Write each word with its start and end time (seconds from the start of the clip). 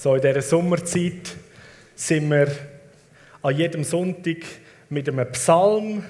So 0.00 0.14
in 0.14 0.22
dieser 0.22 0.40
Sommerzeit 0.40 1.36
sind 1.94 2.30
wir 2.30 2.50
an 3.42 3.54
jedem 3.54 3.84
Sonntag 3.84 4.38
mit 4.88 5.06
einem 5.06 5.30
Psalm 5.32 6.02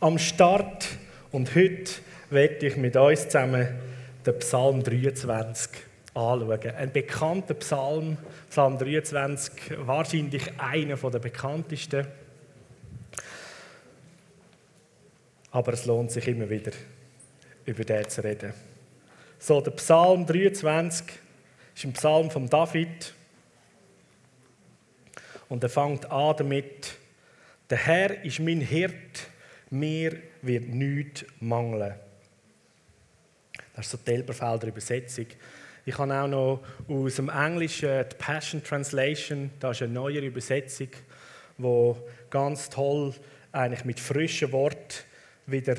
am 0.00 0.18
Start 0.18 0.88
und 1.32 1.54
heute 1.54 1.90
werde 2.28 2.66
ich 2.66 2.76
mit 2.76 2.96
uns 2.96 3.22
zusammen 3.22 3.66
den 4.26 4.38
Psalm 4.40 4.82
23 4.82 5.70
anschauen. 6.12 6.70
Ein 6.76 6.92
bekannter 6.92 7.54
Psalm, 7.54 8.18
Psalm 8.50 8.76
23, 8.76 9.54
wahrscheinlich 9.78 10.52
einer 10.58 10.96
der 10.96 11.18
bekanntesten. 11.18 12.06
Aber 15.50 15.72
es 15.72 15.86
lohnt 15.86 16.10
sich 16.10 16.28
immer 16.28 16.50
wieder, 16.50 16.72
über 17.64 17.84
den 17.84 18.06
zu 18.06 18.22
reden. 18.22 18.52
So, 19.38 19.62
der 19.62 19.70
Psalm 19.70 20.26
23 20.26 21.24
ist 21.76 21.84
ein 21.84 21.92
Psalm 21.92 22.30
von 22.30 22.48
David. 22.48 23.12
Und 25.48 25.62
er 25.62 25.68
fängt 25.68 26.10
an 26.10 26.34
damit, 26.36 26.94
der 27.68 27.78
Herr 27.78 28.24
ist 28.24 28.40
mein 28.40 28.60
Hirt, 28.60 29.28
mir 29.70 30.16
wird 30.40 30.68
nichts 30.68 31.24
mangeln. 31.38 31.94
Das 33.74 33.86
ist 33.86 33.92
so 33.92 33.98
die 33.98 34.12
Elberfelder 34.12 34.68
Übersetzung. 34.68 35.26
Ich 35.84 35.98
habe 35.98 36.14
auch 36.14 36.26
noch 36.26 36.62
aus 36.88 37.16
dem 37.16 37.28
Englischen 37.28 38.04
die 38.10 38.16
Passion 38.16 38.64
Translation, 38.64 39.50
das 39.60 39.76
ist 39.76 39.82
eine 39.82 39.92
neue 39.92 40.20
Übersetzung, 40.20 40.88
wo 41.58 42.08
ganz 42.30 42.70
toll 42.70 43.14
eigentlich 43.52 43.84
mit 43.84 44.00
frischen 44.00 44.50
Worten 44.50 45.04
wieder 45.46 45.76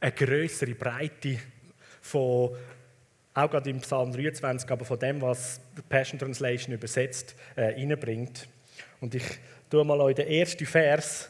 eine 0.00 0.12
größere 0.12 0.74
Breite 0.74 1.38
von, 2.02 2.54
auch 3.34 3.50
gerade 3.50 3.68
im 3.68 3.80
Psalm 3.80 4.12
23, 4.12 4.70
aber 4.70 4.84
von 4.84 4.98
dem, 4.98 5.20
was 5.20 5.60
die 5.76 5.82
Passion 5.82 6.18
Translation 6.18 6.74
übersetzt, 6.74 7.34
äh, 7.56 7.64
reinbringt. 7.64 8.48
Und 9.00 9.14
ich 9.14 9.24
tue 9.68 9.84
mal 9.84 10.00
euch 10.00 10.14
den 10.14 10.28
ersten 10.28 10.64
Vers 10.64 11.28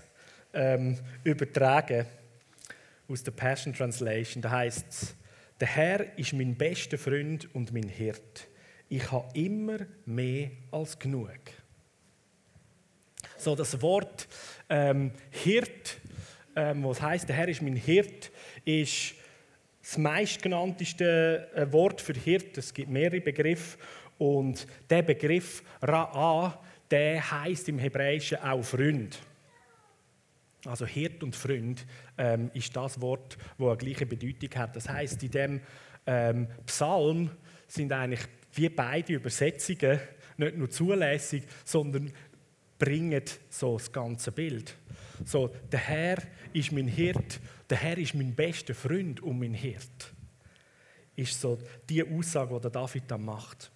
ähm, 0.53 0.99
übertragen 1.25 2.07
aus 3.09 3.23
der 3.23 3.33
Passion 3.33 3.75
Translation. 3.75 4.43
Da 4.43 4.51
heißt 4.51 4.87
es, 4.89 5.17
der 5.59 5.69
Herr 5.69 6.19
ist 6.19 6.35
mein 6.35 6.55
bester 6.55 6.99
Freund 6.99 7.53
und 7.55 7.73
mein 7.73 7.89
Hirt. 7.89 8.49
Ich 8.89 9.11
habe 9.11 9.29
immer 9.39 9.79
mehr 10.05 10.51
als 10.71 10.99
genug. 10.99 11.39
So 13.39 13.57
das 13.57 13.81
Wort 13.81 14.29
ähm, 14.69 15.11
Hirt, 15.31 15.97
ähm, 16.55 16.85
was 16.85 17.01
heißt, 17.01 17.29
der 17.29 17.37
Herr 17.37 17.49
ist 17.49 17.63
mein 17.63 17.77
Hirt, 17.77 18.31
ist 18.65 19.15
das 19.85 19.99
meistgenannteste 19.99 21.47
äh, 21.55 21.71
Wort 21.71 22.01
für 22.01 22.15
Hirt. 22.15 22.57
Es 22.57 22.73
gibt 22.73 22.89
mehrere 22.89 23.21
Begriffe 23.21 23.77
und 24.17 24.67
der 24.89 25.03
Begriff 25.03 25.63
Ra'a, 25.83 26.55
der 26.91 27.31
heißt 27.31 27.69
im 27.69 27.79
Hebräischen 27.79 28.39
auch 28.39 28.63
Freund. 28.63 29.19
Also 30.65 30.87
Hirt 30.87 31.23
und 31.23 31.37
Freund 31.37 31.85
ähm, 32.17 32.51
ist 32.55 32.75
das 32.75 32.99
Wort, 33.03 33.37
das 33.59 33.67
eine 33.67 33.77
gleiche 33.77 34.07
Bedeutung 34.07 34.49
hat. 34.55 34.75
Das 34.75 34.89
heißt, 34.89 35.23
in 35.23 35.31
dem 35.31 35.61
ähm, 36.07 36.47
Psalm 36.65 37.31
sind 37.67 37.93
eigentlich 37.93 38.27
wie 38.55 38.71
beide 38.71 39.13
Übersetzungen 39.13 40.01
nicht 40.39 40.57
nur 40.57 40.71
zulässig, 40.71 41.43
sondern 41.63 42.11
bringen 42.79 43.23
so 43.51 43.77
das 43.77 43.93
ganze 43.93 44.33
Bild. 44.33 44.75
So, 45.25 45.49
der 45.71 45.81
Herr 45.81 46.19
ist 46.53 46.73
mein 46.73 46.89
Hirt, 46.89 47.41
der 47.71 47.79
Herr 47.79 47.99
ist 47.99 48.15
mein 48.15 48.35
bester 48.35 48.75
Freund 48.75 49.21
und 49.21 49.39
mein 49.39 49.55
Hirt. 49.55 50.13
Ist 51.17 51.41
so 51.41 51.59
die 51.89 52.03
Aussage, 52.03 52.61
die 52.61 52.71
David 52.71 53.05
dann 53.09 53.25
macht. 53.25 53.71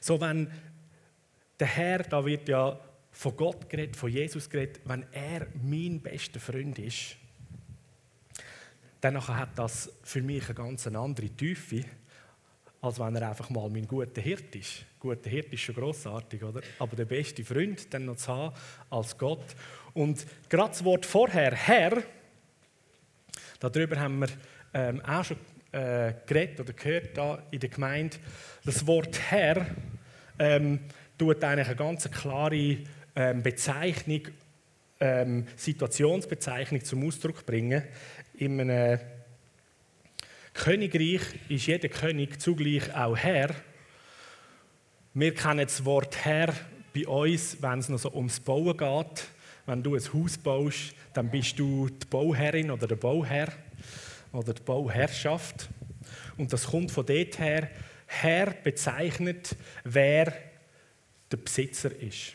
So, 0.00 0.20
wenn 0.20 0.50
der 1.58 1.66
Herr, 1.66 1.98
da 2.00 2.24
wird 2.24 2.48
ja 2.48 2.78
von 3.10 3.36
Gott 3.36 3.68
geredet, 3.68 3.96
von 3.96 4.10
Jesus 4.10 4.48
geredet, 4.48 4.80
wenn 4.84 5.04
er 5.12 5.46
mein 5.62 6.00
bester 6.00 6.38
Freund 6.38 6.78
ist, 6.78 7.16
dann 9.00 9.26
hat 9.26 9.58
das 9.58 9.90
für 10.02 10.22
mich 10.22 10.44
eine 10.46 10.54
ganz 10.54 10.86
andere 10.86 11.30
Tiefe, 11.30 11.84
als 12.80 12.98
wenn 12.98 13.16
er 13.16 13.30
einfach 13.30 13.50
mal 13.50 13.68
mein 13.70 13.86
guter 13.86 14.20
Hirt 14.20 14.54
ist. 14.54 14.84
Guter 15.00 15.30
Hirt 15.30 15.52
ist 15.52 15.60
schon 15.60 15.76
großartig, 15.76 16.42
oder? 16.42 16.60
Aber 16.78 16.96
der 16.96 17.04
beste 17.04 17.44
Freund 17.44 17.92
dann 17.94 18.06
noch 18.06 18.16
zu 18.16 18.32
haben 18.32 18.54
als 18.90 19.16
Gott. 19.16 19.44
Und 19.94 20.26
gerade 20.48 20.70
das 20.70 20.84
Wort 20.84 21.06
vorher, 21.06 21.54
Herr, 21.54 22.02
darüber 23.60 24.00
haben 24.00 24.20
wir 24.20 24.28
ähm, 24.74 25.00
auch 25.04 25.24
schon 25.24 25.36
äh, 25.72 26.14
geredet 26.26 26.60
oder 26.60 26.72
gehört 26.72 27.16
da 27.16 27.42
in 27.50 27.60
der 27.60 27.68
Gemeinde. 27.68 28.16
Das 28.64 28.86
Wort 28.86 29.20
Herr 29.30 29.66
ähm, 30.38 30.80
tut 31.16 31.42
eigentlich 31.44 31.68
eine 31.68 31.76
ganz 31.76 32.10
klare 32.10 32.78
ähm, 33.14 33.42
Bezeichnung, 33.42 34.22
ähm, 35.00 35.46
Situationsbezeichnung 35.56 36.82
zum 36.82 37.06
Ausdruck 37.06 37.46
bringen. 37.46 37.84
In 38.34 38.60
einem 38.60 38.98
Königreich 40.54 41.20
ist 41.48 41.66
jeder 41.66 41.88
König 41.88 42.40
zugleich 42.40 42.92
auch 42.94 43.16
Herr. 43.16 43.54
Wir 45.14 45.34
kennen 45.34 45.66
das 45.66 45.84
Wort 45.86 46.22
Herr 46.24 46.52
bei 46.94 47.08
uns, 47.08 47.56
wenn 47.62 47.78
es 47.78 47.88
noch 47.88 47.98
so 47.98 48.12
ums 48.12 48.40
Bauen 48.40 48.76
geht. 48.76 49.26
Wenn 49.64 49.82
du 49.82 49.94
ein 49.94 50.02
Haus 50.12 50.36
baust, 50.36 50.94
dann 51.14 51.30
bist 51.30 51.58
du 51.58 51.88
die 51.88 52.06
Bauherrin 52.06 52.70
oder 52.70 52.86
der 52.86 52.96
Bauherr 52.96 53.48
oder 54.32 54.52
die 54.52 54.62
Bauherrschaft. 54.62 55.70
Und 56.36 56.52
das 56.52 56.66
kommt 56.66 56.92
von 56.92 57.06
dort 57.06 57.38
her. 57.38 57.70
Herr 58.06 58.50
bezeichnet, 58.50 59.56
wer 59.82 60.32
der 61.30 61.36
Besitzer 61.38 61.90
ist. 62.00 62.34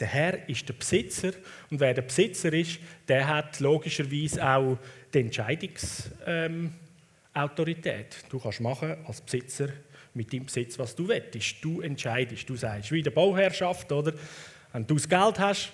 Der 0.00 0.08
Herr 0.08 0.48
ist 0.48 0.68
der 0.68 0.74
Besitzer 0.74 1.32
und 1.70 1.80
wer 1.80 1.94
der 1.94 2.02
Besitzer 2.02 2.52
ist, 2.52 2.80
der 3.06 3.26
hat 3.26 3.60
logischerweise 3.60 4.44
auch 4.44 4.78
die 5.14 5.20
Entscheidungsautorität. 5.20 6.24
Ähm, 6.26 6.74
du 8.28 8.40
kannst 8.40 8.60
machen 8.60 8.96
als 9.06 9.20
Besitzer 9.20 9.68
mit 10.18 10.32
deinem 10.32 10.46
Besitz, 10.46 10.78
was 10.78 10.94
du 10.94 11.08
willst. 11.08 11.64
Du 11.64 11.80
entscheidest, 11.80 12.48
du 12.48 12.56
sagst, 12.56 12.92
wie 12.92 13.02
der 13.02 13.12
Bauherrschaft, 13.12 13.90
oder? 13.92 14.12
Wenn 14.72 14.86
du 14.86 14.94
das 14.94 15.08
Geld 15.08 15.38
hast 15.38 15.72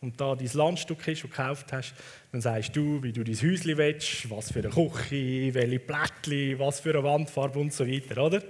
und 0.00 0.20
da 0.20 0.34
dein 0.34 0.50
Landstück 0.52 1.06
ist, 1.06 1.22
du 1.22 1.28
gekauft 1.28 1.72
hast, 1.72 1.94
dann 2.32 2.40
sagst 2.40 2.74
du, 2.74 3.02
wie 3.02 3.12
du 3.12 3.22
dein 3.22 3.36
Häuschen 3.36 3.76
willst, 3.76 4.30
was 4.30 4.50
für 4.50 4.60
eine 4.60 4.70
Küche, 4.70 5.54
welche 5.54 5.78
Plättchen, 5.78 6.58
was 6.58 6.80
für 6.80 6.90
eine 6.90 7.04
Wandfarbe 7.04 7.58
und 7.58 7.72
so 7.72 7.86
weiter, 7.86 8.20
oder? 8.24 8.42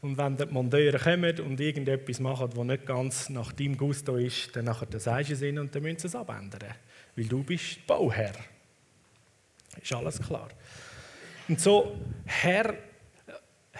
Und 0.00 0.16
wenn 0.16 0.36
die 0.36 0.46
Monteure 0.46 0.98
kommen 0.98 1.38
und 1.40 1.60
irgendetwas 1.60 2.20
machen, 2.20 2.50
das 2.54 2.64
nicht 2.64 2.86
ganz 2.86 3.28
nach 3.28 3.52
deinem 3.52 3.76
Gusto 3.76 4.16
ist, 4.16 4.54
dann 4.56 4.64
nachher 4.64 4.86
sagst 4.98 5.30
du 5.30 5.34
es 5.34 5.42
ihnen 5.42 5.58
und 5.58 5.74
dann 5.74 5.82
müssen 5.82 5.98
sie 5.98 6.06
es 6.06 6.14
abändern. 6.14 6.74
Weil 7.16 7.24
du 7.26 7.42
bist 7.42 7.86
Bauherr. 7.86 8.32
Ist 9.82 9.92
alles 9.92 10.20
klar. 10.22 10.48
Und 11.48 11.60
so, 11.60 11.96
Herr, 12.26 12.74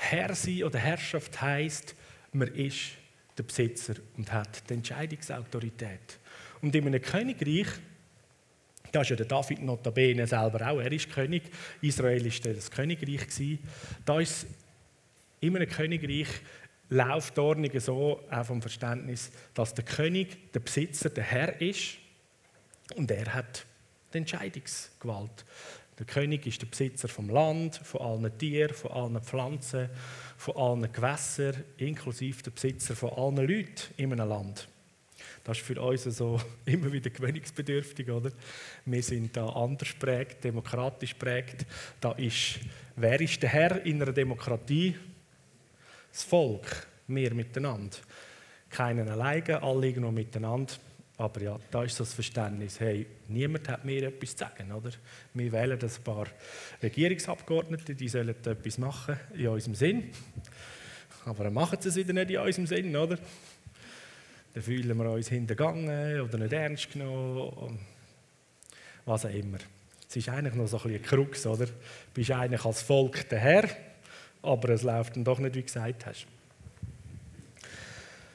Herr 0.00 0.34
sein 0.34 0.64
oder 0.64 0.78
Herrschaft 0.78 1.41
heisst, 1.41 1.94
man 2.32 2.48
ist 2.48 2.92
der 3.36 3.42
Besitzer 3.42 3.94
und 4.16 4.32
hat 4.32 4.69
die 4.69 4.75
Entscheidungsautorität. 4.75 6.19
Und 6.62 6.75
in 6.75 6.86
einem 6.86 7.03
Königreich, 7.03 7.66
da 8.92 9.03
ist 9.03 9.10
ja 9.10 9.16
der 9.16 9.26
David 9.26 9.62
notabene 9.62 10.26
selber 10.26 10.69
auch, 10.69 10.81
er 10.81 10.92
ist 10.92 11.10
König, 11.10 11.42
Israel 11.82 12.25
war 12.25 12.54
das 12.54 12.70
Königreich, 12.70 13.58
da 14.04 14.20
ist 14.20 14.47
in 15.41 15.56
einem 15.56 15.69
Königreich 15.69 16.28
läuft 16.91 17.37
die 17.37 17.41
Ordnung 17.41 17.81
so, 17.81 18.25
auch 18.31 18.47
vom 18.47 18.62
Verständnis, 18.62 19.31
dass 19.54 19.75
der 19.75 19.84
König 19.84 20.53
der 20.53 20.60
Besitzer, 20.60 21.10
der 21.10 21.25
Herr 21.25 21.60
ist 21.60 21.98
und 22.97 23.10
er 23.10 23.34
hat 23.34 23.66
die 24.12 24.19
Entscheidungsgewalt. 24.19 25.44
Der 25.98 26.06
König 26.06 26.47
ist 26.47 26.62
der 26.62 26.66
Besitzer 26.66 27.09
vom 27.09 27.28
Land, 27.28 27.76
von 27.76 28.00
allen 28.00 28.38
Tieren, 28.38 28.75
von 28.75 28.92
allen 28.92 29.22
Pflanzen, 29.22 29.91
von 30.36 30.56
allen 30.56 30.92
Gewässern, 30.92 31.64
inklusive 31.76 32.43
der 32.43 32.52
Besitzer 32.52 32.94
von 32.94 33.11
allen 33.11 33.49
Leuten 33.49 33.94
in 33.96 34.12
einem 34.12 34.28
Land. 34.28 34.69
Das 35.43 35.58
ist 35.58 35.67
für 35.67 35.81
uns 35.81 36.05
so 36.05 36.40
immer 36.67 36.93
wieder 36.93 37.11
gewöhnungsbedürftig, 37.11 38.08
oder? 38.11 38.31
Wir 38.84 39.02
sind 39.02 39.37
da 39.37 39.49
anders 39.49 39.93
prägt, 39.99 40.44
demokratisch 40.44 41.14
prägt. 41.14 41.67
Da 42.00 42.12
ist, 42.12 42.61
wer 42.94 43.20
ist 43.20 43.43
der 43.43 43.50
Herr 43.50 43.84
in 43.84 44.00
einer 44.00 44.12
Demokratie? 44.12 44.94
das 46.19 46.25
Volk, 46.25 46.87
wir 47.06 47.32
miteinander. 47.32 47.96
Keinen 48.70 49.08
alleine, 49.08 49.62
alle 49.62 50.00
noch 50.00 50.11
miteinander. 50.12 50.75
Aber 51.19 51.43
ja, 51.43 51.59
da 51.70 51.82
ist 51.82 51.99
das 51.99 52.15
Verständnis, 52.15 52.79
hey, 52.79 53.06
niemand 53.26 53.69
hat 53.69 53.85
mir 53.85 54.05
etwas 54.05 54.37
zu 54.37 54.44
sagen, 54.44 54.73
oder? 54.73 54.91
Wir 55.35 55.53
wählen 55.53 55.79
ein 55.81 56.05
paar 56.05 56.26
Regierungsabgeordnete, 56.82 57.94
die 57.94 58.09
sollen 58.09 58.29
etwas 58.29 58.79
machen 58.79 59.19
in 59.35 59.49
unserem 59.49 59.75
Sinn. 59.75 60.11
Aber 61.25 61.44
dann 61.44 61.55
machen 61.55 61.79
sie 61.81 61.88
es 61.88 61.97
wieder 61.97 62.12
nicht 62.12 62.31
in 62.31 62.38
unserem 62.38 62.67
Sinn, 62.67 62.97
oder? 62.97 63.19
Dann 64.55 64.62
fühlen 64.62 64.97
wir 64.97 65.11
uns 65.11 65.29
hintergangen 65.29 66.20
oder 66.20 66.38
nicht 66.38 66.53
ernst 66.53 66.93
genommen, 66.93 67.79
was 69.05 69.26
auch 69.26 69.35
immer. 69.35 69.59
Es 70.09 70.17
ist 70.17 70.29
eigentlich 70.29 70.55
noch 70.55 70.69
so 70.69 70.79
ein 70.79 70.85
bisschen 70.85 71.03
Krux, 71.03 71.47
oder? 71.47 71.67
Du 71.67 71.73
bist 72.15 72.31
eigentlich 72.31 72.65
als 72.65 72.81
Volk 72.81 73.29
der 73.29 73.41
Herr 73.41 73.69
aber 74.43 74.70
es 74.70 74.82
läuft 74.82 75.17
dann 75.17 75.25
doch 75.25 75.38
nicht, 75.38 75.55
wie 75.55 75.61
du 75.61 75.67
gesagt 75.67 76.06
hast. 76.06 76.26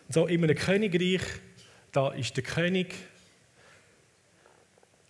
So, 0.09 0.27
in 0.27 0.43
einem 0.43 0.55
Königreich, 0.55 1.21
da 1.93 2.11
ist 2.11 2.35
der 2.35 2.43
König 2.43 2.93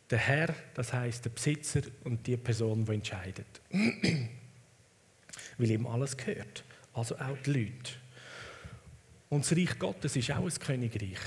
der 0.09 0.19
Herr, 0.19 0.53
das 0.75 0.94
heißt 0.94 1.25
der 1.25 1.31
Besitzer 1.31 1.81
und 2.03 2.27
die 2.27 2.38
Person, 2.38 2.85
die 2.85 2.94
entscheidet. 2.94 3.47
Weil 5.57 5.71
ihm 5.71 5.88
alles 5.88 6.15
gehört, 6.15 6.63
also 6.94 7.18
auch 7.18 7.38
die 7.45 7.51
Leute. 7.51 7.94
Und 9.30 9.44
das 9.44 9.57
Reich 9.57 9.80
Gottes 9.80 10.15
ist 10.15 10.30
auch 10.30 10.45
ein 10.45 10.59
Königreich. 10.59 11.19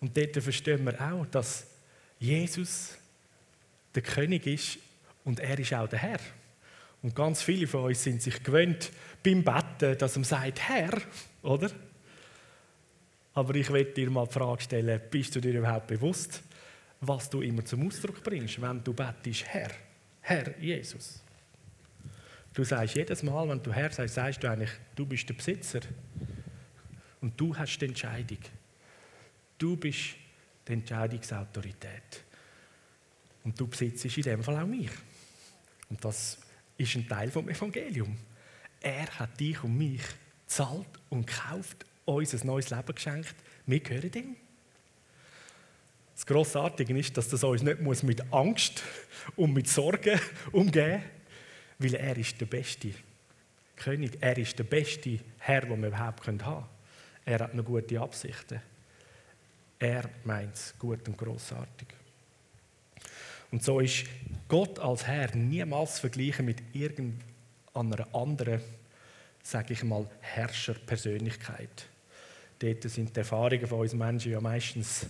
Und 0.00 0.14
dort 0.16 0.36
verstehen 0.42 0.84
wir 0.84 1.00
auch, 1.00 1.24
dass 1.26 1.66
Jesus 2.18 2.98
der 3.94 4.02
König 4.02 4.46
ist 4.46 4.78
und 5.24 5.40
er 5.40 5.58
ist 5.58 5.72
auch 5.72 5.88
der 5.88 6.00
Herr. 6.00 6.20
Und 7.02 7.14
ganz 7.14 7.40
viele 7.42 7.66
von 7.66 7.84
uns 7.84 8.02
sind 8.02 8.20
sich 8.20 8.42
gewöhnt 8.42 8.90
beim 9.22 9.44
Betten, 9.44 9.96
dass 9.96 10.16
man 10.16 10.24
sagt, 10.24 10.60
Herr, 10.60 11.00
oder? 11.42 11.70
Aber 13.34 13.54
ich 13.56 13.70
will 13.70 13.84
dir 13.84 14.10
mal 14.10 14.26
die 14.26 14.32
Frage 14.32 14.62
stellen, 14.62 15.00
bist 15.10 15.34
du 15.34 15.40
dir 15.40 15.58
überhaupt 15.58 15.88
bewusst, 15.88 16.42
was 17.00 17.28
du 17.28 17.42
immer 17.42 17.64
zum 17.64 17.86
Ausdruck 17.86 18.22
bringst, 18.22 18.60
wenn 18.62 18.82
du 18.82 18.92
bettest, 18.92 19.44
Herr, 19.46 19.70
Herr 20.20 20.58
Jesus? 20.58 21.20
Du 22.52 22.62
sagst 22.62 22.94
jedes 22.94 23.22
Mal, 23.24 23.48
wenn 23.48 23.62
du 23.62 23.72
Herr 23.72 23.90
sagst, 23.90 24.14
sagst 24.14 24.42
du 24.42 24.48
eigentlich, 24.48 24.70
du 24.94 25.04
bist 25.04 25.28
der 25.28 25.34
Besitzer 25.34 25.80
und 27.20 27.38
du 27.38 27.56
hast 27.56 27.78
die 27.78 27.86
Entscheidung. 27.86 28.38
Du 29.58 29.76
bist 29.76 30.14
die 30.68 30.72
Entscheidungsautorität. 30.72 32.22
Und 33.42 33.58
du 33.58 33.66
besitzt 33.66 34.04
in 34.04 34.22
dem 34.22 34.42
Fall 34.44 34.62
auch 34.62 34.66
mich. 34.66 34.90
Und 35.90 36.02
das 36.04 36.38
ist 36.78 36.94
ein 36.94 37.08
Teil 37.08 37.30
vom 37.30 37.48
Evangelium. 37.48 38.16
Er 38.80 39.06
hat 39.18 39.38
dich 39.38 39.62
und 39.64 39.76
mich 39.76 40.02
zahlt 40.46 40.86
und 41.10 41.26
gekauft, 41.26 41.84
uns 42.04 42.34
ein 42.34 42.46
neues 42.46 42.70
Leben 42.70 42.94
geschenkt. 42.94 43.34
Wir 43.66 43.80
gehören 43.80 44.12
ihm. 44.14 44.36
Das 46.14 46.26
Grossartige 46.26 46.96
ist, 46.98 47.16
dass 47.16 47.28
das 47.28 47.42
uns 47.42 47.62
nicht 47.62 47.80
mit 48.02 48.32
Angst 48.32 48.82
und 49.36 49.52
mit 49.52 49.68
Sorgen 49.68 50.20
umgehen 50.52 51.02
muss, 51.78 51.92
weil 51.92 51.94
er 51.94 52.16
ist 52.16 52.40
der 52.40 52.46
beste 52.46 52.90
König, 53.76 54.18
er 54.20 54.38
ist 54.38 54.58
der 54.58 54.64
beste 54.64 55.18
Herr, 55.38 55.62
den 55.62 55.80
wir 55.80 55.88
überhaupt 55.88 56.26
haben 56.26 56.38
können. 56.38 56.64
Er 57.24 57.38
hat 57.40 57.54
noch 57.54 57.64
gute 57.64 58.00
Absichten. 58.00 58.60
Er 59.78 60.08
meint 60.24 60.54
es 60.54 60.74
gut 60.78 61.06
und 61.08 61.18
grossartig. 61.18 61.88
Und 63.50 63.62
so 63.62 63.80
ist 63.80 64.06
Gott 64.48 64.78
als 64.78 65.06
Herr 65.06 65.34
niemals 65.34 65.98
vergleichen 65.98 66.46
mit 66.46 66.62
irgendeiner 66.72 68.14
anderen, 68.14 68.60
sage 69.42 69.72
ich 69.72 69.82
mal, 69.82 70.08
Herrscherpersönlichkeit. 70.20 71.86
Dort 72.58 72.82
sind 72.84 73.14
die 73.14 73.20
Erfahrungen 73.20 73.66
von 73.66 73.80
uns 73.80 73.94
Menschen 73.94 74.32
ja 74.32 74.40
meistens 74.40 75.06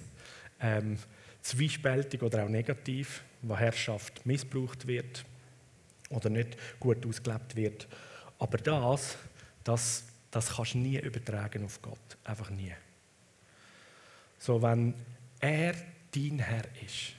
ähm, 0.61 0.99
zwiespältig 1.43 2.23
oder 2.23 2.45
auch 2.45 2.49
negativ, 2.49 3.23
wo 3.43 3.57
Herrschaft 3.57 4.25
missbraucht 4.25 4.87
wird 4.87 5.25
oder 6.09 6.31
nicht 6.31 6.57
gut 6.81 7.05
ausgelebt 7.07 7.55
wird. 7.55 7.87
Aber 8.39 8.59
das, 8.59 9.17
das, 9.63 10.05
das 10.31 10.57
kannst 10.57 10.75
du 10.75 10.79
nie 10.79 10.99
übertragen 10.99 11.65
auf 11.65 11.81
Gott. 11.83 12.17
Einfach 12.25 12.51
nie. 12.51 12.73
So, 14.39 14.61
wenn 14.61 14.95
er 15.41 15.75
dein 16.15 16.39
Herr 16.39 16.65
ist, 16.85 17.15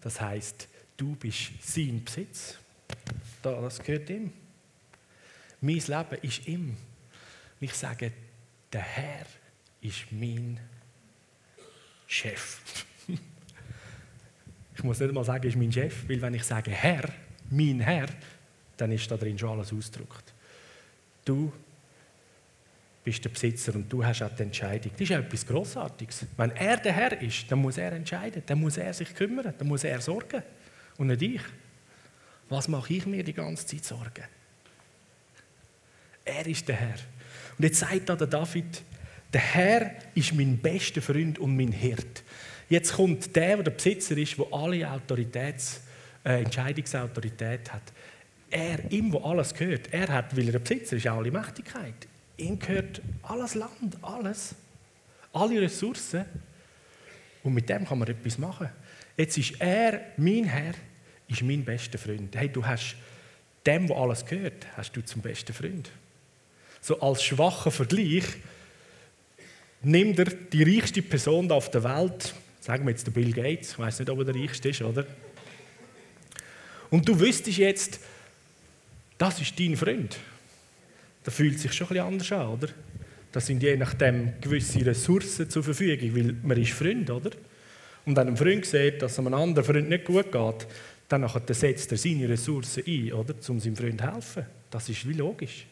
das 0.00 0.20
heißt, 0.20 0.68
du 0.96 1.16
bist 1.16 1.50
sein 1.62 2.04
Besitz, 2.04 2.58
das 3.42 3.78
gehört 3.78 4.10
ihm. 4.10 4.32
Mein 5.60 5.78
Leben 5.78 6.18
ist 6.22 6.46
ihm. 6.46 6.76
Ich 7.60 7.74
sage, 7.74 8.12
der 8.72 8.82
Herr 8.82 9.26
ist 9.80 10.10
mein 10.10 10.58
Chef. 12.06 12.60
ich 14.74 14.82
muss 14.82 15.00
nicht 15.00 15.12
mal 15.12 15.24
sagen, 15.24 15.46
ist 15.46 15.56
mein 15.56 15.72
Chef, 15.72 16.08
weil 16.08 16.20
wenn 16.20 16.34
ich 16.34 16.44
sage 16.44 16.70
Herr, 16.70 17.08
mein 17.50 17.80
Herr, 17.80 18.08
dann 18.76 18.92
ist 18.92 19.10
da 19.10 19.16
drin 19.16 19.38
schon 19.38 19.50
alles 19.50 19.72
ausgedrückt. 19.72 20.32
Du 21.24 21.52
bist 23.04 23.24
der 23.24 23.30
Besitzer 23.30 23.74
und 23.74 23.90
du 23.90 24.04
hast 24.04 24.22
auch 24.22 24.34
die 24.34 24.42
Entscheidung. 24.42 24.92
Das 24.92 25.00
ist 25.00 25.10
etwas 25.10 25.46
Grossartiges. 25.46 26.26
Wenn 26.36 26.50
er 26.52 26.76
der 26.76 26.92
Herr 26.92 27.20
ist, 27.20 27.50
dann 27.50 27.60
muss 27.60 27.78
er 27.78 27.92
entscheiden, 27.92 28.42
dann 28.44 28.60
muss 28.60 28.76
er 28.76 28.92
sich 28.92 29.14
kümmern, 29.14 29.54
dann 29.56 29.68
muss 29.68 29.84
er 29.84 30.00
sorgen. 30.00 30.42
Und 30.98 31.06
nicht 31.08 31.22
ich. 31.22 31.42
Was 32.48 32.68
mache 32.68 32.94
ich 32.94 33.06
mir 33.06 33.22
die 33.22 33.32
ganze 33.32 33.66
Zeit 33.66 33.84
Sorgen? 33.84 34.24
Er 36.24 36.46
ist 36.46 36.66
der 36.68 36.76
Herr. 36.76 36.98
Und 37.58 37.64
jetzt 37.64 37.80
sagt 37.80 38.08
da 38.08 38.16
der 38.16 38.26
David, 38.26 38.82
der 39.32 39.40
Herr 39.40 39.90
ist 40.14 40.32
mein 40.34 40.56
bester 40.58 41.02
Freund 41.02 41.38
und 41.38 41.56
mein 41.56 41.72
Hirt. 41.72 42.22
Jetzt 42.68 42.92
kommt 42.92 43.34
der, 43.34 43.56
der 43.56 43.64
der 43.64 43.70
Besitzer 43.72 44.16
ist, 44.16 44.38
der 44.38 44.46
alle 44.52 44.90
Autoritäts, 44.90 45.80
äh, 46.24 46.42
Entscheidungsautorität 46.42 47.72
hat. 47.72 47.82
Er, 48.50 48.90
ihm, 48.90 49.12
wo 49.12 49.18
alles 49.18 49.52
gehört, 49.52 49.92
er 49.92 50.08
hat, 50.08 50.36
weil 50.36 50.46
er 50.46 50.52
der 50.52 50.58
Besitzer 50.60 50.96
ist, 50.96 51.06
auch 51.08 51.18
alle 51.18 51.30
Mächtigkeit. 51.30 52.06
Ihm 52.36 52.58
gehört 52.58 53.02
alles 53.22 53.54
Land, 53.54 53.98
alles. 54.02 54.54
Alle 55.32 55.60
Ressourcen. 55.60 56.24
Und 57.42 57.54
mit 57.54 57.68
dem 57.68 57.84
kann 57.86 57.98
man 57.98 58.08
etwas 58.08 58.38
machen. 58.38 58.68
Jetzt 59.16 59.36
ist 59.36 59.60
er, 59.60 60.00
mein 60.16 60.44
Herr, 60.44 60.74
ist 61.26 61.42
mein 61.42 61.64
bester 61.64 61.98
Freund. 61.98 62.34
Hey, 62.36 62.48
du 62.48 62.64
hast 62.64 62.96
dem, 63.66 63.88
wo 63.88 63.94
alles 63.94 64.24
gehört, 64.24 64.66
hast 64.76 64.92
du 64.92 65.02
zum 65.02 65.20
besten 65.20 65.52
Freund. 65.52 65.90
So 66.88 66.98
als 67.00 67.22
schwacher 67.22 67.70
Vergleich 67.70 68.24
nimmt 69.82 70.18
er 70.18 70.24
die 70.24 70.62
reichste 70.62 71.02
Person 71.02 71.50
auf 71.52 71.70
der 71.70 71.84
Welt, 71.84 72.34
sagen 72.60 72.84
wir 72.84 72.90
jetzt 72.90 73.06
der 73.06 73.12
Bill 73.12 73.32
Gates, 73.32 73.72
ich 73.72 73.78
weiß 73.78 74.00
nicht, 74.00 74.10
ob 74.10 74.18
er 74.18 74.24
der 74.24 74.34
reichste 74.34 74.70
ist, 74.70 74.82
oder? 74.82 75.06
Und 76.90 77.06
du 77.06 77.20
wüsstest 77.20 77.58
jetzt, 77.58 78.00
das 79.18 79.40
ist 79.40 79.60
dein 79.60 79.76
Freund 79.76 80.18
das 81.28 81.34
fühlt 81.34 81.58
sich 81.58 81.74
schon 81.74 81.88
ein 81.90 81.98
anders 81.98 82.32
an, 82.32 82.48
oder? 82.48 82.68
Das 83.32 83.44
sind 83.44 83.62
je 83.62 83.76
nachdem 83.76 84.32
gewisse 84.40 84.86
Ressourcen 84.86 85.50
zur 85.50 85.62
Verfügung, 85.62 86.16
weil 86.16 86.34
man 86.42 86.56
ist 86.56 86.72
Freund, 86.72 87.10
oder? 87.10 87.32
Und 88.06 88.16
wenn 88.16 88.28
ein 88.28 88.36
Freund 88.38 88.64
sieht, 88.64 89.02
dass 89.02 89.12
es 89.12 89.18
einem 89.18 89.34
anderen 89.34 89.62
Freund 89.62 89.90
nicht 89.90 90.06
gut 90.06 90.32
geht, 90.32 90.66
dann 91.06 91.28
setzt 91.50 91.92
er 91.92 91.98
seine 91.98 92.30
Ressourcen 92.30 92.82
ein, 92.86 93.12
oder? 93.12 93.34
Um 93.46 93.60
seinem 93.60 93.76
Freund 93.76 94.00
zu 94.00 94.10
helfen. 94.10 94.46
Das 94.70 94.88
ist 94.88 95.06
wie 95.06 95.12
logisch. 95.12 95.66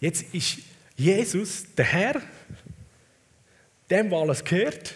Jetzt 0.00 0.34
ist 0.34 0.58
Jesus 0.96 1.66
der 1.74 1.84
Herr, 1.84 2.22
dem, 3.90 4.10
der 4.10 4.18
alles 4.18 4.44
gehört, 4.44 4.94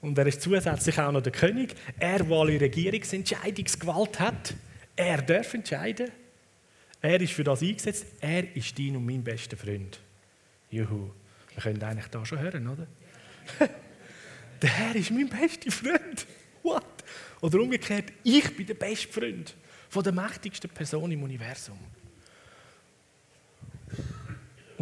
und 0.00 0.18
er 0.18 0.26
ist 0.26 0.42
zusätzlich 0.42 0.98
auch 0.98 1.12
noch 1.12 1.22
der 1.22 1.30
König. 1.30 1.76
Er, 1.98 2.18
der 2.24 2.36
alle 2.36 2.60
Regierungsentscheidungsgewalt 2.60 4.18
hat, 4.18 4.54
er 4.96 5.22
darf 5.22 5.54
entscheiden. 5.54 6.10
Er 7.00 7.20
ist 7.20 7.32
für 7.32 7.44
das 7.44 7.62
eingesetzt. 7.62 8.06
Er 8.20 8.54
ist 8.56 8.76
dein 8.76 8.96
und 8.96 9.06
mein 9.06 9.22
bester 9.22 9.56
Freund. 9.56 10.00
Juhu. 10.70 11.10
Wir 11.54 11.62
können 11.62 11.82
eigentlich 11.82 12.06
da 12.06 12.26
schon 12.26 12.40
hören, 12.40 12.66
oder? 12.66 12.86
der 14.62 14.70
Herr 14.70 14.96
ist 14.96 15.12
mein 15.12 15.28
bester 15.28 15.70
Freund. 15.70 16.26
What? 16.64 16.84
Oder 17.40 17.60
umgekehrt, 17.60 18.06
ich 18.24 18.56
bin 18.56 18.66
der 18.66 18.74
beste 18.74 19.08
Freund 19.08 19.54
von 19.88 20.02
der 20.02 20.12
mächtigsten 20.12 20.70
Person 20.70 21.10
im 21.12 21.22
Universum. 21.22 21.78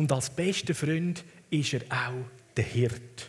Und 0.01 0.11
als 0.13 0.31
bester 0.31 0.75
Freund 0.75 1.23
ist 1.51 1.75
er 1.75 1.83
auch 1.91 2.25
der 2.57 2.65
Hirt. 2.65 3.29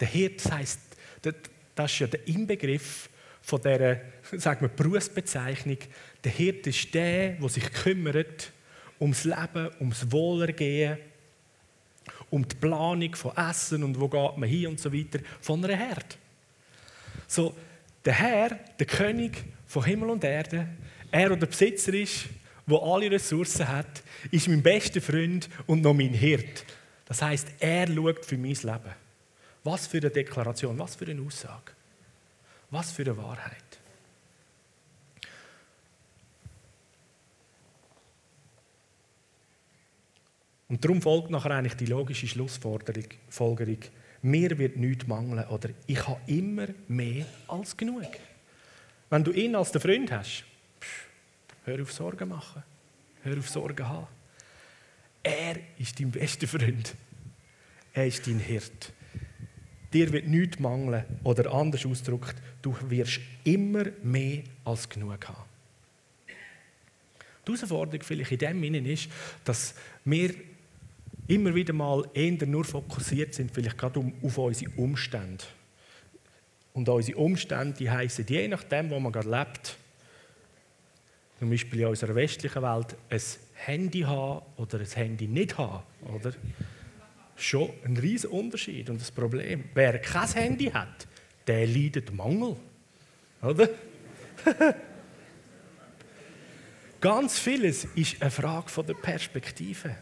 Der 0.00 0.08
Hirt 0.08 0.42
heisst, 0.50 0.80
das 1.22 1.92
ist 1.92 1.98
ja 2.00 2.08
der 2.08 2.26
Inbegriff 2.26 3.08
von 3.40 3.60
dieser 3.62 4.00
sagen 4.32 4.62
wir, 4.62 4.68
Berufsbezeichnung. 4.68 5.78
Der 6.24 6.32
Hirte 6.32 6.70
ist 6.70 6.92
der, 6.92 7.34
der 7.34 7.48
sich 7.48 7.72
kümmert 7.72 8.50
ums 9.00 9.22
Leben, 9.22 9.70
ums 9.78 10.10
Wohlergehen, 10.10 10.98
um 12.30 12.48
die 12.48 12.56
Planung 12.56 13.14
von 13.14 13.36
Essen 13.36 13.84
und 13.84 14.00
wo 14.00 14.08
geht 14.08 14.38
man 14.38 14.48
hin 14.48 14.66
und 14.66 14.80
so 14.80 14.92
weiter, 14.92 15.20
von 15.40 15.64
einer 15.64 15.76
Herde. 15.76 16.16
So, 17.28 17.54
der 18.04 18.14
Herr, 18.14 18.58
der 18.76 18.86
König 18.86 19.44
von 19.68 19.84
Himmel 19.84 20.10
und 20.10 20.24
Erde, 20.24 20.66
er, 21.12 21.28
der 21.28 21.36
der 21.36 21.46
Besitzer 21.46 21.94
ist, 21.94 22.24
der 22.66 22.82
alle 22.82 23.10
Ressourcen 23.10 23.68
hat, 23.68 24.02
ist 24.30 24.48
mein 24.48 24.62
bester 24.62 25.00
Freund 25.00 25.48
und 25.66 25.82
noch 25.82 25.94
mein 25.94 26.12
Hirt. 26.12 26.64
Das 27.04 27.22
heißt, 27.22 27.48
er 27.60 27.86
schaut 27.86 28.24
für 28.24 28.36
mein 28.36 28.54
Leben. 28.54 28.94
Was 29.62 29.86
für 29.86 29.98
eine 29.98 30.10
Deklaration, 30.10 30.78
was 30.78 30.96
für 30.96 31.06
eine 31.06 31.22
Aussage. 31.22 31.72
Was 32.70 32.90
für 32.92 33.02
eine 33.02 33.16
Wahrheit. 33.16 33.62
Und 40.68 40.84
darum 40.84 41.00
folgt 41.00 41.30
nachher 41.30 41.52
eigentlich 41.52 41.74
die 41.74 41.86
logische 41.86 42.26
Schlussfolgerung. 42.26 43.78
Mir 44.22 44.58
wird 44.58 44.76
nichts 44.76 45.06
mangeln 45.06 45.46
oder 45.48 45.68
ich 45.86 46.06
habe 46.08 46.20
immer 46.26 46.66
mehr 46.88 47.24
als 47.46 47.76
genug. 47.76 48.02
Wenn 49.08 49.22
du 49.22 49.30
ihn 49.30 49.54
als 49.54 49.70
den 49.70 49.80
Freund 49.80 50.10
hast, 50.10 50.44
Hör 51.66 51.82
auf 51.82 51.92
Sorgen 51.92 52.28
machen. 52.28 52.62
Hör 53.24 53.38
auf 53.38 53.50
Sorgen 53.50 53.88
haben. 53.88 54.06
Er 55.20 55.56
ist 55.78 55.98
dein 55.98 56.12
bester 56.12 56.46
Freund. 56.46 56.94
Er 57.92 58.06
ist 58.06 58.24
dein 58.24 58.38
Hirt. 58.38 58.92
Dir 59.92 60.12
wird 60.12 60.28
nichts 60.28 60.60
mangeln 60.60 61.04
oder 61.24 61.52
anders 61.52 61.84
ausgedrückt, 61.84 62.36
du 62.62 62.76
wirst 62.88 63.18
immer 63.42 63.86
mehr 64.04 64.44
als 64.64 64.88
genug 64.88 65.26
haben. 65.26 65.42
Die 67.48 67.52
Herausforderung 67.52 68.02
vielleicht 68.02 68.30
in 68.30 68.38
dem 68.38 68.62
Sinne 68.62 68.92
ist, 68.92 69.08
dass 69.44 69.74
wir 70.04 70.34
immer 71.26 71.52
wieder 71.52 71.72
mal 71.72 72.08
eher 72.14 72.46
nur 72.46 72.64
fokussiert 72.64 73.34
sind, 73.34 73.50
vielleicht 73.50 73.76
gerade 73.76 74.12
auf 74.22 74.38
unsere 74.38 74.70
Umstände. 74.76 75.44
Und 76.74 76.88
unsere 76.88 77.18
Umstände 77.18 77.76
die 77.76 77.90
heissen, 77.90 78.24
je 78.28 78.46
nachdem, 78.46 78.88
wo 78.90 79.00
man 79.00 79.10
gerade 79.10 79.30
lebt, 79.30 79.76
zum 81.38 81.50
Beispiel 81.50 81.80
in 81.80 81.86
unserer 81.86 82.14
westlichen 82.14 82.62
Welt, 82.62 82.96
ein 83.10 83.20
Handy 83.54 84.00
haben 84.00 84.44
oder 84.56 84.78
ein 84.80 84.86
Handy 84.86 85.26
nicht 85.26 85.58
haben, 85.58 85.82
oder? 86.14 86.32
Schon 87.36 87.70
ein 87.84 87.96
riesiger 87.96 88.32
Unterschied 88.32 88.88
und 88.88 89.00
das 89.00 89.10
Problem. 89.10 89.64
Wer 89.74 89.98
kein 89.98 90.28
Handy 90.28 90.66
hat, 90.66 91.06
der 91.46 91.66
leidet 91.66 92.12
Mangel, 92.14 92.56
oder? 93.42 93.68
Ganz 97.00 97.38
vieles 97.38 97.84
ist 97.94 98.20
eine 98.22 98.30
Frage 98.30 98.82
der 98.82 98.94
Perspektive. 98.94 99.94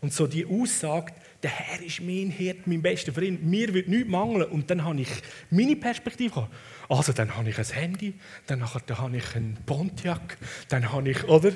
Und 0.00 0.12
so 0.12 0.26
die 0.26 0.46
Aussage, 0.46 1.12
der 1.42 1.50
Herr 1.50 1.82
ist 1.82 2.00
mein 2.00 2.30
Hirt, 2.30 2.66
mein 2.66 2.82
bester 2.82 3.12
Freund, 3.12 3.44
mir 3.44 3.74
wird 3.74 3.88
nichts 3.88 4.08
mangeln. 4.08 4.48
Und 4.50 4.70
dann 4.70 4.84
habe 4.84 5.00
ich 5.00 5.10
meine 5.50 5.74
Perspektive. 5.76 6.48
Also 6.88 7.12
dann 7.12 7.34
habe 7.36 7.50
ich 7.50 7.58
ein 7.58 7.64
Handy, 7.64 8.14
dann, 8.46 8.60
nachher, 8.60 8.80
dann 8.86 8.98
habe 8.98 9.16
ich 9.16 9.34
einen 9.34 9.58
Pontiac, 9.66 10.38
dann 10.68 10.92
habe 10.92 11.10
ich, 11.10 11.24
oder? 11.24 11.52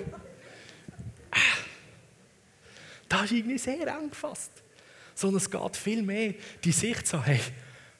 Das 3.09 3.25
ist 3.25 3.33
irgendwie 3.33 3.59
sehr 3.59 3.87
eng 3.87 4.11
gefasst. 4.11 4.50
Sondern 5.14 5.38
es 5.38 5.50
geht 5.50 5.76
viel 5.76 6.02
mehr 6.02 6.35
die 6.64 6.73
Sicht 6.73 7.07
so, 7.07 7.23
hey, 7.23 7.40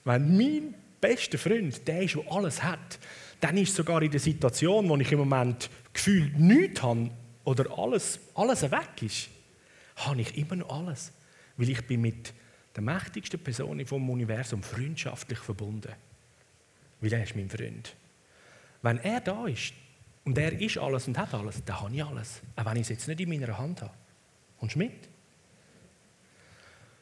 wenn 0.05 0.37
mein 0.37 0.75
bester 1.01 1.39
Freund 1.39 1.87
der 1.87 2.03
ist, 2.03 2.17
der 2.17 2.25
alles 2.31 2.63
hat, 2.63 2.99
dann 3.41 3.57
ist 3.57 3.75
sogar 3.75 4.03
in 4.03 4.11
der 4.11 4.21
Situation, 4.21 4.89
wo 4.89 4.97
ich 4.97 5.13
im 5.13 5.21
Moment 5.21 5.71
gefühlt 5.93 6.39
nichts 6.39 6.83
habe 6.83 7.11
oder 7.45 7.79
alles, 7.79 8.19
alles 8.35 8.63
weg 8.63 9.03
ist, 9.03 9.29
habe 9.97 10.21
ich 10.21 10.37
immer 10.37 10.57
noch 10.57 10.71
alles. 10.71 11.13
Weil 11.57 11.71
ich 11.71 11.87
bin 11.87 12.03
mit 12.03 12.33
der 12.75 12.83
mächtigsten 12.83 13.43
Person 13.43 13.85
vom 13.87 14.09
Universum 14.11 14.63
freundschaftlich 14.63 15.39
verbunden. 15.39 15.93
Weil 17.01 17.13
er 17.13 17.23
ist 17.23 17.37
mein 17.37 17.49
Freund. 17.49 17.95
Wenn 18.83 18.99
er 18.99 19.21
da 19.21 19.47
ist 19.47 19.73
und 20.25 20.37
er 20.39 20.61
ist 20.61 20.79
alles 20.79 21.09
und 21.09 21.19
hat 21.19 21.33
alles, 21.35 21.63
dann 21.65 21.81
habe 21.81 21.95
ich 21.95 22.05
alles. 22.05 22.43
Auch 22.55 22.65
wenn 22.67 22.77
ich 22.77 22.83
es 22.83 22.89
jetzt 22.91 23.09
nicht 23.09 23.21
in 23.21 23.29
meiner 23.29 23.57
Hand 23.57 23.83
habe. 23.83 23.95
Kommst 24.59 24.75
du 24.75 24.79
mit? 24.81 25.09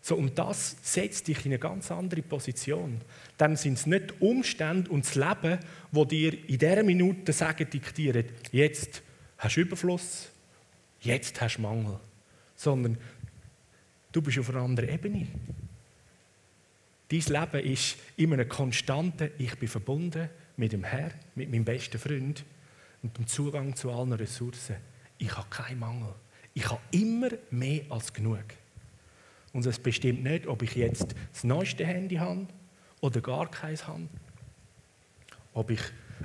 So, 0.07 0.17
und 0.17 0.39
das 0.39 0.77
setzt 0.83 1.29
dich 1.29 1.47
in 1.47 1.53
eine 1.53 1.59
ganz 1.59 1.91
andere 1.91 2.21
Position. 2.21 3.01
Dann 3.39 3.57
sind 3.57 3.79
es 3.79 3.87
nicht 3.87 4.21
Umstände 4.21 4.91
und 4.91 5.07
das 5.07 5.15
Leben, 5.15 5.59
wo 5.93 6.05
dir 6.05 6.35
in 6.47 6.59
dieser 6.59 6.83
Minute 6.83 7.33
sagen, 7.33 7.69
diktieren, 7.71 8.27
jetzt 8.53 9.03
hast 9.39 9.57
du 9.57 9.63
Überfluss, 9.63 10.29
jetzt 11.01 11.41
hast 11.41 11.57
du 11.57 11.63
Mangel. 11.63 11.99
Sondern 12.55 12.99
du 14.15 14.23
bist 14.23 14.39
auf 14.39 14.49
einer 14.51 14.61
anderen 14.61 14.89
Ebene. 14.89 15.27
Dein 17.09 17.21
Leben 17.21 17.67
ist 17.67 17.97
immer 18.17 18.35
eine 18.35 18.47
konstante, 18.47 19.33
ich 19.39 19.59
bin 19.59 19.69
verbunden 19.69 20.31
mit 20.57 20.73
dem 20.73 20.85
Herr, 20.85 21.11
mit 21.35 21.51
meinem 21.51 21.65
besten 21.65 21.99
Freund 21.99 22.45
und 23.03 23.19
dem 23.19 23.27
Zugang 23.27 23.77
zu 23.77 23.91
allen 23.91 24.13
Ressourcen. 24.13 24.77
Ich 25.19 25.37
habe 25.37 25.49
keinen 25.51 25.81
Mangel. 25.81 26.15
Ich 26.55 26.71
habe 26.71 26.81
immer 26.93 27.29
mehr 27.51 27.83
als 27.91 28.13
genug. 28.13 28.45
Und 29.53 29.67
es 29.67 29.79
bestimmt 29.79 30.23
nicht, 30.23 30.47
ob 30.47 30.63
ich 30.63 30.75
jetzt 30.75 31.15
das 31.33 31.45
neueste 31.45 31.85
Handy 31.85 32.17
habe 32.17 32.47
oder 33.01 33.21
gar 33.21 33.51
keins 33.51 33.87
habe. 33.87 34.09
Ob 35.53 35.71
ich 35.71 35.81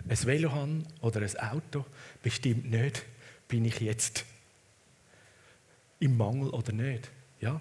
ein 0.08 0.25
Velo 0.25 0.51
habe 0.51 0.84
oder 1.01 1.22
ein 1.22 1.39
Auto, 1.39 1.86
bestimmt 2.22 2.69
nicht, 2.69 3.03
bin 3.48 3.65
ich 3.65 3.79
jetzt 3.79 4.25
im 6.00 6.17
Mangel 6.17 6.50
oder 6.50 6.72
nicht. 6.72 7.12
Ja? 7.39 7.60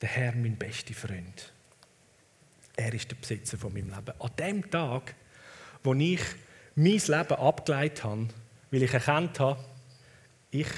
Der 0.00 0.08
Herr, 0.08 0.34
mein 0.34 0.56
bester 0.56 0.94
Freund. 0.94 1.52
Er 2.76 2.94
ist 2.94 3.10
der 3.10 3.16
Besitzer 3.16 3.58
von 3.58 3.72
meinem 3.72 3.90
Leben. 3.90 4.18
An 4.18 4.30
dem 4.38 4.70
Tag, 4.70 5.14
wo 5.82 5.92
ich 5.94 6.20
mein 6.74 6.92
Leben 6.92 7.34
abgeleitet 7.34 8.04
habe, 8.04 8.28
weil 8.70 8.82
ich 8.82 8.94
erkannt 8.94 9.38
habe, 9.40 9.62
ich, 10.50 10.68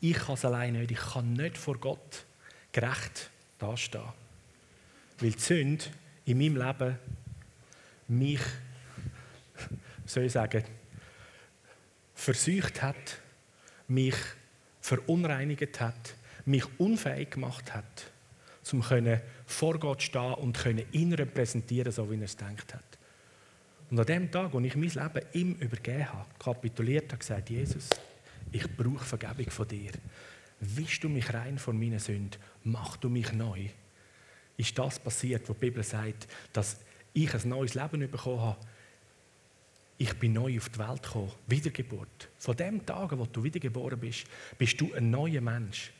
ich 0.00 0.16
kann 0.16 0.34
es 0.34 0.44
allein 0.44 0.74
nicht. 0.74 0.92
Ich 0.92 1.00
kann 1.00 1.32
nicht 1.32 1.58
vor 1.58 1.78
Gott 1.78 2.24
gerecht 2.72 3.30
dastehen. 3.58 4.04
Weil 5.18 5.32
die 5.32 5.40
Sünde 5.40 5.84
in 6.24 6.38
meinem 6.38 6.56
Leben 6.56 6.98
mich, 8.06 8.40
soll 10.06 10.24
ich 10.24 10.32
sagen, 10.32 10.64
versucht 12.14 12.82
hat, 12.82 13.18
mich 13.88 14.16
verunreinigt 14.80 15.80
hat, 15.80 16.14
mich 16.44 16.64
unfähig 16.78 17.32
gemacht 17.32 17.74
hat, 17.74 18.10
um 18.72 18.82
vor 19.46 19.78
Gott 19.78 20.02
stehen 20.02 20.34
und 20.34 20.56
können 20.56 20.84
ihn 20.92 21.12
repräsentieren, 21.12 21.92
so 21.92 22.10
wie 22.10 22.16
er 22.16 22.22
es 22.22 22.36
gedacht 22.36 22.74
hat. 22.74 22.98
Und 23.90 23.98
an 23.98 24.06
dem 24.06 24.30
Tag, 24.30 24.52
wo 24.52 24.60
ich 24.60 24.76
mein 24.76 24.88
Leben 24.88 25.26
ihm 25.32 25.54
übergeben 25.54 26.12
habe, 26.12 26.28
kapituliert 26.38 27.10
habe, 27.10 27.18
gesagt, 27.18 27.50
Jesus, 27.50 27.88
ich 28.52 28.64
brauche 28.76 29.04
Vergebung 29.04 29.50
von 29.50 29.66
dir. 29.66 29.92
Wischst 30.60 31.02
du 31.02 31.08
mich 31.08 31.32
rein 31.32 31.58
von 31.58 31.78
meinen 31.78 31.98
Sünden? 31.98 32.40
Mach 32.64 32.96
du 32.98 33.08
mich 33.08 33.32
neu? 33.32 33.66
Ist 34.56 34.78
das 34.78 34.98
passiert, 34.98 35.48
wo 35.48 35.54
die 35.54 35.60
Bibel 35.60 35.82
sagt, 35.82 36.28
dass 36.52 36.80
ich 37.14 37.34
ein 37.34 37.48
neues 37.48 37.74
Leben 37.74 38.10
bekommen 38.10 38.40
habe? 38.40 38.60
Ich 39.98 40.14
bin 40.14 40.34
neu 40.34 40.56
auf 40.58 40.68
die 40.68 40.78
Welt 40.78 41.02
gekommen. 41.02 41.32
Wiedergeburt. 41.46 42.28
Von 42.38 42.56
dem 42.56 42.84
Tag, 42.86 43.16
wo 43.18 43.26
du 43.26 43.42
wiedergeboren 43.42 43.98
bist, 43.98 44.24
bist 44.56 44.80
du 44.80 44.92
ein 44.94 45.10
neuer 45.10 45.40
Mensch. 45.40 45.92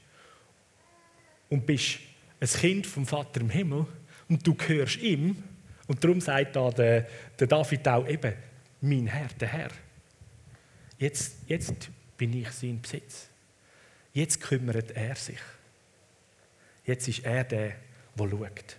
Und 1.48 1.66
bist 1.66 1.98
ein 2.40 2.48
Kind 2.48 2.86
vom 2.86 3.06
Vater 3.06 3.40
im 3.40 3.50
Himmel. 3.50 3.86
Und 4.28 4.46
du 4.46 4.54
gehörst 4.54 4.98
ihm 4.98 5.42
und 5.86 6.02
darum 6.02 6.20
sagt 6.20 6.56
da 6.56 6.70
der, 6.70 7.06
der 7.38 7.46
David 7.46 7.86
auch 7.88 8.06
eben, 8.06 8.32
mein 8.80 9.06
Herr, 9.08 9.28
der 9.38 9.48
Herr. 9.48 9.70
Jetzt, 10.98 11.38
jetzt 11.46 11.90
bin 12.16 12.32
ich 12.32 12.50
sein 12.50 12.80
Besitz. 12.80 13.28
Jetzt 14.12 14.40
kümmert 14.40 14.92
er 14.92 15.16
sich. 15.16 15.40
Jetzt 16.84 17.08
ist 17.08 17.24
er 17.24 17.44
der, 17.44 17.72
der 18.16 18.28
schaut. 18.28 18.76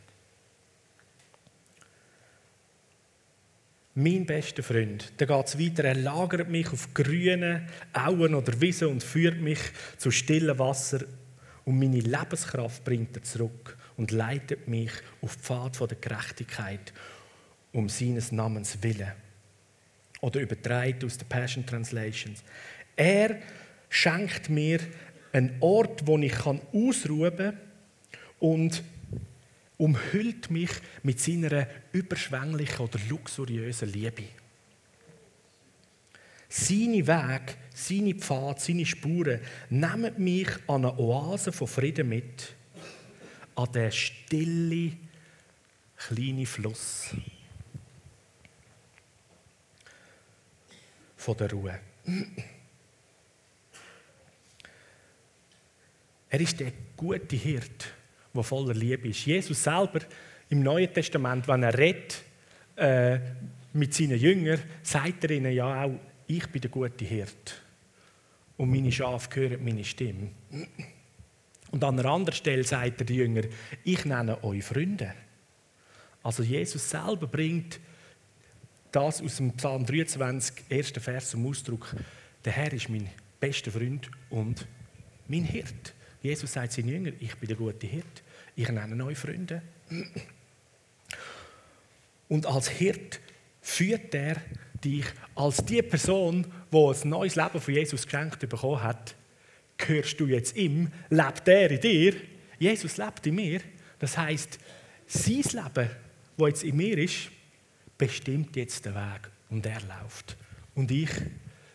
Mein 3.94 4.26
bester 4.26 4.64
Freund, 4.64 5.12
da 5.18 5.26
geht 5.26 5.48
es 5.48 5.60
weiter, 5.60 5.84
er 5.84 5.96
lagert 5.96 6.48
mich 6.48 6.72
auf 6.72 6.94
grünen 6.94 7.68
Auen 7.92 8.36
oder 8.36 8.62
Wiesen 8.62 8.88
und 8.88 9.04
führt 9.04 9.42
mich 9.42 9.60
zu 9.98 10.12
stillen 10.12 10.58
Wasser 10.58 11.02
und 11.66 11.80
meine 11.80 12.00
Lebenskraft 12.00 12.84
bringt 12.84 13.16
er 13.16 13.24
zurück 13.24 13.78
und 13.98 14.12
leitet 14.12 14.68
mich 14.68 14.92
auf 15.22 15.36
den 15.36 15.44
Pfad 15.44 15.80
der 15.80 15.98
Gerechtigkeit 15.98 16.94
um 17.72 17.88
seines 17.90 18.32
Namens 18.32 18.82
willen. 18.82 19.12
Oder 20.22 20.42
übertreibt 20.42 21.04
aus 21.04 21.18
der 21.18 21.26
Passion 21.26 21.66
Translations. 21.66 22.44
Er 22.96 23.38
schenkt 23.90 24.50
mir 24.50 24.80
einen 25.34 25.56
Ort, 25.60 26.06
wo 26.06 26.18
ich 26.18 26.38
ausruhen 26.46 27.38
kann 27.38 27.58
und 28.40 28.84
umhüllt 29.78 30.52
mich 30.52 30.70
mit 31.02 31.20
seiner 31.20 31.68
überschwänglichen 31.92 32.86
oder 32.86 33.00
luxuriösen 33.10 33.92
Liebe. 33.92 34.24
Seine 36.54 37.08
Weg, 37.08 37.56
seine 37.74 38.14
Pfad, 38.14 38.60
seine 38.60 38.86
Spuren 38.86 39.40
nehmen 39.70 40.14
mich 40.18 40.50
an 40.68 40.84
eine 40.84 41.00
Oase 41.00 41.54
von 41.54 41.66
Frieden 41.66 42.10
mit 42.10 42.54
an 43.56 43.72
den 43.72 43.90
stillen, 43.90 45.00
kleinen 45.96 46.46
Fluss 46.46 47.12
von 51.16 51.38
der 51.38 51.52
Ruhe. 51.52 51.80
Er 56.30 56.42
ist 56.42 56.60
der 56.60 56.74
gute 56.98 57.38
Hirt, 57.38 57.94
der 58.34 58.44
voller 58.44 58.74
Liebe 58.74 59.08
ist. 59.08 59.26
Jesus 59.26 59.64
selber 59.64 60.02
im 60.50 60.64
Neuen 60.64 60.94
Testament, 60.94 61.48
wenn 61.48 61.64
er 61.64 61.78
redet 61.78 62.24
äh, 62.76 63.20
mit 63.72 63.94
seinen 63.94 64.20
Jüngern, 64.20 64.60
sagt 64.84 65.24
er 65.24 65.32
ihnen 65.32 65.54
ja 65.54 65.86
auch, 65.86 66.11
ich 66.38 66.48
bin 66.48 66.62
der 66.62 66.72
gute 66.72 67.06
Hirt. 67.06 67.62
Und 68.58 68.72
meine 68.72 68.92
Schafe 68.92 69.30
hören 69.36 69.64
meine 69.64 69.84
Stimme. 69.84 70.30
Und 71.72 71.84
an 71.84 72.00
einer 72.00 72.10
anderen 72.10 72.36
Stelle 72.36 72.64
sagt 72.64 73.02
er 73.02 73.06
die 73.06 73.16
Jünger, 73.16 73.44
ich 73.84 74.06
nenne 74.06 74.44
euch 74.44 74.64
Freunde. 74.64 75.14
Also 76.24 76.44
Jesus 76.44 76.90
selber 76.90 77.28
bringt 77.28 77.80
das 78.92 79.22
aus 79.22 79.38
dem 79.38 79.52
Psalm 79.54 79.86
23, 79.86 80.66
ersten 80.70 81.00
Vers 81.00 81.32
zum 81.32 81.48
Ausdruck. 81.48 81.96
Der 82.44 82.54
Herr 82.54 82.72
ist 82.74 82.90
mein 82.90 83.10
bester 83.40 83.72
Freund 83.72 84.10
und 84.30 84.68
mein 85.28 85.44
Hirt. 85.44 85.94
Jesus 86.22 86.54
sagt 86.54 86.74
seinen 86.74 86.90
Jüngern, 86.90 87.16
ich 87.20 87.36
bin 87.36 87.48
der 87.48 87.58
gute 87.58 87.88
Hirt. 87.88 88.24
Ich 88.56 88.70
nenne 88.70 89.04
euch 89.06 89.18
Freunde. 89.18 89.62
Und 92.28 92.46
als 92.46 92.70
Hirt 92.70 93.20
führt 93.62 94.14
er 94.14 94.36
dich 94.84 95.06
als 95.36 95.58
die 95.66 95.82
Person, 95.82 96.46
die 96.72 96.78
ein 96.78 97.10
neues 97.10 97.36
Leben 97.36 97.62
von 97.62 97.74
Jesus 97.74 98.06
geschenkt 98.06 98.40
bekommen 98.48 98.82
hat, 98.82 99.16
gehörst 99.78 100.20
du 100.20 100.28
jetzt 100.28 100.56
ihm, 100.56 100.92
lebt 101.10 101.48
er 101.48 101.72
in 101.72 101.80
dir, 101.80 102.14
Jesus 102.60 102.98
lebt 102.98 103.26
in 103.26 103.36
mir. 103.36 103.62
Das 104.00 104.18
heißt, 104.18 104.60
sein 105.08 105.36
Leben, 105.36 105.90
das 106.38 106.48
jetzt 106.48 106.64
in 106.64 106.78
mir 106.78 106.98
ist, 106.98 107.32
bestimmt 107.98 108.56
jetzt 108.56 108.86
den 108.86 108.96
Weg 108.96 109.30
und 109.50 109.66
er 109.66 109.82
läuft. 109.82 110.38
Und 110.76 110.90
ich 110.92 111.10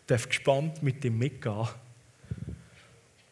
darf 0.07 0.27
gespannt 0.27 0.81
mit 0.81 1.03
ihm 1.05 1.17
mitgehen 1.17 1.67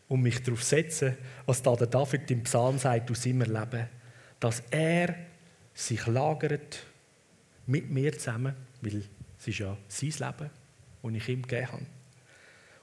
und 0.08 0.22
mich 0.22 0.42
darauf 0.44 0.64
setzen, 0.64 1.18
was 1.46 1.62
da 1.62 1.76
der 1.76 1.88
David 1.88 2.30
im 2.32 2.44
Psalm 2.44 2.78
sagt 2.78 3.10
aus 3.12 3.24
seinem 3.24 3.42
Leben, 3.42 3.88
dass 4.40 4.62
er 4.70 5.16
sich 5.74 6.06
lagert 6.08 6.86
mit 7.66 7.90
mir 7.90 8.14
zusammen, 8.14 8.54
weil 8.82 9.04
es 9.46 9.50
ist 9.50 9.60
ja 9.60 9.78
sein 9.88 10.10
Leben, 10.10 10.50
das 11.04 11.14
ich 11.14 11.30
ihm 11.30 11.42
gegeben 11.44 11.72
habe, 11.72 11.86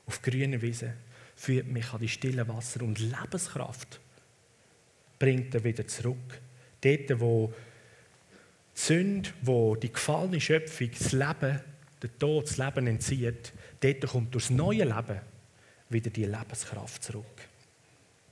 auf 0.07 0.23
grüner 0.23 0.63
Wiese, 0.63 0.95
führt 1.35 1.67
mich 1.67 1.93
an 1.93 2.01
die 2.01 2.09
stillen 2.09 2.47
Wasser 2.47 2.83
und 2.83 3.01
Lebenskraft 3.01 3.99
bringt 5.19 5.53
er 5.57 5.65
wieder 5.65 5.87
zurück. 5.89 6.41
Dort, 6.81 7.21
wo 7.21 7.53
die 8.77 8.81
Sünde, 8.81 9.31
wo 9.43 9.75
die 9.75 9.93
gefallene 9.93 10.41
Schöpfung 10.41 10.91
das 10.97 11.11
Leben, 11.11 11.61
der 12.01 12.19
Tod, 12.19 12.49
das 12.49 12.59
Leben 12.59 12.87
entzieht, 12.87 13.53
dort 13.81 14.07
kommt 14.07 14.33
durch 14.33 14.47
das 14.47 14.57
neue 14.57 14.85
Leben 14.85 15.21
wieder 15.89 16.11
die 16.11 16.27
Lebenskraft 16.27 17.03
zurück. 17.03 17.49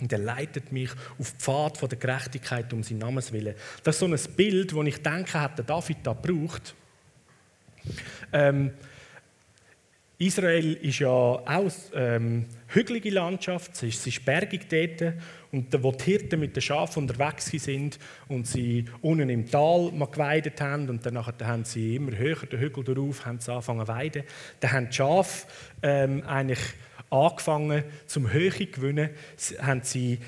Und 0.01 0.13
er 0.13 0.19
leitet 0.19 0.71
mich 0.71 0.91
auf 1.19 1.33
die 1.33 1.39
Pfad 1.39 1.83
der 1.83 1.99
Gerechtigkeit 1.99 2.73
um 2.73 2.85
seinen 2.85 2.99
Namens 2.99 3.33
willen. 3.33 3.57
Das 3.83 3.97
ist 3.97 4.01
so 4.01 4.07
ein 4.07 4.37
Bild, 4.37 4.73
das 4.73 4.87
ich 4.87 5.03
denke, 5.03 5.41
hat 5.41 5.69
David 5.69 5.99
da 6.05 6.13
gebraucht. 6.13 6.77
Ähm, 8.33 8.73
Israel 10.21 10.75
ist 10.75 10.99
ja 10.99 11.09
auch 11.09 11.71
ähm, 11.95 12.45
hügelige 12.69 13.09
Landschaft, 13.09 13.73
es 13.73 13.83
ist, 13.83 14.07
ist 14.07 14.23
bergig 14.23 14.69
dort. 14.69 15.15
Und 15.51 15.83
wo 15.83 15.93
die 15.93 16.05
Hirten 16.05 16.39
mit 16.39 16.55
den 16.55 16.61
Schafen 16.61 17.05
unterwegs 17.05 17.47
sind 17.47 17.99
und 18.29 18.47
sie 18.47 18.85
unten 19.01 19.31
im 19.31 19.51
Tal 19.51 19.91
geweidet 19.91 20.61
haben 20.61 20.91
und 20.91 21.05
dann 21.07 21.25
haben 21.27 21.65
sie 21.65 21.97
immer 21.97 22.17
höher 22.17 22.47
den 22.47 22.61
Hügel 22.61 22.85
darauf, 22.85 23.27
angefangen 23.27 23.81
zu 23.81 23.89
weiden, 23.89 24.25
dann 24.61 24.73
haben 24.73 24.91
die 24.91 24.95
Schafe 24.95 25.47
ähm, 25.83 26.23
eigentlich 26.27 26.61
angefangen 27.09 27.83
zum 28.07 28.31
Höhe 28.31 28.53
zu 28.53 28.67
gewinnen, 28.67 29.11
haben 29.63 29.81
sie 29.83 30.19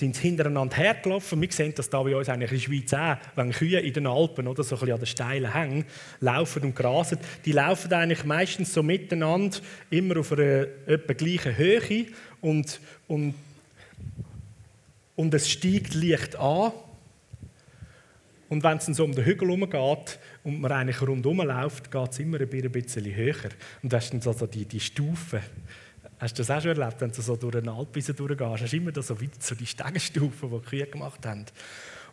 sind 0.00 0.16
hintereinander 0.16 0.76
hergelaufen. 0.76 1.40
Wir 1.40 1.52
sehen 1.52 1.72
das 1.76 1.88
da 1.88 2.02
bei 2.02 2.16
uns 2.16 2.28
eigentlich 2.28 2.50
in 2.50 2.58
der 2.58 2.64
Schweiz 2.64 2.94
auch, 2.94 3.16
wenn 3.36 3.52
Kühe 3.52 3.80
in 3.80 3.92
den 3.92 4.06
Alpen 4.06 4.48
oder 4.48 4.64
so 4.64 4.74
ein 4.74 4.80
bisschen 4.80 4.94
an 4.94 5.00
den 5.00 5.06
steilen 5.06 5.52
Hängen 5.52 5.84
laufen 6.20 6.62
und 6.64 6.74
grasen. 6.74 7.18
Die 7.44 7.52
laufen 7.52 7.92
eigentlich 7.92 8.24
meistens 8.24 8.72
so 8.72 8.82
miteinander, 8.82 9.58
immer 9.90 10.18
auf 10.18 10.32
einer 10.32 10.66
etwa 10.86 11.12
gleichen 11.12 11.56
Höhe 11.56 12.06
und, 12.40 12.80
und, 13.06 13.34
und 15.16 15.34
es 15.34 15.48
steigt 15.48 15.94
leicht 15.94 16.36
an. 16.36 16.72
Und 18.48 18.64
wenn 18.64 18.78
es 18.78 18.86
so 18.86 19.04
um 19.04 19.14
den 19.14 19.24
Hügel 19.24 19.48
herumgeht 19.48 20.18
und 20.42 20.60
man 20.60 20.72
eigentlich 20.72 21.00
rundherum 21.02 21.42
läuft, 21.42 21.92
geht 21.92 22.10
es 22.10 22.18
immer 22.18 22.40
ein 22.40 22.48
bisschen 22.48 23.14
höher. 23.14 23.50
Und 23.82 23.92
das 23.92 24.08
sind 24.08 24.26
also 24.26 24.46
die, 24.46 24.64
die 24.64 24.80
Stufen. 24.80 25.40
Hast 26.20 26.38
du 26.38 26.42
das 26.42 26.50
auch 26.50 26.60
schon 26.60 26.78
erlebt, 26.78 27.00
wenn 27.00 27.10
du 27.10 27.22
so 27.22 27.34
durch 27.34 27.56
eine 27.56 27.72
Alpwiese 27.72 28.12
durchgehst? 28.12 28.62
Hast 28.62 28.72
du 28.72 28.76
immer 28.76 29.02
so, 29.02 29.18
wie, 29.20 29.30
so 29.38 29.54
die 29.54 29.64
Stegenstufen, 29.64 30.50
die 30.50 30.58
die 30.58 30.66
Kühe 30.66 30.86
gemacht 30.86 31.24
haben. 31.24 31.46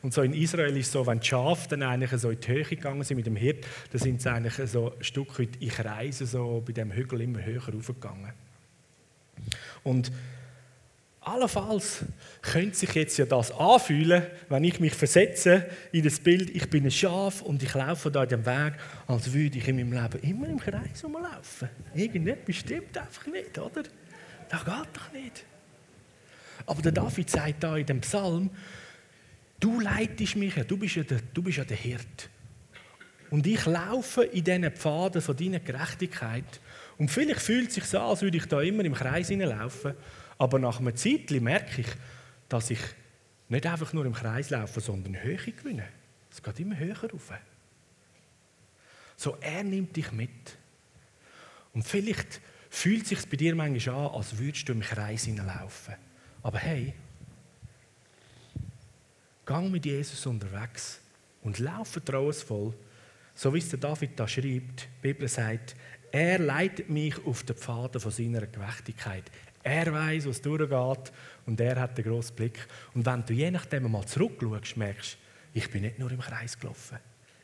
Und 0.01 0.13
so 0.13 0.21
in 0.21 0.33
Israel 0.33 0.77
ist 0.77 0.87
es 0.87 0.91
so, 0.93 1.05
wenn 1.05 1.19
die 1.19 1.27
Schafe 1.27 1.67
dann 1.69 1.83
eigentlich 1.83 2.11
so 2.21 2.29
in 2.29 2.39
die 2.39 2.47
Höhe 2.47 2.63
gegangen 2.63 3.03
sind 3.03 3.17
mit 3.17 3.25
dem 3.25 3.35
Hirt, 3.35 3.65
dann 3.91 3.99
sind 3.99 4.21
sie 4.21 4.31
eigentlich 4.31 4.69
so 4.69 4.93
ein 4.93 5.03
Stück 5.03 5.37
weit 5.39 5.57
in 5.59 5.67
Kreisen 5.69 6.25
so 6.25 6.63
bei 6.65 6.71
dem 6.71 6.93
Hügel 6.93 7.19
immer 7.19 7.43
höher 7.43 7.61
raufgegangen. 7.67 8.31
Und 9.83 10.11
allenfalls 11.27 12.05
könnte 12.41 12.77
sich 12.77 12.93
jetzt 12.93 13.17
ja 13.17 13.25
das 13.25 13.51
anfühlen, 13.51 14.23
wenn 14.49 14.63
ich 14.63 14.79
mich 14.79 14.93
versetze 14.93 15.69
in 15.91 16.03
das 16.03 16.19
Bild, 16.19 16.49
ich 16.55 16.69
bin 16.69 16.85
ein 16.85 16.91
Schaf 16.91 17.41
und 17.41 17.61
ich 17.61 17.73
laufe 17.73 18.09
da 18.09 18.25
dem 18.25 18.45
Weg, 18.45 18.73
als 19.07 19.33
würde 19.33 19.57
ich 19.57 19.67
in 19.67 19.75
meinem 19.75 19.93
Leben 19.93 20.21
immer 20.21 20.47
im 20.47 20.59
Kreis 20.59 21.03
rumlaufen. 21.03 21.69
Irgendetwas 21.93 22.55
stimmt 22.55 22.97
einfach 22.97 23.27
nicht, 23.27 23.57
oder? 23.57 23.83
Das 24.49 24.63
geht 24.63 24.87
doch 24.93 25.11
nicht. 25.11 25.45
Aber 26.65 26.81
der 26.81 26.91
David 26.91 27.29
sagt 27.29 27.63
da 27.63 27.77
in 27.77 27.85
dem 27.85 28.01
Psalm, 28.01 28.49
du 29.59 29.79
leitest 29.79 30.35
mich 30.35 30.53
du 30.53 30.77
bist 30.77 30.95
ja 30.95 31.03
der, 31.03 31.19
du 31.33 31.41
bist 31.41 31.57
ja 31.57 31.63
der 31.63 31.77
Hirt. 31.77 32.29
Und 33.29 33.45
ich 33.45 33.65
laufe 33.65 34.23
in 34.23 34.43
diesen 34.43 34.71
Pfaden 34.71 35.21
von 35.21 35.35
deiner 35.35 35.59
Gerechtigkeit. 35.59 36.61
Und 36.97 37.11
vielleicht 37.11 37.41
fühlt 37.41 37.69
es 37.69 37.75
sich 37.75 37.83
so 37.83 37.99
an, 37.99 38.09
als 38.09 38.21
würde 38.21 38.37
ich 38.37 38.45
da 38.45 38.61
immer 38.61 38.85
im 38.85 38.93
Kreis 38.93 39.27
hineinlaufen. 39.27 39.93
Aber 40.37 40.59
nach 40.59 40.79
einer 40.79 40.95
Zeit 40.95 41.31
merke 41.31 41.81
ich, 41.81 41.87
dass 42.49 42.69
ich 42.69 42.79
nicht 43.49 43.65
einfach 43.65 43.93
nur 43.93 44.05
im 44.05 44.13
Kreis 44.13 44.49
laufe, 44.49 44.81
sondern 44.81 45.21
Höhe 45.21 45.37
gewinne. 45.37 45.87
Es 46.29 46.43
geht 46.43 46.59
immer 46.59 46.77
höher 46.77 46.97
rauf. 47.01 47.31
So, 49.15 49.37
er 49.41 49.63
nimmt 49.63 49.95
dich 49.95 50.11
mit. 50.11 50.57
Und 51.73 51.83
vielleicht 51.83 52.41
fühlt 52.69 53.03
es 53.03 53.09
sich 53.09 53.29
bei 53.29 53.37
dir 53.37 53.55
manchmal 53.55 53.95
an, 53.95 54.15
als 54.15 54.37
würdest 54.37 54.67
du 54.67 54.73
im 54.73 54.81
Kreis 54.81 55.23
hineinlaufen. 55.23 55.95
Aber 56.43 56.59
hey, 56.59 56.93
gang 59.45 59.71
mit 59.71 59.85
Jesus 59.85 60.25
unterwegs 60.25 60.99
und 61.41 61.59
lauf 61.59 61.87
vertrauensvoll, 61.87 62.73
so 63.33 63.53
wie 63.53 63.59
es 63.59 63.69
der 63.69 63.79
David 63.79 64.19
da 64.19 64.27
schreibt. 64.27 64.83
Die 64.83 65.01
Bibel 65.01 65.27
sagt, 65.27 65.75
er 66.11 66.39
leitet 66.39 66.89
mich 66.89 67.25
auf 67.25 67.43
den 67.43 67.55
Pfaden 67.55 67.99
von 67.99 68.11
seiner 68.11 68.45
Gerechtigkeit. 68.45 69.23
Er 69.63 69.91
weiß, 69.91 70.27
was 70.27 70.41
durchgeht 70.41 71.11
und 71.45 71.59
er 71.59 71.79
hat 71.79 71.97
den 71.97 72.05
grossen 72.05 72.35
Blick. 72.35 72.67
Und 72.93 73.05
wenn 73.05 73.25
du 73.25 73.33
je 73.33 73.51
nachdem 73.51 73.91
mal 73.91 74.05
zurückschaust, 74.05 74.77
merkst 74.77 75.17
ich 75.53 75.71
bin 75.71 75.81
nicht 75.81 75.97
nur 75.97 76.11
im 76.11 76.19
Kreis 76.19 76.59
gelaufen, 76.59 76.99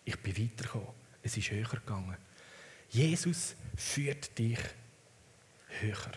ich 0.06 0.20
bin 0.20 0.38
weitergekommen. 0.38 0.90
Es 1.24 1.36
ist 1.36 1.50
höher 1.50 1.64
gegangen. 1.64 2.16
Jesus 2.90 3.56
führt 3.76 4.38
dich 4.38 4.60
höher. 5.80 6.12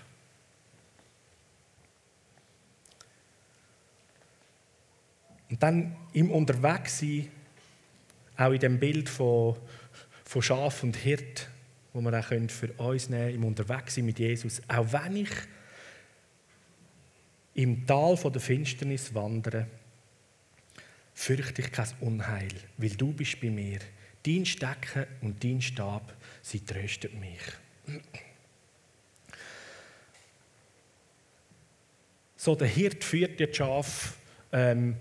Und 5.48 5.62
dann 5.62 5.96
im 6.12 6.30
Unterwegssein, 6.30 7.30
auch 8.37 8.50
in 8.50 8.61
dem 8.61 8.78
Bild 8.78 9.09
von, 9.09 9.56
von 10.24 10.42
Schaf 10.42 10.82
und 10.82 10.96
Hirt, 10.96 11.48
wo 11.92 12.00
wir 12.00 12.18
auch 12.18 12.24
für 12.24 12.72
uns 12.74 13.09
nehmen 13.09 13.22
können, 13.22 13.35
im 13.37 13.44
Unterwegssein 13.44 14.04
mit 14.04 14.18
Jesus, 14.18 14.61
auch 14.68 14.92
wenn 14.92 15.16
ich 15.16 15.30
im 17.56 17.86
Tal 17.86 18.16
der 18.16 18.40
Finsternis 18.40 19.14
wandere, 19.14 19.66
fürchte 21.14 21.62
ich 21.62 21.72
kein 21.72 21.88
Unheil, 22.00 22.52
weil 22.76 22.90
du 22.90 23.12
bist 23.12 23.40
bei 23.40 23.48
mir. 23.48 23.78
Dein 24.24 24.44
Stecken 24.44 25.06
und 25.22 25.42
dein 25.42 25.62
Stab, 25.62 26.14
sie 26.42 26.60
trösten 26.60 27.18
mich. 27.18 28.00
So, 32.36 32.54
der 32.54 32.68
Hirt 32.68 33.02
führt 33.02 33.40
die 33.40 33.52
Schaf 33.52 34.18
ähm, 34.52 34.96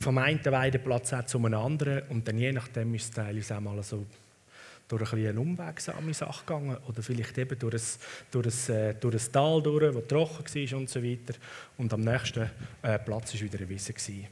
vom 0.00 0.18
einen 0.18 0.44
Weideplatz 0.44 1.14
zum 1.26 1.44
anderen 1.54 2.02
und 2.08 2.26
dann 2.26 2.38
je 2.38 2.52
nachdem 2.52 2.94
ist 2.94 3.04
es 3.04 3.10
teilweise 3.12 3.56
auch 3.56 3.60
mal 3.60 3.82
so 3.82 4.04
durch 4.98 5.12
ein 5.12 5.26
eine 5.26 5.40
umwegsame 5.40 6.12
Sache 6.12 6.44
gegangen 6.44 6.76
oder 6.86 7.02
vielleicht 7.02 7.38
eben 7.38 7.58
durch 7.58 7.74
ein, 7.74 7.80
durch 8.30 8.68
ein, 8.68 8.74
äh, 8.74 8.94
durch 8.94 9.14
ein 9.14 9.32
Tal 9.32 9.62
durch, 9.62 9.94
das 9.94 10.06
trocken 10.06 10.54
war 10.54 10.78
und 10.78 10.90
so 10.90 11.02
weiter. 11.02 11.34
Und 11.78 11.92
am 11.92 12.00
nächsten 12.02 12.50
äh, 12.82 12.98
Platz 12.98 13.32
war 13.34 13.40
wieder 13.40 13.58
eine 13.58 13.68
Wiese. 13.68 13.92
Gewesen. 13.92 14.26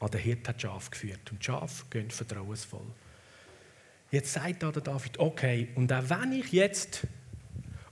An 0.00 0.10
der 0.10 0.20
Hirt 0.20 0.48
hat 0.48 0.60
Schaf 0.60 0.90
geführt 0.90 1.32
und 1.32 1.42
Schaf 1.42 1.88
gehen 1.90 2.10
vertrauensvoll. 2.10 2.86
Jetzt 4.10 4.32
sagt 4.32 4.62
da 4.62 4.70
der 4.70 4.82
David, 4.82 5.18
okay, 5.18 5.68
und 5.74 5.92
auch 5.92 6.08
wenn 6.08 6.32
ich 6.32 6.52
jetzt 6.52 7.06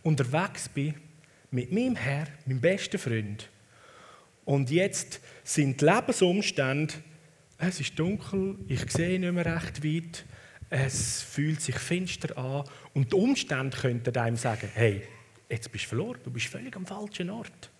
unterwegs 0.02 0.68
bin 0.68 0.94
mit 1.50 1.72
meinem 1.72 1.96
Herr, 1.96 2.26
meinem 2.44 2.60
besten 2.60 2.98
Freund, 2.98 3.50
und 4.44 4.70
jetzt 4.70 5.20
sind 5.42 5.80
die 5.80 5.84
Lebensumstände, 5.84 6.94
es 7.58 7.80
ist 7.80 7.98
dunkel, 7.98 8.56
ich 8.68 8.90
sehe 8.92 9.18
nicht 9.18 9.32
mehr 9.32 9.46
recht 9.46 9.82
weit, 9.82 10.24
es 10.70 11.22
fühlt 11.22 11.60
sich 11.60 11.76
finster 11.76 12.36
an 12.36 12.64
und 12.94 13.12
die 13.12 13.16
Umstände 13.16 13.76
könnten 13.76 14.16
einem 14.16 14.36
sagen, 14.36 14.68
hey, 14.74 15.02
jetzt 15.48 15.70
bist 15.70 15.84
du 15.84 15.88
verloren, 15.88 16.20
du 16.24 16.30
bist 16.30 16.46
völlig 16.46 16.74
am 16.76 16.86
falschen 16.86 17.30
Ort. 17.30 17.70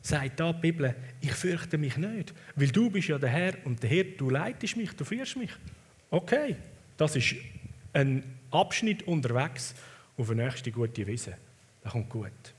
Sagt 0.00 0.38
da 0.38 0.52
die 0.52 0.60
Bibel, 0.60 0.94
ich 1.20 1.32
fürchte 1.32 1.78
mich 1.78 1.96
nicht, 1.96 2.32
weil 2.54 2.68
du 2.68 2.90
bist 2.90 3.08
ja 3.08 3.18
der 3.18 3.30
Herr 3.30 3.54
und 3.64 3.82
der 3.82 3.90
Herr, 3.90 4.04
du 4.04 4.30
leitest 4.30 4.76
mich, 4.76 4.92
du 4.92 5.04
führst 5.04 5.36
mich. 5.36 5.50
Okay, 6.10 6.56
das 6.96 7.16
ist 7.16 7.34
einen 7.92 8.38
Abschnitt 8.50 9.02
unterwegs 9.04 9.74
auf 10.16 10.30
eine 10.30 10.44
nächste 10.44 10.70
gute 10.70 11.06
Wiese. 11.06 11.36
Das 11.82 11.92
kommt 11.92 12.08
gut. 12.08 12.55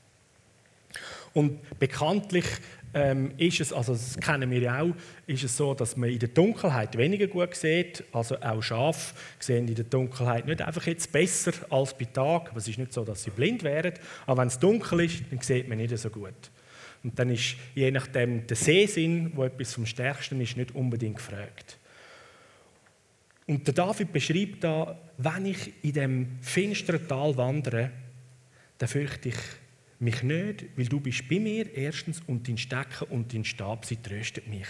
Und 1.34 1.78
bekanntlich 1.78 2.46
ähm, 2.94 3.32
ist 3.36 3.60
es, 3.60 3.72
also 3.72 3.92
das 3.92 4.16
kennen 4.18 4.50
wir 4.50 4.60
ja 4.60 4.80
auch, 4.80 4.94
ist 5.26 5.44
es 5.44 5.56
so, 5.56 5.74
dass 5.74 5.96
man 5.96 6.08
in 6.10 6.18
der 6.18 6.30
Dunkelheit 6.30 6.96
weniger 6.96 7.26
gut 7.26 7.54
sieht. 7.54 8.04
Also 8.12 8.40
auch 8.40 8.62
Schafe 8.62 9.14
sehen 9.38 9.68
in 9.68 9.74
der 9.74 9.84
Dunkelheit 9.84 10.46
nicht 10.46 10.62
einfach 10.62 10.86
jetzt 10.86 11.12
besser 11.12 11.52
als 11.70 11.96
bei 11.96 12.06
Tag. 12.06 12.50
Aber 12.50 12.58
es 12.58 12.68
ist 12.68 12.78
nicht 12.78 12.92
so, 12.92 13.04
dass 13.04 13.22
sie 13.22 13.30
blind 13.30 13.62
wären. 13.62 13.94
Aber 14.26 14.40
wenn 14.40 14.48
es 14.48 14.58
dunkel 14.58 15.00
ist, 15.00 15.22
dann 15.30 15.40
sieht 15.40 15.68
man 15.68 15.78
nicht 15.78 15.96
so 15.96 16.10
gut. 16.10 16.50
Und 17.04 17.18
dann 17.18 17.30
ist 17.30 17.56
je 17.74 17.90
nachdem 17.90 18.46
der 18.46 18.56
Sehsinn, 18.56 19.32
wo 19.34 19.44
etwas 19.44 19.74
vom 19.74 19.86
Stärksten 19.86 20.40
ist, 20.40 20.56
nicht 20.56 20.74
unbedingt 20.74 21.16
gefragt. 21.16 21.78
Und 23.46 23.66
der 23.66 23.74
David 23.74 24.12
beschreibt 24.12 24.64
da, 24.64 24.98
wenn 25.16 25.46
ich 25.46 25.72
in 25.82 25.92
dem 25.92 26.38
finsteren 26.42 27.06
Tal 27.08 27.36
wandere, 27.36 27.90
dann 28.76 28.88
fürchte 28.88 29.30
ich 29.30 29.36
mich 30.00 30.22
nicht, 30.22 30.64
weil 30.76 30.86
du 30.86 31.00
bist 31.00 31.28
bei 31.28 31.40
mir 31.40 31.74
erstens 31.74 32.22
und 32.26 32.46
dein 32.48 32.58
Stecken 32.58 33.08
und 33.10 33.34
dein 33.34 33.44
Stab, 33.44 33.84
sie 33.84 33.96
tröstet 33.96 34.46
mich. 34.46 34.66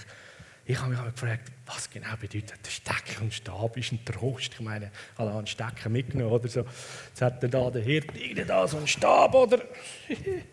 Ich 0.64 0.78
habe 0.80 0.90
mich 0.90 1.02
gefragt, 1.14 1.50
was 1.64 1.90
genau 1.90 2.14
bedeutet 2.20 2.58
der 2.64 2.70
Stecken 2.70 3.22
und 3.22 3.32
Stab? 3.32 3.76
Ist 3.78 3.92
ein 3.92 4.04
Trost? 4.04 4.52
Ich 4.52 4.60
meine, 4.60 4.90
habe 5.16 5.30
einen 5.32 5.46
Stecken 5.46 5.92
mitgenommen 5.92 6.32
oder 6.32 6.48
so. 6.48 6.64
Jetzt 7.08 7.22
hat 7.22 7.42
er 7.42 7.48
da 7.48 7.70
der 7.70 7.82
Hirte 7.82 8.44
da 8.44 8.68
so 8.68 8.76
einen 8.76 8.86
Stab 8.86 9.34
oder? 9.34 9.62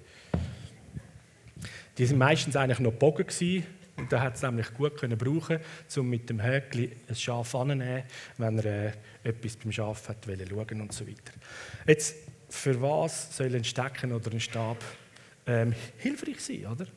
Die 1.98 2.06
sind 2.06 2.18
meistens 2.18 2.56
eigentlich 2.56 2.80
noch 2.80 2.94
Bogen 2.94 3.28
gewesen. 3.28 3.66
Und 3.98 4.12
da 4.12 4.22
hat 4.22 4.36
es 4.36 4.42
nämlich 4.42 4.74
gut 4.74 4.98
können 4.98 5.18
brauchen, 5.18 5.60
um 5.96 6.10
mit 6.10 6.30
dem 6.30 6.44
Höckli 6.44 6.92
ein 7.08 7.16
Schaf 7.16 7.56
anzunehmen, 7.56 8.04
wenn 8.38 8.60
er 8.60 8.66
äh, 8.66 8.92
etwas 9.24 9.56
beim 9.56 9.72
Schaf 9.72 10.10
hat 10.10 10.26
schauen 10.26 10.82
und 10.82 10.92
so 10.92 11.08
weiter. 11.08 11.32
Jetzt 11.88 12.16
für 12.56 12.82
was 12.82 13.36
soll 13.36 13.56
ein 13.56 13.64
Stecken 13.64 14.12
oder 14.12 14.32
ein 14.32 14.40
Stab 14.40 14.78
ähm, 15.46 15.74
hilfreich 15.98 16.40
sein, 16.40 16.66
oder? 16.68 16.88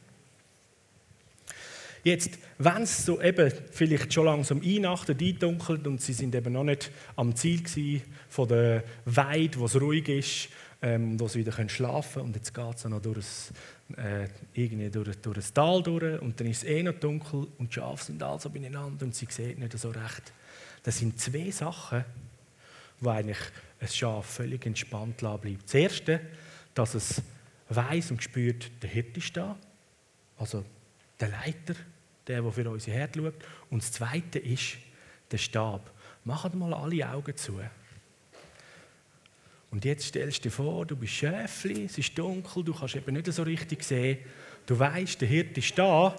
Jetzt, 2.05 2.38
wenn 2.59 2.83
es 2.83 3.05
so 3.05 3.21
eben 3.21 3.53
vielleicht 3.71 4.14
schon 4.14 4.25
langsam 4.27 4.62
einachtet, 4.64 5.21
eindunkelt 5.21 5.87
und 5.87 6.01
sie 6.01 6.12
sind 6.12 6.35
eben 6.35 6.53
noch 6.53 6.64
nicht 6.64 6.90
am 7.16 7.35
Ziel 7.35 8.03
von 8.29 8.49
der 8.49 8.85
Weide, 9.05 9.59
wo 9.59 9.66
es 9.66 9.81
ruhig 9.81 10.09
ist, 10.09 10.49
ähm, 10.81 11.18
wo 11.18 11.27
sie 11.27 11.40
wieder 11.40 11.53
können 11.53 11.68
schlafen 11.68 12.14
können 12.14 12.27
und 12.27 12.37
jetzt 12.37 12.55
geht 12.55 12.77
es 12.77 12.85
noch 12.85 13.03
durch 13.03 13.27
ein, 13.90 13.99
äh, 13.99 14.29
irgendwie 14.55 14.90
durch, 14.90 15.16
durch 15.21 15.38
ein 15.38 15.55
Tal 15.55 15.83
durch 15.83 16.23
und 16.23 16.38
dann 16.38 16.47
ist 16.47 16.62
es 16.62 16.68
eh 16.68 16.83
noch 16.83 16.94
dunkel 16.94 17.49
und 17.59 17.71
die 17.71 17.75
Schafe 17.75 18.05
sind 18.05 18.23
also 18.23 18.49
beieinander 18.49 19.05
und 19.05 19.14
sie 19.14 19.27
sehen 19.29 19.59
nicht 19.59 19.77
so 19.77 19.90
recht. 19.90 20.33
Das 20.85 20.99
sind 20.99 21.21
zwei 21.21 21.51
Sachen, 21.51 22.05
die 23.01 23.09
eigentlich 23.09 23.38
ein 23.81 23.88
Schaf 23.88 24.27
völlig 24.27 24.67
entspannt 24.67 25.19
bleibt. 25.19 25.64
Das 25.64 25.75
Erste, 25.75 26.21
dass 26.75 26.95
es 26.95 27.23
weiß 27.69 28.11
und 28.11 28.23
spürt, 28.23 28.71
der 28.83 28.91
Hirte 28.91 29.19
ist 29.19 29.37
da, 29.37 29.57
also 30.38 30.64
der 31.21 31.29
Leiter, 31.29 31.75
der, 32.27 32.43
der 32.43 32.53
für 32.53 32.71
unsere 32.71 32.97
Herde 32.97 33.21
schaut. 33.21 33.35
Und 33.71 33.83
das 33.83 33.93
Zweite 33.93 34.38
ist 34.38 34.77
der 35.31 35.38
Stab. 35.38 35.91
Macht 36.25 36.55
mal 36.55 36.75
alle 36.75 37.09
Augen 37.09 37.37
zu. 37.37 37.61
Und 39.71 39.85
jetzt 39.85 40.07
stellst 40.07 40.38
du 40.38 40.43
dir 40.49 40.51
vor, 40.51 40.87
du 40.87 40.97
bist 40.97 41.12
Schäfli, 41.12 41.85
es 41.85 41.99
ist 41.99 42.19
dunkel, 42.19 42.64
du 42.64 42.73
kannst 42.73 42.97
eben 42.97 43.14
nicht 43.14 43.31
so 43.33 43.43
richtig 43.43 43.83
sehen. 43.85 44.19
Du 44.64 44.79
weißt, 44.79 45.21
der 45.21 45.29
Hirte 45.29 45.61
ist 45.61 45.77
da 45.79 46.17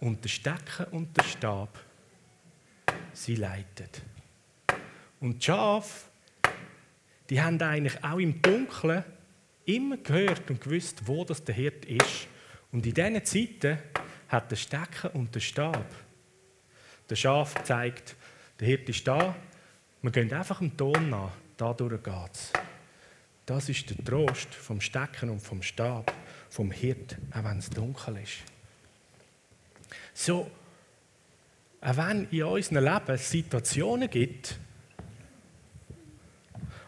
und 0.00 0.22
der 0.22 0.28
Stecken 0.28 0.86
und 0.90 1.16
der 1.16 1.24
Stab, 1.24 1.78
sie 3.12 3.36
leitet. 3.36 4.02
Und 5.20 5.38
die 5.38 5.46
Schafe 5.46 6.07
die 7.30 7.40
haben 7.40 7.60
eigentlich 7.60 8.02
auch 8.02 8.18
im 8.18 8.40
Dunkeln 8.40 9.04
immer 9.64 9.98
gehört 9.98 10.50
und 10.50 10.60
gewusst, 10.60 11.06
wo 11.06 11.24
das 11.24 11.44
der 11.44 11.54
Hirt 11.54 11.84
ist. 11.84 12.26
Und 12.72 12.86
in 12.86 12.94
diesen 12.94 13.24
Zeiten 13.24 13.78
hat 14.28 14.50
der 14.50 14.56
Stecken 14.56 15.10
und 15.12 15.34
der 15.34 15.40
Stab 15.40 15.84
der 17.08 17.16
Schaf 17.16 17.54
gezeigt, 17.54 18.16
der 18.60 18.68
Hirt 18.68 18.88
ist 18.88 19.06
da, 19.06 19.34
wir 20.02 20.10
gehen 20.10 20.32
einfach 20.32 20.58
dem 20.58 20.76
Ton 20.76 21.10
nach, 21.10 21.32
dadurch 21.56 22.02
geht 22.02 22.32
es. 22.32 22.52
Das 23.46 23.68
ist 23.68 23.88
der 23.88 24.04
Trost 24.04 24.54
vom 24.54 24.80
Stecken 24.80 25.30
und 25.30 25.40
vom 25.40 25.62
Stab, 25.62 26.12
vom 26.50 26.70
Hirt, 26.70 27.16
auch 27.32 27.44
wenn 27.44 27.58
es 27.58 27.70
dunkel 27.70 28.18
ist. 28.18 28.42
So, 30.12 30.50
auch 31.80 31.96
wenn 31.96 32.28
in 32.30 32.42
unserem 32.42 32.84
Leben 32.84 33.16
Situationen 33.16 34.10
gibt, 34.10 34.58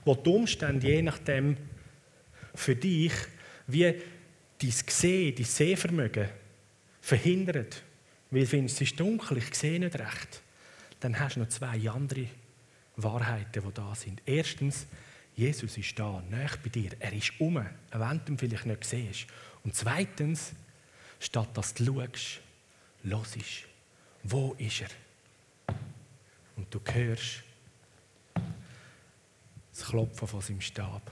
wo 0.04 0.14
die 0.14 0.30
Umstände 0.30 0.86
je 0.86 1.02
nachdem 1.02 1.56
für 2.54 2.76
dich 2.76 3.12
wie 3.66 3.84
dein 3.84 4.74
Gesehen, 4.86 5.34
dein 5.34 5.44
Sehvermögen 5.44 6.28
verhindern. 7.00 7.66
Weil 8.30 8.42
du 8.42 8.46
findest, 8.46 8.76
es 8.80 8.90
ist 8.90 9.00
dunkel, 9.00 9.38
ich 9.38 9.54
sehe 9.54 9.80
nicht 9.80 9.98
recht. 9.98 10.42
Dann 11.00 11.18
hast 11.18 11.36
du 11.36 11.40
noch 11.40 11.48
zwei 11.48 11.88
andere 11.88 12.26
Wahrheiten, 12.96 13.62
die 13.66 13.74
da 13.74 13.94
sind. 13.94 14.22
Erstens, 14.26 14.86
Jesus 15.34 15.76
ist 15.78 15.98
da, 15.98 16.22
näher 16.28 16.50
bei 16.62 16.68
dir. 16.68 16.90
Er 16.98 17.12
ist 17.12 17.32
um, 17.40 17.54
wenn 17.54 18.20
du 18.24 18.32
ihn 18.32 18.38
vielleicht 18.38 18.66
nicht 18.66 18.84
siehst. 18.84 19.26
Und 19.64 19.74
zweitens, 19.74 20.52
statt 21.18 21.48
dass 21.54 21.74
du 21.74 21.84
schaust, 21.84 22.40
hörst, 23.02 23.66
wo 24.22 24.54
ist 24.58 24.82
er? 24.82 25.74
Und 26.56 26.72
du 26.72 26.80
hörst, 26.92 27.42
das 29.80 29.88
Klopfen 29.88 30.28
von 30.28 30.40
seinem 30.40 30.60
Stab. 30.60 31.10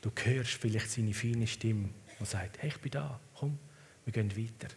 Du 0.00 0.10
hörst 0.24 0.52
vielleicht 0.52 0.90
seine 0.90 1.12
feine 1.12 1.46
Stimme, 1.46 1.90
die 2.18 2.24
sagt, 2.24 2.62
hey, 2.62 2.70
ich 2.70 2.78
bin 2.78 2.92
da, 2.92 3.20
komm, 3.34 3.58
wir 4.04 4.12
gehen 4.12 4.34
weiter. 4.36 4.74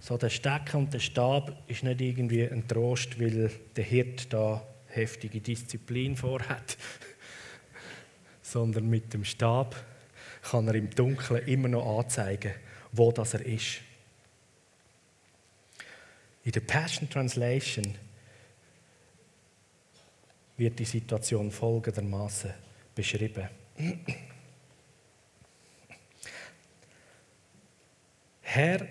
So, 0.00 0.16
der 0.16 0.30
Stecken 0.30 0.78
und 0.78 0.92
der 0.92 0.98
Stab 0.98 1.62
ist 1.68 1.84
nicht 1.84 2.00
irgendwie 2.00 2.48
ein 2.48 2.66
Trost, 2.66 3.20
weil 3.20 3.52
der 3.76 3.84
Hirt 3.84 4.32
da 4.32 4.66
heftige 4.88 5.40
Disziplin 5.40 6.16
vorhat, 6.16 6.76
sondern 8.42 8.90
mit 8.90 9.14
dem 9.14 9.24
Stab 9.24 9.76
kann 10.42 10.66
er 10.66 10.74
im 10.74 10.90
Dunkeln 10.90 11.46
immer 11.46 11.68
noch 11.68 12.00
anzeigen, 12.00 12.52
wo 12.90 13.12
das 13.12 13.34
er 13.34 13.46
ist. 13.46 13.80
In 16.44 16.52
der 16.52 16.60
Passion 16.60 17.08
Translation 17.08 17.94
wird 20.56 20.78
die 20.78 20.84
Situation 20.84 21.50
folgendermaßen 21.50 22.52
beschrieben. 22.94 23.48
Herr, 28.42 28.86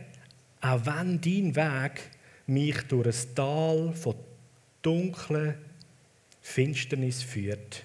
auch 0.62 0.86
wenn 0.86 1.22
dein 1.22 1.56
Weg 1.56 2.02
mich 2.48 2.82
durch 2.88 3.08
ein 3.08 3.36
Tal 3.36 3.94
von 3.94 4.16
dunkler 4.82 5.56
Finsternis 6.42 7.22
führt, 7.22 7.84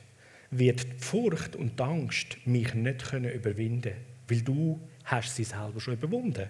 wird 0.50 0.84
die 0.84 1.04
Furcht 1.04 1.56
und 1.56 1.78
die 1.78 1.82
Angst 1.82 2.38
mich 2.46 2.72
nicht 2.74 3.12
überwinden 3.12 3.82
können, 3.82 4.04
weil 4.28 4.42
du 4.42 4.80
hast 5.04 5.36
sie 5.36 5.44
selber 5.44 5.80
schon 5.80 5.94
überwunden. 5.94 6.48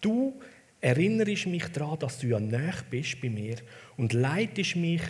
Du 0.00 0.40
erinnerst 0.80 1.46
mich 1.46 1.66
daran, 1.68 1.98
dass 1.98 2.18
du 2.18 2.28
ja 2.28 2.40
näher 2.40 2.84
bist 2.90 3.20
bei 3.20 3.30
mir 3.30 3.56
und 3.96 4.12
leitest 4.12 4.76
mich 4.76 5.02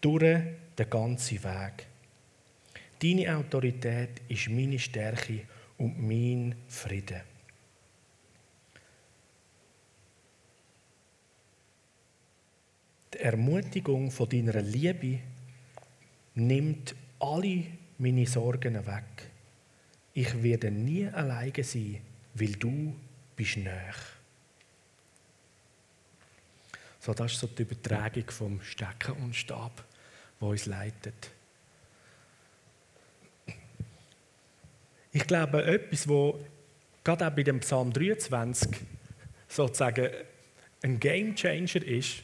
durch 0.00 0.42
den 0.78 0.90
ganzen 0.90 1.42
Weg. 1.44 1.86
Deine 3.02 3.36
Autorität 3.36 4.20
ist 4.28 4.48
meine 4.48 4.78
Stärke 4.78 5.40
und 5.78 6.00
mein 6.02 6.54
Frieden. 6.68 7.22
Die 13.14 13.18
Ermutigung 13.18 14.10
von 14.10 14.28
deiner 14.28 14.60
Liebe 14.62 15.18
nimmt 16.34 16.94
alle 17.18 17.64
meine 17.98 18.26
Sorgen 18.26 18.74
weg. 18.86 19.30
Ich 20.12 20.42
werde 20.42 20.70
nie 20.70 21.06
alleine 21.06 21.62
sein, 21.62 21.98
weil 22.34 22.52
du 22.52 22.94
bist 23.36 23.56
näher. 23.56 23.94
So, 27.00 27.14
das 27.14 27.32
ist 27.32 27.40
so 27.40 27.46
die 27.46 27.62
Übertragung 27.62 28.30
vom 28.30 28.62
Stecken 28.62 29.12
und 29.22 29.34
Stab, 29.34 29.82
wo 30.38 30.50
uns 30.50 30.66
leitet. 30.66 31.30
Ich 35.10 35.26
glaube, 35.26 35.64
etwas, 35.64 36.06
wo 36.06 36.38
gerade 37.02 37.26
auch 37.26 37.30
bei 37.34 37.42
dem 37.42 37.60
Psalm 37.60 37.90
23 37.92 38.70
sozusagen 39.48 40.10
ein 40.82 41.00
Game 41.00 41.34
Changer 41.34 41.82
ist, 41.82 42.22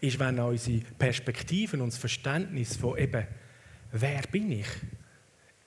ist, 0.00 0.18
wenn 0.18 0.40
unsere 0.40 0.80
Perspektiven 0.98 1.82
und 1.82 1.92
das 1.92 1.98
Verständnis 1.98 2.76
von 2.76 2.96
eben, 2.98 3.26
wer 3.92 4.22
bin 4.22 4.50
ich 4.50 4.66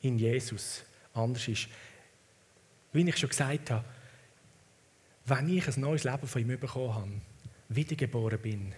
in 0.02 0.18
Jesus 0.18 0.84
anders 1.14 1.48
ist. 1.48 1.68
Wie 2.94 3.08
ich 3.08 3.18
schon 3.18 3.30
gesagt 3.30 3.70
habe, 3.70 3.86
wenn 5.26 5.56
ich 5.56 5.68
ein 5.68 5.80
neues 5.80 6.04
Leben 6.04 6.28
von 6.28 6.42
ihm 6.42 6.60
bekommen 6.60 6.96
habe, 6.96 7.12
wiedergeboren 7.76 8.40
bin, 8.40 8.74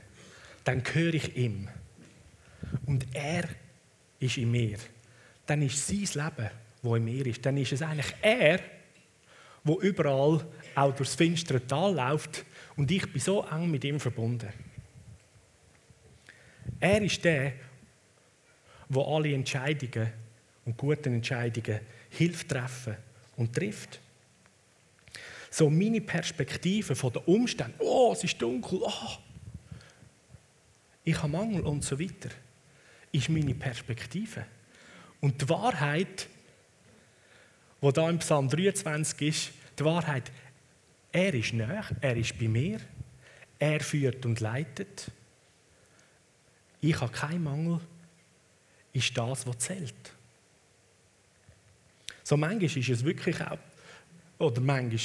dann 0.63 0.83
gehöre 0.83 1.15
ich 1.15 1.35
ihm. 1.35 1.67
Und 2.85 3.05
er 3.13 3.47
ist 4.19 4.37
in 4.37 4.51
mir. 4.51 4.77
Dann 5.45 5.61
ist 5.61 5.85
sein 5.85 5.97
Leben, 6.25 6.49
wo 6.81 6.95
in 6.95 7.03
mir 7.03 7.25
ist. 7.25 7.45
Dann 7.45 7.57
ist 7.57 7.73
es 7.73 7.81
eigentlich 7.81 8.13
er, 8.21 8.59
wo 9.63 9.79
überall 9.81 10.45
auch 10.75 10.95
durchs 10.95 11.15
finstere 11.15 11.65
Tal 11.65 11.95
läuft 11.95 12.45
und 12.75 12.89
ich 12.91 13.11
bin 13.11 13.21
so 13.21 13.45
eng 13.45 13.69
mit 13.69 13.83
ihm 13.83 13.99
verbunden. 13.99 14.49
Er 16.79 17.01
ist 17.01 17.23
der, 17.23 17.53
wo 18.89 19.15
alle 19.15 19.33
Entscheidungen 19.33 20.11
und 20.65 20.77
guten 20.77 21.13
Entscheidungen 21.13 21.79
hilft 22.09 22.49
treffen 22.49 22.95
und 23.37 23.53
trifft. 23.53 23.99
So 25.53 25.69
meine 25.69 26.01
Perspektive 26.01 26.95
von 26.95 27.13
den 27.13 27.21
Umständen, 27.25 27.75
oh, 27.77 28.11
es 28.11 28.23
ist 28.23 28.41
dunkel, 28.41 28.79
oh, 28.81 29.17
ich 31.03 31.15
habe 31.15 31.27
Mangel 31.27 31.61
und 31.61 31.83
so 31.83 31.99
weiter, 31.99 32.29
ist 33.11 33.29
meine 33.29 33.53
Perspektive. 33.53 34.47
Und 35.21 35.39
die 35.39 35.47
Wahrheit, 35.49 36.27
wo 37.81 37.91
da 37.91 38.09
im 38.09 38.17
Psalm 38.17 38.49
23 38.49 39.27
ist, 39.27 39.51
die 39.77 39.85
Wahrheit, 39.85 40.31
er 41.11 41.35
ist 41.35 41.53
näher, 41.53 41.85
er 42.01 42.17
ist 42.17 42.35
bei 42.39 42.47
mir, 42.47 42.79
er 43.59 43.79
führt 43.79 44.25
und 44.25 44.39
leitet. 44.39 45.11
Ich 46.81 46.99
habe 46.99 47.11
keinen 47.11 47.43
Mangel, 47.43 47.79
ist 48.91 49.15
das, 49.15 49.45
was 49.45 49.59
zählt. 49.59 50.13
So 52.23 52.37
manchmal 52.37 52.75
ist 52.75 52.89
es 52.89 53.05
wirklich 53.05 53.39
auch, 53.39 53.59
oder 54.39 54.59
manchmal, 54.59 54.99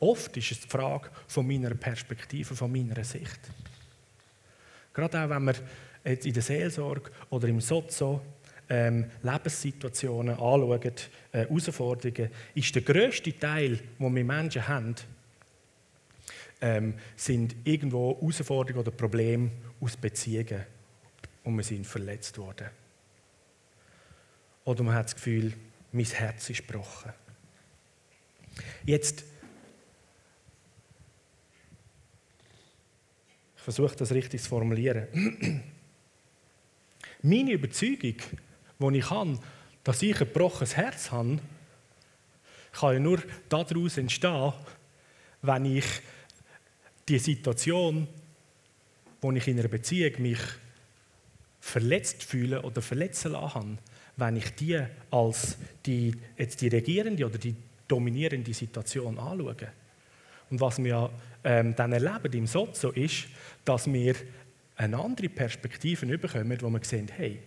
oft 0.00 0.36
ist 0.36 0.52
es 0.52 0.60
die 0.60 0.68
Frage 0.68 1.10
von 1.26 1.46
meiner 1.46 1.74
Perspektive, 1.74 2.54
von 2.54 2.70
meiner 2.70 3.02
Sicht. 3.04 3.40
Gerade 4.92 5.24
auch, 5.24 5.28
wenn 5.28 5.44
wir 5.44 5.54
jetzt 6.04 6.26
in 6.26 6.32
der 6.32 6.42
Seelsorge 6.42 7.10
oder 7.30 7.48
im 7.48 7.60
Sozo 7.60 8.20
ähm, 8.68 9.10
Lebenssituationen 9.22 10.34
anschauen, 10.34 10.82
äh, 10.82 10.92
Herausforderungen, 11.32 12.30
ist 12.54 12.74
der 12.74 12.82
grösste 12.82 13.36
Teil, 13.38 13.80
den 13.98 14.14
wir 14.14 14.24
Menschen 14.24 14.66
haben, 14.66 14.94
ähm, 16.60 16.94
sind 17.16 17.56
irgendwo 17.64 18.16
Herausforderungen 18.20 18.86
oder 18.86 18.90
Probleme 18.90 19.50
aus 19.80 19.96
Beziehungen 19.96 20.64
und 21.42 21.56
wir 21.56 21.64
sind 21.64 21.86
verletzt 21.86 22.38
worden. 22.38 22.68
Oder 24.64 24.82
man 24.82 24.94
hat 24.94 25.06
das 25.06 25.14
Gefühl, 25.14 25.52
mein 25.92 26.06
Herz 26.06 26.48
ist 26.48 26.66
gebrochen. 26.66 27.12
Jetzt, 28.86 29.24
versuche 33.64 33.96
das 33.96 34.12
richtig 34.12 34.42
zu 34.42 34.48
formulieren. 34.50 35.08
Meine 37.22 37.52
Überzeugung, 37.52 38.16
die 38.78 38.98
ich 38.98 39.10
habe, 39.10 39.38
dass 39.82 40.02
ich 40.02 40.12
ein 40.12 40.26
gebrochenes 40.26 40.76
Herz 40.76 41.10
habe, 41.10 41.38
kann 42.72 42.92
ja 42.92 43.00
nur 43.00 43.22
daraus 43.48 43.96
entstehen, 43.96 44.52
wenn 45.40 45.64
ich 45.64 45.86
die 47.08 47.18
Situation, 47.18 48.06
wo 49.22 49.32
ich 49.32 49.48
in 49.48 49.58
einer 49.58 49.68
Beziehung 49.68 50.20
mich 50.20 50.40
verletzt 51.60 52.22
fühle 52.22 52.60
oder 52.60 52.82
verletzen 52.82 53.32
lassen 53.32 53.54
habe, 53.54 53.78
wenn 54.18 54.36
ich 54.36 54.54
die 54.56 54.78
als 55.10 55.56
die, 55.86 56.14
jetzt 56.36 56.60
die 56.60 56.68
regierende 56.68 57.24
oder 57.24 57.38
die 57.38 57.56
dominierende 57.88 58.52
Situation 58.52 59.18
anschaue. 59.18 59.56
Und 60.54 60.60
was 60.60 60.78
wir 60.78 61.10
ähm, 61.42 61.74
dann 61.74 61.90
erleben 61.90 62.32
im 62.32 62.46
Sozo 62.46 62.90
ist, 62.90 63.26
dass 63.64 63.92
wir 63.92 64.14
eine 64.76 64.96
andere 64.96 65.28
Perspektive 65.28 66.06
bekommen, 66.16 66.56
wo 66.60 66.70
wir 66.70 66.84
sehen, 66.84 67.08
hey, 67.08 67.40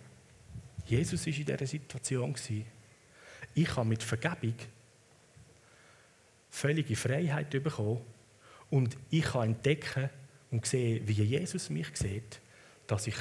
Jesus 0.84 1.26
war 1.26 1.32
in 1.32 1.44
dieser 1.46 1.66
Situation. 1.66 2.34
Ich 3.54 3.74
habe 3.74 3.88
mit 3.88 4.02
Vergebung 4.02 4.56
völlige 6.50 6.96
Freiheit 6.96 7.48
bekommen 7.48 8.02
und 8.68 8.98
ich 9.08 9.24
kann 9.24 9.54
entdecken 9.54 10.10
und 10.50 10.66
sehen, 10.66 11.08
wie 11.08 11.24
Jesus 11.24 11.70
mich 11.70 11.88
sieht, 11.94 12.42
dass 12.86 13.06
ich 13.06 13.16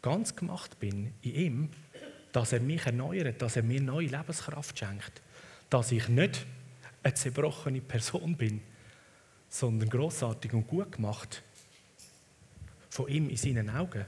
ganz 0.00 0.34
gemacht 0.34 0.80
bin 0.80 1.12
in 1.20 1.34
ihm, 1.34 1.70
dass 2.32 2.54
er 2.54 2.60
mich 2.60 2.86
erneuert, 2.86 3.42
dass 3.42 3.56
er 3.56 3.62
mir 3.62 3.82
neue 3.82 4.06
Lebenskraft 4.06 4.78
schenkt, 4.78 5.20
dass 5.68 5.92
ich 5.92 6.08
nicht 6.08 6.46
eine 7.02 7.12
zerbrochene 7.12 7.82
Person 7.82 8.34
bin, 8.38 8.62
sondern 9.48 9.88
großartig 9.88 10.52
und 10.52 10.66
gut 10.66 10.92
gemacht 10.92 11.42
von 12.90 13.08
ihm 13.08 13.28
in 13.28 13.36
seinen 13.36 13.70
Augen. 13.70 14.04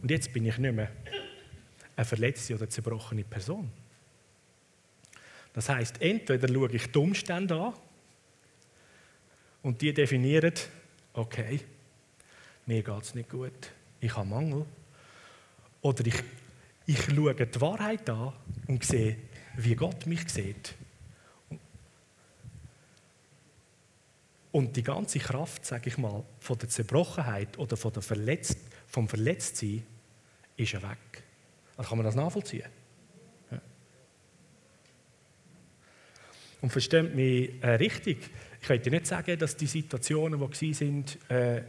Und 0.00 0.10
jetzt 0.10 0.32
bin 0.32 0.46
ich 0.46 0.58
nicht 0.58 0.74
mehr 0.74 0.90
eine 1.96 2.04
verletzte 2.04 2.54
oder 2.54 2.68
zerbrochene 2.68 3.24
Person. 3.24 3.70
Das 5.52 5.68
heißt, 5.68 6.00
entweder 6.00 6.48
schaue 6.48 6.72
ich 6.72 6.86
die 6.90 6.98
Umstände 6.98 7.54
an 7.54 7.74
und 9.62 9.80
die 9.80 9.92
definieren, 9.92 10.54
okay, 11.12 11.60
mir 12.66 12.82
geht 12.82 13.02
es 13.02 13.14
nicht 13.14 13.28
gut, 13.28 13.70
ich 14.00 14.16
habe 14.16 14.28
Mangel. 14.28 14.66
Oder 15.82 16.06
ich, 16.06 16.22
ich 16.86 17.02
schaue 17.04 17.34
die 17.34 17.60
Wahrheit 17.60 18.08
an 18.08 18.32
und 18.66 18.84
sehe, 18.84 19.18
wie 19.56 19.74
Gott 19.74 20.06
mich 20.06 20.28
sieht. 20.28 20.74
Und 24.52 24.76
die 24.76 24.82
ganze 24.82 25.18
Kraft, 25.18 25.64
sage 25.64 25.88
ich 25.88 25.98
mal, 25.98 26.22
von 26.38 26.58
der 26.58 26.68
Zerbrochenheit 26.68 27.58
oder 27.58 27.76
von 27.76 27.92
der 27.92 28.02
Verletzt, 28.02 28.58
vom 28.86 29.08
Verletztsein 29.08 29.82
ist 30.56 30.74
weg. 30.74 31.22
Also 31.76 31.88
kann 31.88 31.98
man 31.98 32.04
das 32.04 32.14
nachvollziehen? 32.14 32.68
Und 36.60 36.70
versteht 36.70 37.14
mich 37.14 37.50
äh, 37.60 37.70
richtig, 37.70 38.30
ich 38.60 38.68
könnte 38.68 38.90
nicht 38.90 39.06
sagen, 39.06 39.36
dass 39.36 39.56
die 39.56 39.66
Situationen, 39.66 40.48
die 40.48 40.72
sind, 40.72 41.18
äh, 41.28 41.62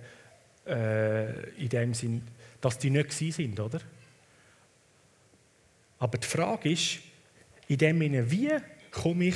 äh, 0.68 1.50
in 1.58 1.70
dem 1.70 1.94
Sinn, 1.96 2.22
dass 2.62 2.78
die 2.78 2.92
nicht 2.92 3.12
sind, 3.12 3.60
oder? 3.60 3.80
Aber 5.98 6.18
die 6.20 6.28
Frage 6.28 6.70
ist, 6.72 7.00
in 7.68 7.78
dem 7.78 8.00
Sinne, 8.00 8.30
wie 8.30 8.52
komme 8.92 9.26
ich 9.26 9.36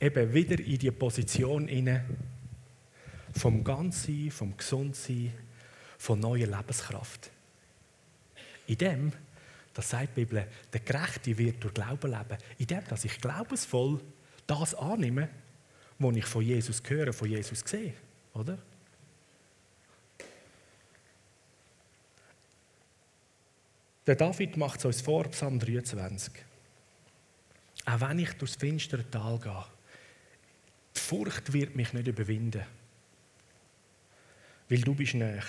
eben 0.00 0.32
wieder 0.32 0.58
in 0.58 0.78
die 0.78 0.90
Position 0.90 1.68
inne 1.68 2.04
vom 3.32 3.64
Ganzsein, 3.64 4.30
vom 4.30 4.56
Gesundsein, 4.56 5.32
von 5.98 6.20
neuer 6.20 6.46
Lebenskraft. 6.46 7.30
In 8.66 8.78
dem, 8.78 9.12
das 9.72 9.90
sagt 9.90 10.16
die 10.16 10.24
Bibel, 10.24 10.46
der 10.72 10.80
Gerechte 10.80 11.36
wird 11.36 11.62
durch 11.62 11.74
Glauben 11.74 12.10
leben. 12.10 12.38
In 12.58 12.66
dem, 12.66 12.84
dass 12.88 13.04
ich 13.04 13.20
glaubensvoll 13.20 14.00
das 14.46 14.74
annehme, 14.74 15.28
was 15.98 16.16
ich 16.16 16.26
von 16.26 16.42
Jesus 16.42 16.82
höre, 16.86 17.12
von 17.12 17.28
Jesus 17.28 17.60
sehe. 17.60 17.94
Oder? 18.34 18.58
Der 24.06 24.16
David 24.16 24.56
macht 24.56 24.80
es 24.80 24.84
uns 24.84 25.00
vor, 25.00 25.24
Psalm 25.30 25.58
23. 25.58 26.32
Auch 27.86 28.00
wenn 28.00 28.18
ich 28.18 28.32
durchs 28.34 28.56
finstere 28.56 29.08
Tal 29.10 29.38
gehe, 29.38 29.64
die 30.96 31.00
Furcht 31.00 31.52
wird 31.52 31.76
mich 31.76 31.92
nicht 31.92 32.06
überwinden. 32.06 32.62
Weil 34.68 34.80
du 34.80 34.94
bist 34.94 35.14
näher. 35.14 35.42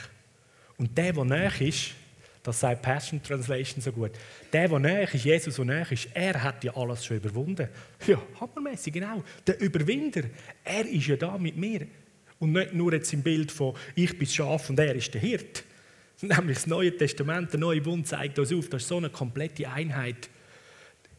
Und 0.77 0.97
der, 0.97 1.13
der 1.13 1.25
näher 1.25 1.62
ist, 1.62 1.91
das 2.45 2.60
sagt 2.60 2.84
Passion 2.84 3.21
Translation 3.23 3.81
so 3.81 3.91
gut. 3.91 4.12
Der, 4.53 4.67
der 4.67 4.79
näher 4.79 5.13
ist, 5.13 5.25
Jesus, 5.25 5.55
der 5.55 5.65
näher 5.65 5.91
ist, 5.91 6.10
er 6.13 6.43
hat 6.43 6.63
ja 6.63 6.75
alles 6.75 7.03
schon 7.03 7.17
überwunden. 7.17 7.67
Ja, 8.05 8.21
hammermäßig, 8.39 8.93
genau. 8.93 9.23
Der 9.47 9.60
Überwinder, 9.60 10.21
er 10.63 10.86
ist 10.86 11.08
ja 11.08 11.15
da 11.15 11.38
mit 11.38 11.58
mir. 11.58 11.88
Und 12.38 12.51
nicht 12.51 12.73
nur 12.73 12.93
jetzt 12.93 13.12
im 13.13 13.23
Bild 13.23 13.51
von, 13.51 13.75
ich 13.95 14.12
bin 14.12 14.27
das 14.27 14.36
Schaf 14.36 14.69
und 14.69 14.79
er 14.79 14.93
ist 14.93 15.13
der 15.13 15.21
Hirt. 15.21 15.63
Nämlich 16.21 16.58
das 16.58 16.67
Neue 16.67 16.95
Testament, 16.95 17.51
der 17.51 17.60
neue 17.60 17.81
Bund 17.81 18.08
zeigt 18.08 18.38
uns 18.38 18.53
auf, 18.53 18.69
das 18.69 18.84
ist 18.84 18.89
so 18.89 18.97
eine 18.97 19.10
komplette 19.10 19.67
Einheit. 19.69 20.29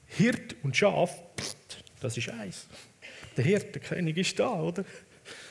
Hirt 0.07 0.55
und 0.63 0.77
Schaf, 0.77 1.11
das 2.01 2.17
ist 2.17 2.29
eins. 2.29 2.67
Der 3.37 3.45
Hirt, 3.45 3.75
der 3.75 3.83
König 3.83 4.17
ist 4.17 4.39
da, 4.39 4.53
oder? 4.61 4.85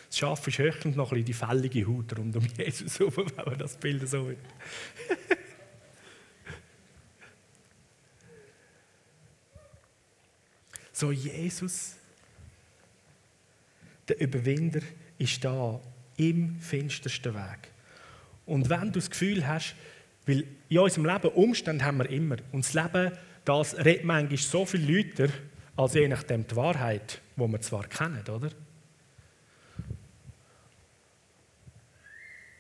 Das 0.08 0.18
Schaf 0.18 0.48
ist 0.48 0.58
höchstens 0.58 0.96
noch 0.96 1.12
ein 1.12 1.24
bisschen 1.24 1.26
die 1.26 1.34
fällige 1.34 1.88
Haut 1.88 2.18
rund 2.18 2.36
um 2.36 2.48
Jesus 2.58 3.00
herum, 3.00 3.14
wenn 3.36 3.46
man 3.46 3.58
das 3.58 3.78
Bild 3.78 4.08
so 4.08 4.28
will. 4.28 4.38
So 10.98 11.12
Jesus, 11.12 11.98
der 14.08 14.18
Überwinder, 14.22 14.80
ist 15.18 15.44
da 15.44 15.82
im 16.16 16.58
finstersten 16.62 17.34
Weg. 17.34 17.70
Und 18.46 18.70
wenn 18.70 18.94
du 18.94 19.00
das 19.00 19.10
Gefühl 19.10 19.46
hast, 19.46 19.76
weil 20.26 20.46
in 20.70 20.80
unserem 20.80 21.06
Leben 21.06 21.28
Umstände 21.30 21.84
haben 21.84 21.98
wir 21.98 22.10
immer. 22.10 22.38
Und 22.54 22.64
das 22.64 22.74
Leben, 22.74 23.12
das 23.44 23.78
redet 23.78 24.06
manchmal 24.06 24.38
so 24.38 24.66
viel 24.66 24.90
Leute, 24.90 25.30
als 25.76 25.94
je 25.96 26.08
nachdem 26.08 26.48
die 26.48 26.56
Wahrheit, 26.56 27.20
wo 27.36 27.48
wir 27.48 27.62
zwar 27.62 27.88
kennen, 27.88 28.24
oder? 28.28 28.50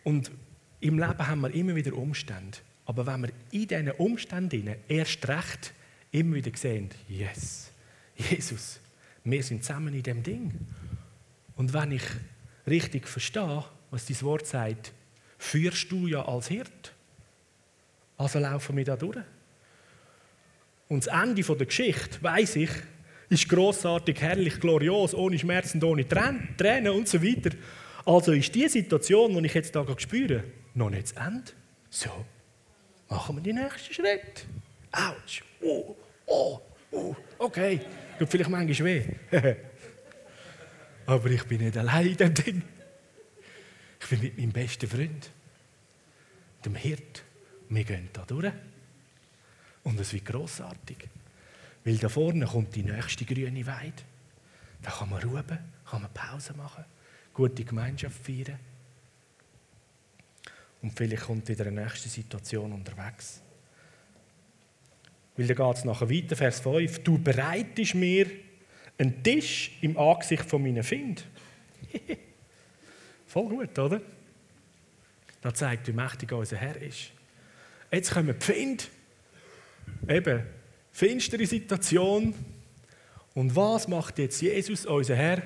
Und 0.03 0.31
im 0.79 0.99
Leben 0.99 1.27
haben 1.27 1.41
wir 1.41 1.53
immer 1.53 1.75
wieder 1.75 1.93
Umstände. 1.93 2.59
Aber 2.85 3.07
wenn 3.07 3.23
wir 3.23 3.29
in 3.51 3.67
diesen 3.67 3.91
Umständen 3.91 4.75
erst 4.88 5.27
recht 5.27 5.73
immer 6.11 6.35
wieder 6.35 6.55
sehen, 6.55 6.89
yes, 7.07 7.71
Jesus, 8.15 8.79
wir 9.23 9.41
sind 9.41 9.63
zusammen 9.63 9.93
in 9.93 10.03
dem 10.03 10.21
Ding. 10.21 10.53
Und 11.55 11.73
wenn 11.73 11.91
ich 11.91 12.03
richtig 12.67 13.07
verstehe, 13.07 13.65
was 13.89 14.05
dieses 14.05 14.23
Wort 14.23 14.45
sagt, 14.45 14.93
führst 15.38 15.91
du 15.91 16.07
ja 16.07 16.23
als 16.25 16.47
Hirt. 16.47 16.93
Also 18.17 18.39
laufen 18.39 18.77
wir 18.77 18.85
da 18.85 18.95
durch. 18.95 19.17
Und 20.88 21.05
das 21.05 21.13
Ende 21.13 21.41
der 21.41 21.65
Geschichte 21.65 22.21
weiß 22.21 22.57
ich, 22.57 22.69
ist 23.29 23.49
großartig, 23.49 24.21
herrlich, 24.21 24.59
glorios, 24.59 25.13
ohne 25.13 25.39
Schmerzen, 25.39 25.83
ohne 25.83 26.07
Tränen 26.07 26.89
und 26.89 27.07
so 27.07 27.21
weiter. 27.21 27.51
Also 28.05 28.33
ist 28.33 28.53
die 28.53 28.67
Situation, 28.67 29.33
die 29.35 29.47
ich 29.47 29.53
jetzt 29.53 29.73
hier 29.73 29.95
spüre, 29.97 30.43
noch 30.73 30.89
nicht 30.89 31.15
das 31.15 31.25
Ende. 31.25 31.51
So, 31.89 32.25
machen 33.09 33.38
wir 33.38 33.41
den 33.41 33.55
nächsten 33.55 33.93
Schritt. 33.93 34.45
Autsch, 34.91 35.43
oh, 35.61 35.95
oh, 36.27 36.59
oh, 36.91 37.15
okay. 37.39 37.81
Tut 38.19 38.29
vielleicht 38.29 38.49
manchmal 38.49 38.88
weh. 38.88 39.03
Aber 41.05 41.29
ich 41.29 41.43
bin 41.43 41.61
nicht 41.61 41.77
allein 41.77 42.07
in 42.07 42.17
dem 42.17 42.33
Ding. 42.33 42.63
Ich 43.99 44.07
bin 44.07 44.19
mit 44.21 44.38
meinem 44.38 44.51
besten 44.51 44.88
Freund, 44.88 45.29
dem 46.63 46.75
Hirt. 46.75 47.23
Wir 47.69 47.83
gehen 47.83 48.09
da 48.13 48.23
durch. 48.25 48.53
Und 49.83 49.99
es 49.99 50.13
wird 50.13 50.25
grossartig. 50.25 51.09
Weil 51.86 51.98
da 51.98 52.10
vorne 52.10 52.45
kommt 52.45 52.76
die 52.76 52.84
nächste 52.84 53.26
grüne 53.26 53.65
Weide. 53.65 54.04
Da 54.82 54.91
kann 54.91 55.10
man 55.10 55.21
ruhen, 55.24 55.45
kann 55.89 56.02
man 56.02 56.13
Pause 56.13 56.54
machen, 56.54 56.84
gute 57.34 57.63
Gemeinschaft 57.63 58.26
feiern. 58.26 58.60
Und 60.82 60.98
vielleicht 60.98 61.24
kommt 61.24 61.48
wieder 61.48 61.67
eine 61.67 61.84
nächste 61.84 62.10
Situation 62.10 62.74
unterwegs. 62.74 63.41
Weil 65.38 65.48
da 65.48 65.54
geht 65.54 65.78
es 65.78 65.86
nachher 65.86 66.10
weiter, 66.10 66.36
Vers 66.36 66.60
5. 66.60 67.00
Du 67.04 67.17
bereitest 67.17 67.95
mir 67.95 68.28
einen 68.98 69.21
Tisch 69.24 69.78
im 69.82 69.98
Angesicht 69.98 70.43
von 70.43 70.63
meinen 70.63 70.84
Find. 70.84 71.26
Voll 73.28 73.50
gut, 73.50 73.78
oder? 73.78 74.02
Das 75.41 75.56
zeigt, 75.56 75.88
wie 75.88 75.93
mächtig 75.93 76.32
unser 76.32 76.58
Herr 76.58 76.82
ist. 76.82 77.12
Jetzt 77.91 78.12
kommen 78.12 78.36
die 78.39 78.45
Find. 78.45 78.89
Eben, 80.08 80.43
finstere 80.95 81.45
Situation. 81.45 82.34
Und 83.34 83.53
was 83.53 83.88
macht 83.89 84.17
jetzt 84.17 84.41
Jesus, 84.41 84.86
unser 84.86 85.15
Herr? 85.15 85.43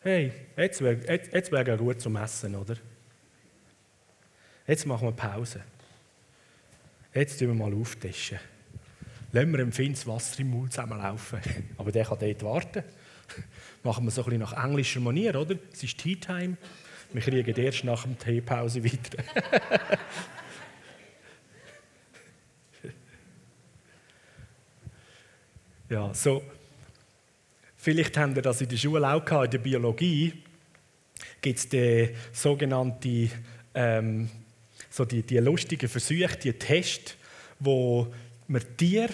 Hey, 0.00 0.32
jetzt 0.56 0.80
wäre 0.80 1.00
jetzt, 1.08 1.32
jetzt 1.32 1.50
wär 1.50 1.76
gut 1.76 2.00
zum 2.00 2.14
Essen, 2.14 2.54
oder? 2.54 2.76
Jetzt 4.68 4.86
machen 4.86 5.08
wir 5.08 5.12
Pause. 5.12 5.62
Jetzt 7.12 7.40
tun 7.40 7.48
wir 7.48 7.54
mal 7.54 7.74
auftischen. 7.74 8.38
Lassen 9.32 9.52
wir 9.52 9.58
ihm 9.58 9.92
das 9.92 10.06
Wasser 10.06 10.38
im 10.40 10.50
Mund 10.50 10.72
zusammenlaufen. 10.72 11.40
Aber 11.76 11.90
der 11.90 12.04
kann 12.04 12.18
dort 12.20 12.42
warten. 12.44 12.84
Machen 13.82 14.04
wir 14.04 14.12
so 14.12 14.22
ein 14.22 14.26
bisschen 14.26 14.40
nach 14.40 14.64
englischer 14.64 15.00
Manier, 15.00 15.34
oder? 15.34 15.56
Es 15.72 15.82
ist 15.82 15.98
Tea 15.98 16.14
Time. 16.14 16.56
Wir 17.12 17.22
kriegen 17.22 17.56
erst 17.56 17.82
nach 17.82 18.04
dem 18.04 18.16
Teepause 18.16 18.84
weiter. 18.84 19.24
ja, 25.88 26.12
so. 26.12 26.42
Vielleicht 27.76 28.16
habt 28.16 28.36
ihr 28.36 28.42
das 28.42 28.60
in 28.60 28.68
der 28.68 28.76
Schule 28.76 29.08
auch 29.08 29.24
gehabt, 29.24 29.46
in 29.46 29.50
der 29.52 29.58
Biologie. 29.58 30.32
Gibt 31.40 31.58
es 31.58 31.68
die 31.68 32.10
sogenannte, 32.32 33.30
ähm, 33.74 34.28
so 34.90 35.04
die, 35.04 35.22
die 35.22 35.38
lustigen 35.38 35.88
Versuche, 35.88 36.36
die 36.36 36.52
Tests, 36.52 37.14
wo 37.60 38.12
man 38.48 38.62
Tier 38.76 39.08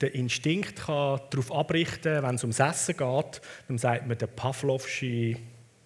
den 0.00 0.10
Instinkt 0.12 0.76
kann 0.76 1.20
darauf 1.30 1.52
abrichten 1.52 2.14
kann, 2.14 2.24
wenn 2.24 2.34
es 2.34 2.42
ums 2.42 2.58
Essen 2.58 2.96
geht, 2.96 3.40
dann 3.68 3.78
sagt 3.78 4.06
man 4.06 4.18
der 4.18 4.26
Pavlovsche 4.26 5.36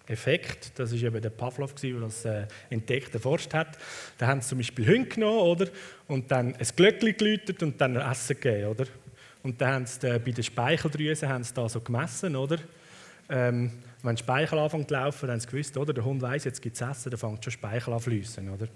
Effekt. 0.07 0.71
Das 0.75 0.91
ist 0.91 1.03
eben 1.03 1.21
der 1.21 1.29
Pavlov, 1.29 1.73
der 1.75 1.99
das 1.99 2.25
äh, 2.25 2.47
entdeckt, 2.69 3.13
erforscht 3.13 3.53
hat. 3.53 3.77
Da 4.17 4.27
haben 4.27 4.41
sie 4.41 4.49
zum 4.49 4.59
Beispiel 4.59 4.87
Hunde 4.87 5.09
genommen 5.09 5.39
oder? 5.39 5.67
und 6.07 6.31
dann 6.31 6.55
ein 6.55 6.67
Glöckchen 6.75 7.15
geläutet 7.17 7.61
und 7.61 7.79
dann 7.79 7.95
Essen 7.97 8.39
gegeben. 8.39 8.67
Oder? 8.67 8.85
Und 9.47 9.61
dann 9.61 9.75
haben 9.75 9.85
sie 9.85 10.05
äh, 10.05 10.19
bei 10.19 10.31
den 10.31 10.43
Speicheldrüsen 10.43 11.29
haben 11.29 11.41
sie 11.41 11.53
da 11.53 11.69
so 11.69 11.79
gemessen. 11.79 12.35
Oder? 12.35 12.57
Ähm, 13.29 13.71
wenn 14.03 14.17
Speichel 14.17 14.59
anfängt 14.59 14.89
zu 14.89 14.93
laufen, 14.93 15.21
dann 15.21 15.35
haben 15.35 15.39
sie 15.39 15.47
gewusst, 15.47 15.77
oder? 15.77 15.93
der 15.93 16.03
Hund 16.03 16.21
weiß, 16.21 16.43
jetzt 16.43 16.61
gibt 16.61 16.75
es 16.75 16.81
Essen, 16.81 17.11
dann 17.11 17.17
fängt 17.17 17.45
schon 17.45 17.51
Speichel 17.51 17.93
an 17.93 17.99
zu 17.99 18.09
fließen. 18.09 18.49
Oder? 18.49 18.67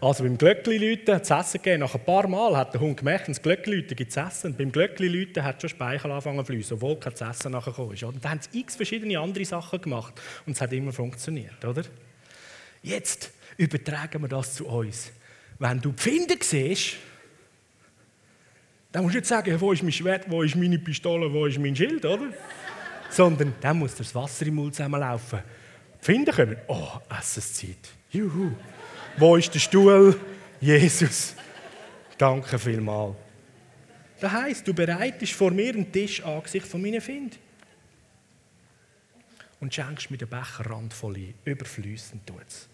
Also 0.00 0.24
beim 0.24 0.38
Glöckli-Läuten 0.38 1.16
hat 1.16 1.24
es 1.24 1.30
Essen 1.30 1.60
gegeben. 1.60 1.80
Nach 1.80 1.94
ein 1.94 2.02
paar 2.02 2.26
Mal 2.26 2.56
hat 2.56 2.72
der 2.72 2.80
Hund 2.80 2.96
gemerkt, 2.96 3.28
das 3.28 3.42
Glöckli-Läuten 3.42 3.94
gibt 3.94 4.10
es 4.10 4.16
Essen. 4.16 4.52
Und 4.52 4.56
beim 4.56 4.72
Glöckli-Läuten 4.72 5.44
hat 5.44 5.60
schon 5.60 5.68
Speichel 5.68 6.10
angefangen 6.10 6.38
zu 6.38 6.44
fließen, 6.46 6.74
obwohl 6.76 6.96
kein 6.96 7.12
Essen 7.12 7.52
nachher 7.52 7.72
gekommen 7.72 7.92
ist. 7.92 8.04
Und 8.04 8.24
dann 8.24 8.30
haben 8.32 8.40
sie 8.40 8.60
x 8.60 8.76
verschiedene 8.76 9.18
andere 9.20 9.44
Sachen 9.44 9.82
gemacht. 9.82 10.14
Und 10.46 10.54
es 10.54 10.62
hat 10.62 10.72
immer 10.72 10.92
funktioniert, 10.92 11.62
oder? 11.62 11.82
Jetzt 12.82 13.32
übertragen 13.58 14.22
wir 14.22 14.28
das 14.28 14.54
zu 14.54 14.66
uns. 14.66 15.12
Wenn 15.58 15.78
du 15.82 15.92
Pfinde 15.92 16.36
siehst, 16.40 16.96
musst 19.02 19.14
du 19.14 19.18
nicht 19.18 19.26
sagen, 19.26 19.60
wo 19.60 19.72
ist 19.72 19.82
mein 19.82 19.92
Schwert, 19.92 20.24
wo 20.28 20.42
ist 20.42 20.56
meine 20.56 20.78
Pistole, 20.78 21.32
wo 21.32 21.46
ist 21.46 21.58
mein 21.58 21.76
Schild, 21.76 22.04
oder? 22.04 22.28
Sondern 23.10 23.54
dann 23.60 23.78
muss 23.78 23.94
das 23.94 24.14
Wasser 24.14 24.46
im 24.46 24.54
Mund 24.54 24.74
zusammenlaufen. 24.74 25.40
Pfinde 26.00 26.32
kommen, 26.32 26.56
oh, 26.68 26.88
Essenszeit. 27.18 27.90
Juhu. 28.10 28.52
Wo 29.16 29.36
ist 29.36 29.52
der 29.52 29.58
Stuhl? 29.58 30.18
Jesus. 30.60 31.34
Danke 32.16 32.58
vielmals. 32.58 33.16
Das 34.20 34.32
heisst, 34.32 34.66
du 34.66 34.72
bereitest 34.72 35.32
vor 35.32 35.50
mir 35.50 35.74
einen 35.74 35.92
Tisch 35.92 36.24
angesichts 36.24 36.70
von 36.70 36.80
meinen 36.80 37.00
Find. 37.00 37.38
Und 39.60 39.74
schenkst 39.74 40.10
mir 40.10 40.16
den 40.16 40.28
Becher 40.28 40.70
randvoll 40.70 41.16
ein. 41.16 41.34
Überfließend 41.44 42.26
tut's. 42.26 42.68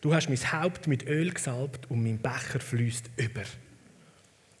Du 0.00 0.14
hast 0.14 0.28
mein 0.28 0.52
Haupt 0.52 0.86
mit 0.86 1.06
Öl 1.06 1.32
gesalbt 1.32 1.90
und 1.90 2.02
mein 2.02 2.18
Becher 2.18 2.60
fließt 2.60 3.10
über. 3.16 3.42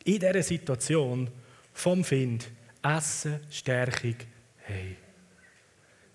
In 0.04 0.18
dieser 0.18 0.42
Situation 0.42 1.30
vom 1.72 2.04
Find, 2.04 2.50
Essen, 2.82 3.40
Stärkung, 3.50 4.16
hey, 4.58 4.96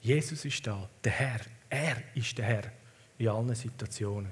Jesus 0.02 0.46
ist 0.46 0.66
da, 0.66 0.90
der 1.04 1.12
Herr. 1.12 1.40
Er 1.70 1.98
ist 2.16 2.38
der 2.38 2.46
Herr 2.46 2.72
in 3.18 3.28
allen 3.28 3.56
Situationen. 3.56 4.32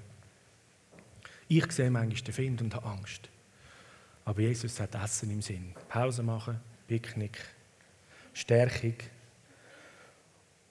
Ich 1.47 1.71
sehe 1.71 1.91
manchmal 1.91 2.21
den 2.21 2.33
Find 2.33 2.61
und 2.61 2.73
habe 2.75 2.85
Angst. 2.87 3.29
Aber 4.25 4.41
Jesus 4.41 4.79
hat 4.79 4.95
Essen 4.95 5.29
im 5.31 5.41
Sinn. 5.41 5.73
Pause 5.89 6.23
machen, 6.23 6.59
Picknick, 6.87 7.37
Stärkung. 8.33 8.95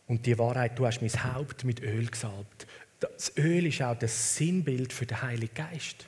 Und 0.07 0.27
die 0.27 0.39
Wahrheit, 0.39 0.79
du 0.79 0.87
hast 0.87 1.01
mein 1.01 1.35
Haupt 1.35 1.65
mit 1.65 1.81
Öl 1.83 2.07
gesalbt. 2.07 2.67
Das 2.99 3.37
Öl 3.37 3.67
ist 3.67 3.83
auch 3.83 3.99
das 3.99 4.37
Sinnbild 4.37 4.93
für 4.93 5.07
den 5.07 5.23
Heiligen 5.23 5.55
Geist. 5.55 6.07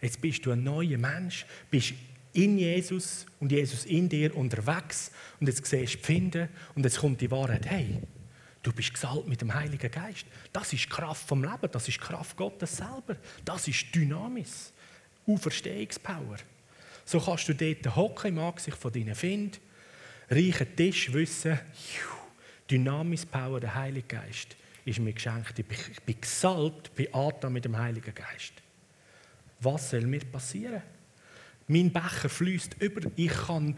Jetzt 0.00 0.20
bist 0.20 0.44
du 0.46 0.52
ein 0.52 0.62
neuer 0.62 0.98
Mensch, 0.98 1.46
bist 1.70 1.94
in 2.32 2.58
Jesus 2.58 3.26
und 3.40 3.50
Jesus 3.50 3.84
in 3.84 4.08
dir 4.08 4.36
unterwegs 4.36 5.10
und 5.40 5.46
jetzt 5.46 5.64
siehst 5.64 5.94
du 5.94 5.98
die 5.98 6.04
Finde 6.04 6.48
und 6.74 6.84
jetzt 6.84 6.98
kommt 6.98 7.20
die 7.20 7.30
Wahrheit, 7.30 7.66
hey, 7.66 8.00
Du 8.60 8.72
bist 8.72 8.92
gesalbt 8.92 9.28
mit 9.28 9.40
dem 9.40 9.54
Heiligen 9.54 9.90
Geist. 9.90 10.26
Das 10.52 10.72
ist 10.72 10.90
Kraft 10.90 11.26
vom 11.26 11.42
Leben, 11.42 11.70
das 11.70 11.88
ist 11.88 12.00
Kraft 12.00 12.36
Gottes 12.36 12.76
selber. 12.76 13.16
Das 13.44 13.68
ist 13.68 13.94
Dynamis, 13.94 14.72
Auferstehungspower. 15.26 16.36
So 17.04 17.20
kannst 17.20 17.48
du 17.48 17.54
dort 17.54 17.96
hocken 17.96 18.28
im 18.32 18.38
Angesicht 18.40 18.76
von 18.76 18.92
deinen 18.92 19.14
Find, 19.14 19.60
reichen 20.28 20.76
Tisch 20.76 21.12
wissen, 21.12 21.58
Dynamis 22.70 23.24
Power, 23.24 23.60
der 23.60 23.74
Heilige 23.74 24.16
Geist 24.16 24.56
ist 24.84 24.98
mir 24.98 25.12
geschenkt. 25.12 25.58
Ich 25.58 26.02
bin 26.02 26.20
gesalbt 26.20 26.94
bei 26.96 27.08
Adam 27.12 27.52
mit 27.52 27.64
dem 27.64 27.76
Heiligen 27.76 28.14
Geist. 28.14 28.54
Was 29.60 29.90
soll 29.90 30.02
mir 30.02 30.24
passieren? 30.24 30.82
Mein 31.66 31.92
Becher 31.92 32.28
fließt 32.28 32.80
über. 32.80 33.10
Ich 33.16 33.32
kann 33.32 33.76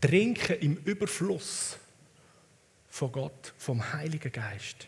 trinken 0.00 0.58
im 0.60 0.76
Überfluss 0.84 1.78
von 2.88 3.10
Gott, 3.10 3.54
vom 3.58 3.92
Heiligen 3.92 4.30
Geist. 4.30 4.86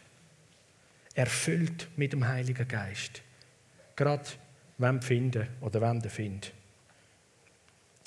Erfüllt 1.14 1.88
mit 1.96 2.12
dem 2.12 2.26
Heiligen 2.26 2.68
Geist. 2.68 3.22
Gerade 3.96 4.28
wenn 4.78 5.00
finden 5.00 5.48
oder 5.60 5.80
wenn 5.80 6.00
der 6.00 6.10
Find 6.10 6.52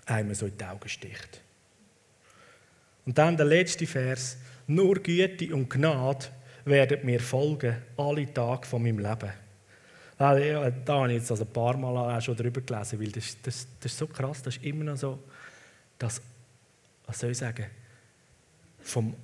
einmal 0.06 0.36
so 0.36 0.46
in 0.46 0.58
die 0.58 0.64
Augen 0.64 0.90
sticht. 0.90 1.42
Und 3.06 3.18
dann 3.18 3.38
der 3.38 3.46
letzte 3.46 3.88
Vers. 3.88 4.38
Nur 4.68 4.96
Güte 4.96 5.54
und 5.56 5.70
Gnade 5.70 6.28
werden 6.66 7.06
mir 7.06 7.20
folgen, 7.20 7.76
alle 7.98 8.32
Tage 8.32 8.68
von 8.68 8.84
meinem 8.84 9.00
Leben. 9.00 9.32
Da 10.20 10.32
habe 10.32 11.08
ich 11.08 11.14
jetzt 11.14 11.32
also 11.32 11.46
ein 11.46 11.54
paar 11.54 11.78
Mal 11.78 12.18
auch 12.18 12.22
schon 12.22 12.36
darüber 12.36 12.60
gelesen, 12.60 13.00
weil 13.00 13.10
das, 13.10 13.38
das, 13.42 13.66
das 13.80 13.92
ist 13.92 13.98
so 13.98 14.06
krass, 14.06 14.44
das 14.44 14.58
ist 14.58 14.66
immer 14.66 14.84
noch 14.84 14.98
so, 14.98 15.18
dass, 15.98 16.22
was 17.08 17.20
soll 17.20 17.32
ich 17.32 17.38
sagen, 17.38 17.66
vom 18.82 19.16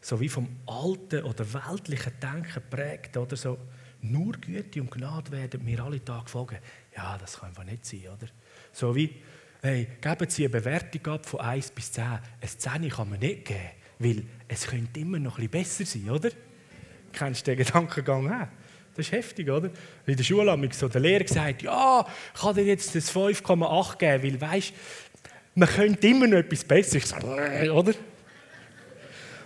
so 0.00 0.20
wie 0.20 0.28
vom 0.28 0.48
alten 0.66 1.24
oder 1.24 1.44
weltlichen 1.52 2.12
Denken 2.22 2.62
prägt, 2.70 3.16
oder 3.16 3.34
so, 3.34 3.58
nur 4.02 4.34
Güte 4.34 4.80
und 4.80 4.88
Gnade 4.88 5.32
werden 5.32 5.64
mir 5.64 5.82
alle 5.82 6.04
Tage 6.04 6.28
folgen. 6.28 6.58
Ja, 6.96 7.18
das 7.18 7.40
kann 7.40 7.48
einfach 7.48 7.64
nicht 7.64 7.84
sein, 7.84 8.02
oder? 8.02 8.28
So 8.70 8.94
wie, 8.94 9.16
hey, 9.62 9.88
geben 10.00 10.30
Sie 10.30 10.44
eine 10.44 10.50
Bewertung 10.50 11.12
ab 11.12 11.26
von 11.26 11.40
1 11.40 11.72
bis 11.72 11.90
10. 11.90 12.04
Ein 12.04 12.20
10 12.40 12.88
kann 12.88 13.10
man 13.10 13.18
nicht 13.18 13.46
geben, 13.46 13.70
weil 13.98 14.22
es 14.46 14.68
könnte 14.68 15.00
immer 15.00 15.18
noch 15.18 15.38
ein 15.40 15.48
bisschen 15.48 15.84
besser 15.84 15.84
sein, 15.84 16.10
oder? 16.10 16.30
Kennst 17.12 17.44
du 17.44 17.56
den 17.56 17.66
Gedankengang 17.66 18.30
auch? 18.30 18.48
Das 18.96 19.06
ist 19.06 19.12
heftig, 19.12 19.50
oder? 19.50 19.70
In 20.06 20.16
der 20.16 20.24
Schule 20.24 20.50
haben 20.50 20.70
so 20.70 20.88
der 20.88 21.00
Lehrer 21.00 21.24
gesagt, 21.24 21.62
ja, 21.62 22.06
ich 22.34 22.40
kann 22.40 22.54
dir 22.54 22.64
jetzt 22.64 22.94
das 22.94 23.14
5,8 23.14 23.98
geben, 23.98 24.40
weil, 24.40 24.50
weißt 24.50 24.72
man 25.56 25.68
könnte 25.68 26.06
immer 26.06 26.26
noch 26.26 26.38
etwas 26.38 26.64
Besseres, 26.64 27.14
oder? 27.14 27.94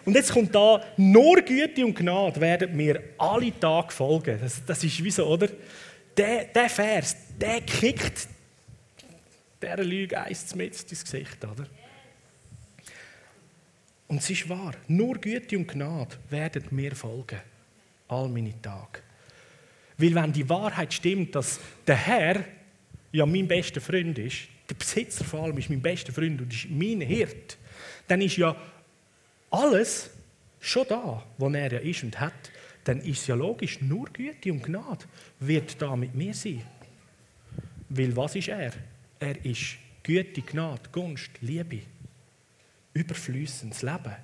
Und 0.04 0.14
jetzt 0.16 0.32
kommt 0.32 0.52
da, 0.54 0.82
nur 0.96 1.40
Güte 1.40 1.84
und 1.84 1.94
Gnade 1.94 2.40
werden 2.40 2.76
mir 2.76 3.00
alle 3.16 3.58
Tage 3.58 3.92
folgen. 3.92 4.38
Das, 4.40 4.64
das 4.64 4.82
ist 4.82 5.04
wie 5.04 5.10
so, 5.10 5.26
oder? 5.26 5.48
Der, 6.16 6.44
der 6.46 6.68
Vers, 6.68 7.16
der 7.40 7.60
kickt 7.60 8.26
dieser 9.62 9.84
Lüge 9.84 10.20
eins 10.20 10.54
mit 10.54 10.74
ins 10.90 11.04
Gesicht, 11.04 11.44
oder? 11.44 11.66
Und 14.08 14.18
es 14.18 14.30
ist 14.30 14.48
wahr, 14.48 14.74
nur 14.88 15.18
Güte 15.18 15.56
und 15.56 15.68
Gnade 15.68 16.16
werden 16.28 16.64
mir 16.70 16.96
folgen. 16.96 17.40
All 18.08 18.28
meine 18.28 18.60
Tage. 18.60 19.00
Weil 20.00 20.14
wenn 20.14 20.32
die 20.32 20.48
Wahrheit 20.48 20.94
stimmt, 20.94 21.34
dass 21.34 21.60
der 21.86 21.96
Herr 21.96 22.44
ja 23.12 23.26
mein 23.26 23.46
bester 23.46 23.80
Freund 23.80 24.18
ist, 24.18 24.48
der 24.68 24.74
Besitzer 24.74 25.24
vor 25.24 25.44
allem 25.44 25.58
ist 25.58 25.68
mein 25.68 25.82
bester 25.82 26.12
Freund 26.12 26.40
und 26.40 26.52
ist 26.52 26.70
mein 26.70 27.00
Hirt, 27.02 27.58
dann 28.08 28.22
ist 28.22 28.36
ja 28.36 28.56
alles 29.50 30.10
schon 30.58 30.86
da, 30.88 31.22
wo 31.36 31.48
er 31.50 31.72
ja 31.72 31.78
ist 31.80 32.02
und 32.02 32.18
hat, 32.18 32.50
dann 32.84 33.00
ist 33.00 33.20
es 33.20 33.26
ja 33.26 33.34
logisch, 33.34 33.80
nur 33.82 34.06
Güte 34.06 34.52
und 34.52 34.62
Gnade 34.62 35.04
wird 35.38 35.80
da 35.82 35.94
mit 35.96 36.14
mir 36.14 36.32
sein. 36.32 36.62
Weil 37.90 38.16
was 38.16 38.36
ist 38.36 38.48
er? 38.48 38.72
Er 39.18 39.44
ist 39.44 39.76
Güte, 40.02 40.40
Gnade, 40.40 40.88
Gunst, 40.92 41.30
Liebe, 41.42 41.80
überflüssendes 42.94 43.82
Leben. 43.82 44.16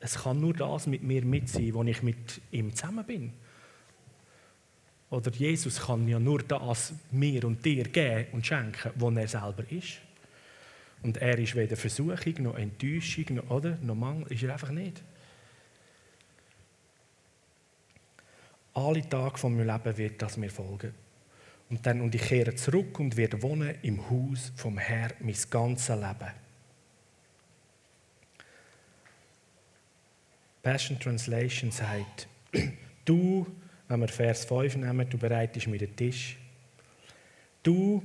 Es 0.00 0.14
kann 0.22 0.40
nur 0.40 0.54
das 0.54 0.86
mit 0.86 1.02
mir 1.02 1.24
mit 1.24 1.48
sein, 1.48 1.74
wo 1.74 1.82
ich 1.82 2.02
mit 2.02 2.40
ihm 2.50 2.74
zusammen 2.74 3.04
bin. 3.04 3.32
Oder 5.10 5.30
Jesus 5.30 5.80
kann 5.80 6.08
ja 6.08 6.18
nur 6.18 6.42
das 6.42 6.92
mir 7.12 7.44
und 7.44 7.64
dir 7.64 7.84
geben 7.84 8.26
und 8.32 8.46
schenken, 8.46 8.90
wo 8.96 9.10
er 9.10 9.28
selber 9.28 9.64
ist. 9.70 10.00
Und 11.02 11.18
er 11.18 11.38
ist 11.38 11.54
weder 11.54 11.76
Versuchung 11.76 12.34
noch 12.38 12.56
Enttäuschung, 12.56 13.36
noch, 13.36 13.50
oder? 13.50 13.78
noch 13.82 13.94
Mangel, 13.94 14.32
ist 14.32 14.42
er 14.42 14.52
einfach 14.52 14.70
nicht. 14.70 15.02
Alle 18.74 19.08
Tage 19.08 19.38
von 19.38 19.56
meinem 19.56 19.68
Leben 19.68 19.96
wird 19.96 20.20
das 20.20 20.36
mir 20.36 20.50
folgen. 20.50 20.92
Und 21.70 21.86
dann 21.86 22.00
und 22.00 22.14
ich 22.14 22.22
kehre 22.22 22.54
zurück 22.54 22.98
und 23.00 23.16
werde 23.16 23.40
wohnen 23.42 23.76
im 23.82 24.10
Haus 24.10 24.52
vom 24.56 24.78
Herrn 24.78 25.14
mein 25.20 25.36
ganzes 25.50 25.88
Leben. 25.88 26.32
Passion 30.62 30.98
Translation 30.98 31.70
sagt, 31.70 32.28
du 33.04 33.46
wenn 33.88 34.00
wir 34.00 34.08
Vers 34.08 34.44
5 34.44 34.76
nehmen, 34.76 35.08
du 35.08 35.18
bereitest 35.18 35.66
mir 35.66 35.78
den 35.78 35.94
Tisch. 35.94 36.36
Du 37.62 38.02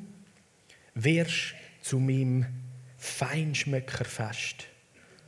wirst 0.94 1.56
zu 1.82 2.00
meinem 2.00 2.46
Feinschmecker 2.98 4.06
fest. 4.06 4.68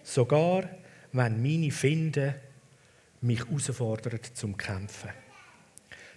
Sogar 0.04 0.70
wenn 1.12 1.42
meine 1.42 1.72
Finde 1.72 2.36
mich 3.22 3.40
herausfordern 3.40 4.20
zum 4.34 4.58
Kämpfen. 4.58 5.10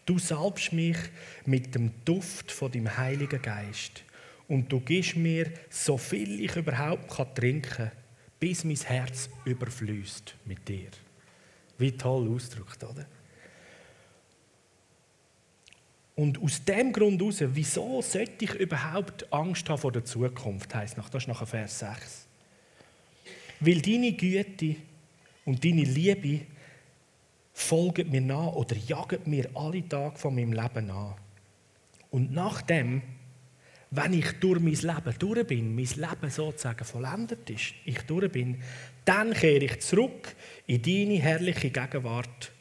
Du 0.04 0.18
salbst 0.18 0.72
mich 0.72 0.96
mit 1.44 1.74
dem 1.74 1.92
Duft 2.04 2.50
von 2.50 2.70
dem 2.70 2.96
Heiligen 2.96 3.42
Geist 3.42 4.04
und 4.48 4.70
du 4.70 4.80
gibst 4.80 5.16
mir 5.16 5.50
so 5.68 5.98
viel 5.98 6.44
ich 6.44 6.56
überhaupt 6.56 7.08
kann 7.08 7.34
trinken, 7.34 7.90
bis 8.38 8.64
mein 8.64 8.76
Herz 8.76 9.28
überfließt 9.44 10.34
mit 10.44 10.68
dir. 10.68 10.90
Wie 11.78 11.92
toll 11.92 12.34
ausdrückt, 12.34 12.82
oder? 12.84 13.06
Und 16.16 16.42
aus 16.42 16.64
dem 16.64 16.92
Grund 16.92 17.20
heraus, 17.20 17.42
wieso 17.42 18.00
sollte 18.00 18.46
ich 18.46 18.54
überhaupt 18.54 19.30
Angst 19.30 19.68
haben 19.68 19.78
vor 19.78 19.92
der 19.92 20.04
Zukunft, 20.04 20.74
heißt 20.74 20.96
nach, 20.96 21.10
das 21.10 21.24
ist 21.24 21.28
nachher 21.28 21.46
Vers 21.46 21.78
6. 21.78 22.26
Weil 23.60 23.82
deine 23.82 24.12
Güte 24.12 24.76
und 25.44 25.62
deine 25.62 25.84
Liebe 25.84 26.46
folgen 27.52 28.10
mir 28.10 28.22
nach 28.22 28.54
oder 28.54 28.76
jagen 28.76 29.20
mir 29.26 29.50
alle 29.54 29.86
Tage 29.86 30.16
von 30.16 30.34
meinem 30.34 30.54
Leben 30.54 30.86
nach. 30.86 31.16
Und 32.10 32.32
nachdem, 32.32 33.02
wenn 33.90 34.14
ich 34.14 34.32
durch 34.40 34.60
mein 34.60 34.74
Leben 34.74 35.18
durch 35.18 35.46
bin, 35.46 35.74
mein 35.74 35.84
Leben 35.84 36.30
sozusagen 36.30 36.84
vollendet 36.84 37.48
ist, 37.50 37.74
ich 37.84 38.00
durch 38.02 38.32
bin, 38.32 38.62
dann 39.04 39.34
kehre 39.34 39.64
ich 39.64 39.80
zurück 39.80 40.34
in 40.66 40.80
deine 40.80 41.20
herrliche 41.20 41.70
Gegenwart 41.70 42.52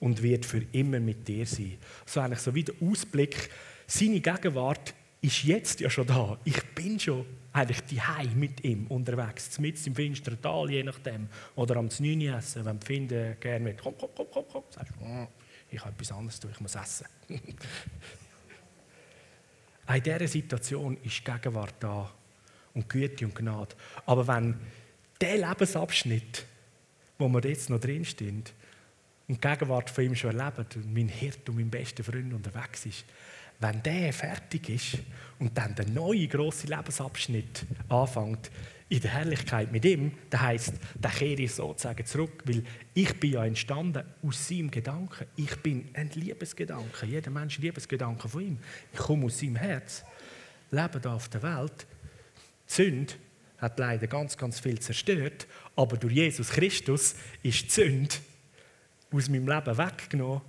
und 0.00 0.22
wird 0.22 0.44
für 0.44 0.62
immer 0.72 0.98
mit 0.98 1.28
dir 1.28 1.46
sein. 1.46 1.78
So 2.06 2.20
eigentlich 2.20 2.40
so 2.40 2.54
wie 2.54 2.64
der 2.64 2.74
Ausblick, 2.82 3.50
seine 3.86 4.20
Gegenwart 4.20 4.94
ist 5.20 5.44
jetzt 5.44 5.80
ja 5.80 5.90
schon 5.90 6.06
da. 6.06 6.38
Ich 6.44 6.62
bin 6.74 6.98
schon 6.98 7.26
eigentlich 7.52 7.80
die 7.82 8.00
mit 8.34 8.64
ihm 8.64 8.86
unterwegs, 8.86 9.58
mit 9.58 9.86
im 9.86 9.94
finsteren 9.94 10.40
Tal, 10.40 10.70
je 10.70 10.82
nachdem. 10.82 11.28
Oder 11.56 11.76
am 11.76 11.86
9 11.86 12.20
essen, 12.22 12.64
wenn 12.64 12.80
die 12.80 12.86
Finde 12.86 13.36
gerne 13.38 13.64
mit, 13.64 13.78
komm, 13.82 13.94
komm, 13.98 14.10
komm, 14.14 14.26
komm, 14.32 14.44
komm. 14.50 14.64
Sagst 14.70 14.92
du, 14.98 15.04
oh, 15.04 15.28
ich 15.70 15.80
habe 15.80 15.90
etwas 15.92 16.12
anderes 16.12 16.40
tun, 16.40 16.50
ich 16.52 16.60
muss 16.60 16.74
essen. 16.74 17.06
In 19.94 20.02
dieser 20.02 20.28
Situation 20.28 20.96
ist 21.02 21.24
Gegenwart 21.24 21.74
da 21.80 22.10
und 22.74 22.88
Güte 22.88 23.24
und 23.24 23.34
Gnade. 23.34 23.74
Aber 24.06 24.26
wenn 24.28 24.56
der 25.20 25.36
Lebensabschnitt, 25.36 26.46
wo 27.18 27.28
wir 27.28 27.40
jetzt 27.40 27.68
noch 27.70 27.80
drinstehen, 27.80 28.44
und 29.30 29.44
die 29.44 29.48
Gegenwart 29.48 29.88
von 29.88 30.04
ihm 30.04 30.16
schon 30.16 30.36
erlebt 30.36 30.74
und 30.74 30.92
mein 30.92 31.08
Hirt 31.08 31.48
und 31.48 31.54
mein 31.54 31.70
bester 31.70 32.02
Freund 32.02 32.34
unterwegs 32.34 32.84
ist, 32.86 33.04
wenn 33.60 33.80
der 33.80 34.12
fertig 34.12 34.68
ist 34.68 34.98
und 35.38 35.56
dann 35.56 35.72
der 35.76 35.86
neue 35.88 36.26
große 36.26 36.66
Lebensabschnitt 36.66 37.64
anfängt 37.88 38.50
in 38.88 39.00
der 39.00 39.12
Herrlichkeit 39.12 39.70
mit 39.70 39.84
ihm, 39.84 40.10
dann 40.30 40.40
heißt, 40.40 40.72
dann 41.00 41.12
kehre 41.12 41.42
ich 41.42 41.52
sozusagen 41.52 42.04
zurück, 42.04 42.42
weil 42.44 42.64
ich 42.92 43.20
bin 43.20 43.34
ja 43.34 43.44
entstanden 43.44 44.02
aus 44.26 44.48
seinem 44.48 44.68
Gedanken. 44.68 45.26
Ich 45.36 45.54
bin 45.58 45.90
ein 45.94 46.10
Liebesgedanke. 46.10 47.06
Jeder 47.06 47.30
Mensch 47.30 47.58
Liebesgedanke 47.58 48.28
von 48.28 48.42
ihm. 48.42 48.58
Ich 48.92 48.98
komme 48.98 49.26
aus 49.26 49.38
seinem 49.38 49.56
Herz. 49.56 50.02
Leben 50.72 51.00
hier 51.02 51.12
auf 51.12 51.28
der 51.28 51.42
Welt. 51.44 51.86
Die 52.68 52.72
Sünde 52.72 53.14
hat 53.58 53.78
leider 53.78 54.08
ganz, 54.08 54.36
ganz 54.36 54.58
viel 54.58 54.80
zerstört, 54.80 55.46
aber 55.76 55.96
durch 55.98 56.14
Jesus 56.14 56.48
Christus 56.48 57.14
ist 57.44 57.64
die 57.66 57.70
Sünde 57.70 58.16
aus 59.12 59.28
meinem 59.28 59.48
Leben 59.48 59.78
weggenommen 59.78 60.42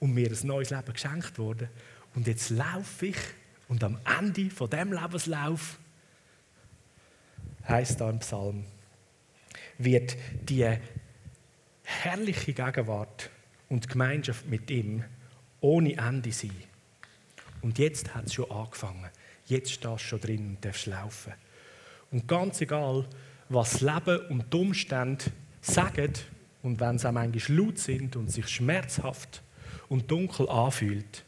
und 0.00 0.14
mir 0.14 0.30
ein 0.30 0.46
neues 0.46 0.70
Leben 0.70 0.92
geschenkt 0.92 1.38
worden. 1.38 1.68
Und 2.14 2.26
jetzt 2.26 2.50
laufe 2.50 3.06
ich 3.06 3.18
und 3.68 3.84
am 3.84 3.98
Ende 4.18 4.50
von 4.50 4.70
dem 4.70 4.92
Lebenslauf 4.92 5.78
heißt 7.66 8.00
da 8.00 8.10
im 8.10 8.18
Psalm, 8.20 8.64
wird 9.76 10.16
die 10.48 10.66
herrliche 11.82 12.52
Gegenwart 12.52 13.30
und 13.68 13.88
Gemeinschaft 13.88 14.46
mit 14.46 14.70
ihm 14.70 15.04
ohne 15.60 15.96
Ende 15.96 16.32
sein. 16.32 16.52
Und 17.60 17.78
jetzt 17.78 18.14
hat 18.14 18.26
es 18.26 18.34
schon 18.34 18.50
angefangen. 18.50 19.08
Jetzt 19.46 19.72
stehst 19.72 19.84
du 19.84 19.98
schon 19.98 20.20
drin 20.20 20.48
und 20.48 20.64
darfst 20.64 20.86
laufen. 20.86 21.32
Und 22.10 22.26
ganz 22.26 22.60
egal, 22.60 23.06
was 23.48 23.72
das 23.72 23.80
Leben 23.80 24.26
und 24.28 24.52
die 24.52 24.56
Umstände 24.56 25.24
sagen, 25.60 26.12
und 26.68 26.80
wenn 26.80 26.98
sie 26.98 27.08
auch 27.08 27.12
manchmal 27.12 27.56
laut 27.56 27.78
sind 27.78 28.14
und 28.14 28.30
sich 28.30 28.46
schmerzhaft 28.46 29.42
und 29.88 30.10
dunkel 30.10 30.46
anfühlt, 30.50 31.24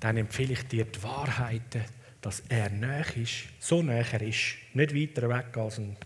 dann 0.00 0.16
empfehle 0.16 0.54
ich 0.54 0.66
dir 0.66 0.84
die 0.84 1.00
Wahrheiten, 1.04 1.84
dass 2.20 2.42
er 2.48 2.68
näher 2.70 3.16
ist, 3.16 3.44
so 3.60 3.80
näher 3.80 4.20
ist, 4.22 4.56
nicht 4.74 4.92
weiter 4.92 5.28
weg 5.28 5.56
als 5.56 5.78
ein, 5.78 5.96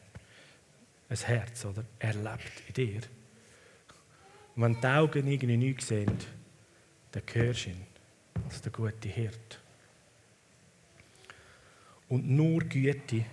ein 1.09 1.16
Herz, 1.16 1.64
oder? 1.64 1.86
Er 1.98 2.12
lebt 2.12 2.62
in 2.68 2.74
dir. 2.74 3.00
Und 4.55 4.62
wenn 4.62 4.78
die 4.78 4.86
Augen 4.86 5.26
irgendwie 5.26 5.57
nichts 5.57 5.88
sehen, 5.88 6.18
dann 7.12 7.22
hörst 7.32 7.64
du 7.64 7.70
ihn 7.70 7.86
als 8.44 8.61
der 8.61 8.72
gute 8.72 9.09
Hirt. 9.09 9.59
Und 12.11 12.28
nur 12.28 12.61
Güte 12.61 13.24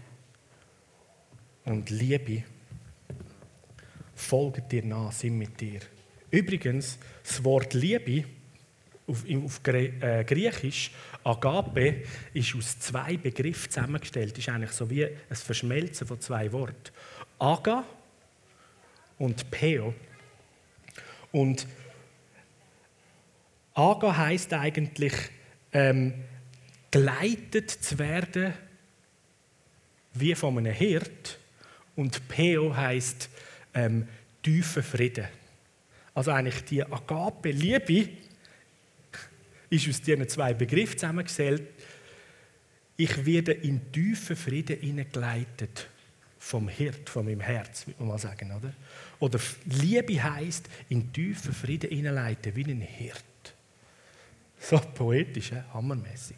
und 1.66 1.90
Liebe 1.90 2.46
folgen 4.20 4.68
dir 4.70 4.84
nach, 4.84 5.12
sind 5.12 5.38
mit 5.38 5.60
dir. 5.60 5.80
Übrigens, 6.32 6.98
das 7.24 7.44
Wort 7.44 7.74
Liebe 7.74 8.26
auf, 9.08 9.24
auf 9.24 9.62
äh, 9.68 10.24
Griechisch, 10.24 10.92
Agape, 11.24 12.04
ist 12.34 12.56
aus 12.56 12.80
zwei 12.80 13.18
Begriffen 13.18 13.72
zusammengestellt. 13.72 14.38
Ist 14.38 14.50
eigentlich 14.50 14.72
so 14.72 14.90
wie 14.90 15.06
ein 15.06 15.16
Verschmelzen 15.32 16.06
von 16.06 16.20
zwei 16.22 16.52
Worten. 16.52 16.92
Aga 17.40 17.84
und 19.18 19.50
Peo. 19.50 19.94
Und 21.32 21.66
Aga 23.74 24.18
heißt 24.18 24.54
eigentlich, 24.54 25.14
ähm, 25.74 26.14
geleitet 26.92 27.70
zu 27.70 27.98
werden 28.00 28.54
wie 30.14 30.36
von 30.36 30.58
einem 30.58 30.74
Hirt. 30.74 31.38
Und 31.96 32.28
Peo 32.28 32.76
heißt 32.76 33.30
ähm, 33.74 34.08
tiefer 34.42 34.84
Frieden. 34.84 35.28
Also 36.14 36.32
eigentlich 36.32 36.64
die 36.66 36.84
Agape, 36.84 37.52
Liebe, 37.52 38.10
ist 39.70 39.88
aus 39.88 40.02
diesen 40.02 40.28
zwei 40.28 40.54
Begriffen 40.54 40.98
zusammengestellt. 40.98 41.64
Ich 42.98 43.26
werde 43.26 43.54
in 43.54 43.92
tiefen 43.92 44.36
Frieden 44.36 44.80
hineingeleitet 44.80 45.88
vom 46.40 46.68
Hirt, 46.68 47.10
von 47.10 47.26
meinem 47.26 47.42
Herz, 47.42 47.86
würde 47.86 48.00
man 48.00 48.10
mal 48.10 48.18
sagen, 48.18 48.52
oder? 48.52 48.74
Oder 49.20 49.40
Liebe 49.66 50.22
heißt 50.22 50.68
in 50.90 51.12
tiefen 51.14 51.54
Frieden 51.54 51.90
hineinleiten, 51.90 52.56
wie 52.56 52.66
ein 52.66 52.82
Hirt. 52.82 53.24
So 54.60 54.80
poetisch, 54.80 55.52
hammermäßig. 55.74 56.36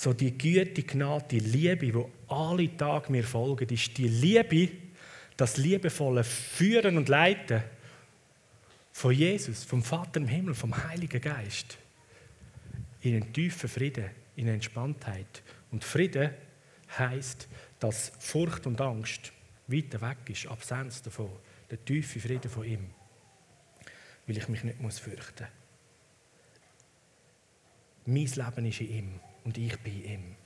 So 0.00 0.14
die 0.14 0.32
Güte, 0.38 0.82
Gnade, 0.82 1.26
die 1.30 1.40
Liebe, 1.40 1.92
die 1.92 2.04
alle 2.28 2.74
Tage 2.74 3.12
mir 3.12 3.22
folgen, 3.22 3.68
ist 3.68 3.98
die 3.98 4.08
Liebe, 4.08 4.70
das 5.36 5.58
liebevolle 5.58 6.24
Führen 6.24 6.96
und 6.96 7.10
Leiten 7.10 7.62
von 8.92 9.12
Jesus, 9.12 9.62
vom 9.64 9.82
Vater 9.82 10.18
im 10.20 10.26
Himmel, 10.26 10.54
vom 10.54 10.74
Heiligen 10.84 11.20
Geist. 11.20 11.76
In 13.02 13.14
einen 13.14 13.30
tiefen 13.30 13.68
Frieden, 13.68 14.06
in 14.36 14.46
eine 14.46 14.54
Entspanntheit. 14.54 15.42
Und 15.70 15.84
Frieden 15.84 16.30
heißt, 16.98 17.46
dass 17.78 18.12
Furcht 18.20 18.66
und 18.66 18.80
Angst 18.80 19.32
weiter 19.66 20.00
weg 20.00 20.30
ist, 20.30 20.46
Absenz 20.46 21.02
davon, 21.02 21.28
der 21.70 21.84
tiefe 21.84 22.20
Frieden 22.20 22.50
von 22.50 22.64
ihm, 22.64 22.86
weil 24.26 24.38
ich 24.38 24.48
mich 24.48 24.64
nicht 24.64 24.80
muss 24.80 24.98
fürchten. 24.98 25.46
Mein 28.06 28.24
Leben 28.24 28.64
ist 28.64 28.80
in 28.80 28.90
ihm 28.90 29.20
und 29.44 29.56
ich 29.56 29.78
bin 29.80 30.04
in 30.04 30.10
ihm. 30.12 30.36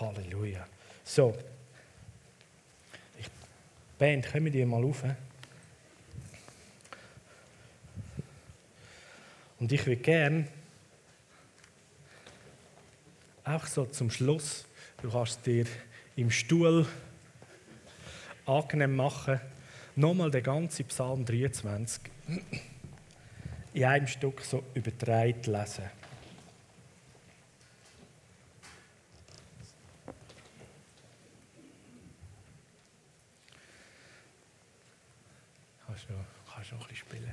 Halleluja. 0.00 0.66
So, 1.04 1.36
ich, 3.18 3.26
Band, 3.98 4.30
kommen 4.30 4.52
die 4.52 4.64
mal 4.64 4.84
auf. 4.84 5.04
Und 9.58 9.70
ich 9.70 9.86
würde 9.86 10.02
gerne 10.02 10.48
auch 13.44 13.66
so 13.66 13.86
zum 13.86 14.10
Schluss, 14.10 14.64
du 15.02 15.10
kannst 15.10 15.46
dir 15.46 15.66
im 16.16 16.30
Stuhl 16.30 16.86
angenehm 18.46 18.96
machen, 18.96 19.40
nochmal 19.94 20.30
den 20.30 20.42
ganzen 20.42 20.86
Psalm 20.86 21.24
23 21.24 22.02
in 23.74 23.84
einem 23.84 24.06
Stück 24.06 24.40
so 24.40 24.62
übertreibt 24.74 25.46
lesen. 25.46 26.01
Kannst 36.54 36.70
du, 36.70 36.74
noch 36.76 36.82
ein 36.82 36.88
bisschen 36.88 37.08
spielen? 37.08 37.32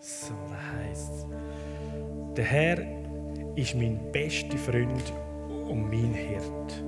So, 0.00 0.34
heisst 0.78 1.12
es. 1.12 1.26
Der 2.36 2.44
Herr 2.44 2.78
ist 3.56 3.74
mein 3.74 3.98
bester 4.12 4.58
Freund 4.58 5.12
und 5.68 5.88
mein 5.90 6.12
Hirt. 6.12 6.82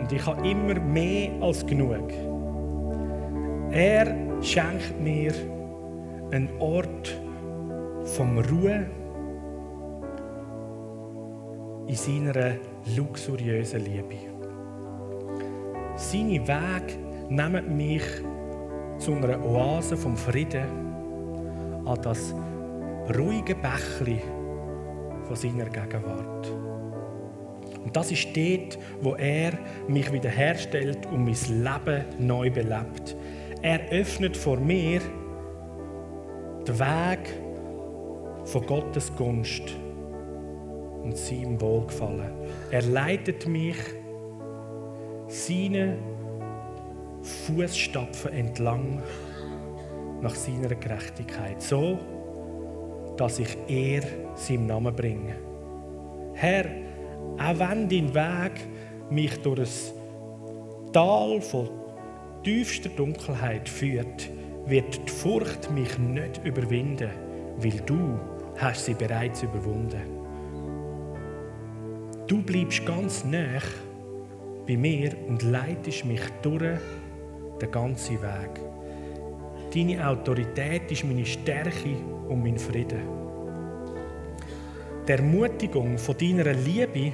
Und 0.00 0.12
ich 0.12 0.24
habe 0.26 0.48
immer 0.48 0.78
mehr 0.78 1.30
als 1.40 1.66
genug. 1.66 2.12
Er 3.72 4.42
schenkt 4.42 5.00
mir 5.00 5.32
einen 6.30 6.50
Ort 6.58 7.18
vom 8.04 8.38
Ruhe 8.38 8.86
in 11.86 11.96
seiner 11.96 12.56
luxuriösen 12.96 13.84
Liebe. 13.84 14.16
Seine 15.96 16.46
Wege 16.46 16.98
nehmen 17.28 17.76
mich 17.76 18.02
zu 19.02 19.14
einer 19.14 19.44
Oase 19.44 19.96
vom 19.96 20.16
Frieden 20.16 20.62
an 21.84 21.98
das 22.02 22.32
ruhige 23.18 23.56
Bächli 23.56 24.20
von 25.24 25.34
seiner 25.34 25.64
Gegenwart. 25.64 26.48
Und 27.84 27.96
das 27.96 28.12
ist 28.12 28.28
dort, 28.36 28.78
wo 29.00 29.16
er 29.16 29.58
mich 29.88 30.12
wiederherstellt 30.12 31.04
und 31.06 31.24
mein 31.24 31.34
Leben 31.34 32.04
neu 32.20 32.48
belebt. 32.48 33.16
Er 33.60 33.80
öffnet 33.90 34.36
vor 34.36 34.58
mir 34.58 35.00
den 36.68 36.78
Weg 36.78 37.34
von 38.44 38.64
Gottes 38.66 39.12
Gunst 39.16 39.64
und 41.02 41.16
seinem 41.18 41.60
Wohlgefallen. 41.60 42.30
Er 42.70 42.82
leitet 42.82 43.48
mich 43.48 43.78
seine 45.26 45.96
Fußstapfen 47.46 48.32
entlang 48.32 49.02
nach 50.20 50.34
seiner 50.34 50.74
Gerechtigkeit, 50.74 51.60
so 51.60 51.98
dass 53.16 53.38
ich 53.38 53.56
er 53.68 54.02
seinem 54.34 54.66
Namen 54.66 54.94
bringe. 54.94 55.34
Herr, 56.34 56.64
auch 57.38 57.58
wenn 57.58 57.88
dein 57.88 58.14
Weg 58.14 58.52
mich 59.10 59.36
durch 59.42 59.60
ein 59.60 60.92
Tal 60.92 61.40
von 61.40 61.68
tiefster 62.42 62.88
Dunkelheit 62.90 63.68
führt, 63.68 64.30
wird 64.66 65.00
die 65.06 65.10
Furcht 65.10 65.70
mich 65.72 65.98
nicht 65.98 66.40
überwinden, 66.44 67.10
weil 67.58 67.80
du 67.86 68.18
hast 68.56 68.86
sie 68.86 68.94
bereits 68.94 69.42
überwunden. 69.42 70.02
Du 72.26 72.42
bleibst 72.42 72.86
ganz 72.86 73.24
nah 73.24 73.60
bei 74.66 74.76
mir 74.76 75.12
und 75.28 75.42
leitest 75.42 76.04
mich 76.04 76.22
durch 76.42 76.78
den 77.62 77.70
ganzen 77.70 78.20
Weg. 78.20 78.60
Deine 79.74 80.06
Autorität 80.06 80.90
ist 80.90 81.04
meine 81.04 81.24
Stärke 81.24 81.96
und 82.28 82.42
mein 82.42 82.58
Frieden. 82.58 83.02
Die 85.08 85.12
Ermutigung 85.12 85.96
von 85.96 86.16
deiner 86.18 86.52
Liebe 86.52 87.12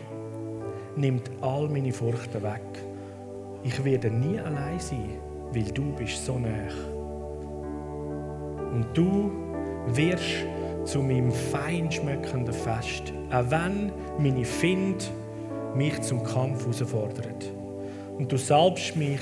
nimmt 0.97 1.31
all 1.41 1.69
meine 1.69 1.93
Furchten 1.93 2.43
weg. 2.43 2.63
Ich 3.63 3.85
werde 3.85 4.11
nie 4.11 4.39
allein 4.41 4.81
sein, 4.81 5.19
weil 5.53 5.65
du 5.65 5.93
bist 5.93 6.25
so 6.25 6.39
nah. 6.39 6.49
Und 8.73 8.87
du 8.95 9.31
wirst 9.89 10.47
zu 10.85 11.01
meinem 11.01 11.33
feinschmeckenden 11.33 12.55
Fest, 12.55 13.13
auch 13.31 13.51
wenn 13.51 13.93
meine 14.19 14.45
Find 14.45 15.11
mich 15.75 16.01
zum 16.01 16.23
Kampf 16.23 16.63
herausfordert. 16.63 17.53
Und 18.19 18.33
du 18.33 18.37
salbst 18.37 18.97
mich 18.97 19.21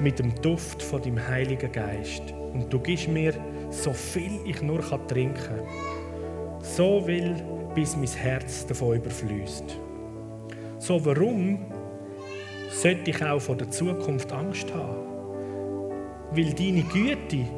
mit 0.00 0.18
dem 0.18 0.34
Duft 0.42 0.82
von 0.82 1.02
dem 1.02 1.18
Heiligen 1.28 1.70
Geist. 1.70 2.22
Und 2.52 2.72
du 2.72 2.78
gibst 2.78 3.08
mir 3.08 3.34
so 3.70 3.92
viel 3.92 4.40
ich 4.44 4.62
nur 4.62 4.80
trinken 5.08 5.34
kann. 5.34 5.60
So 6.60 7.06
will, 7.06 7.34
bis 7.74 7.96
mein 7.96 8.08
Herz 8.08 8.66
davon 8.66 8.96
überfließt. 8.96 9.78
So, 10.78 11.04
warum 11.04 11.58
sollte 12.70 13.10
ich 13.10 13.24
auch 13.24 13.40
vor 13.40 13.56
der 13.56 13.70
Zukunft 13.70 14.32
Angst 14.32 14.72
haben? 14.74 14.96
Weil 16.30 16.52
deine 16.52 16.82
Güte 16.82 17.48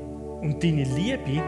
und 0.40 0.62
deine 0.62 0.84
Liebe 0.84 1.42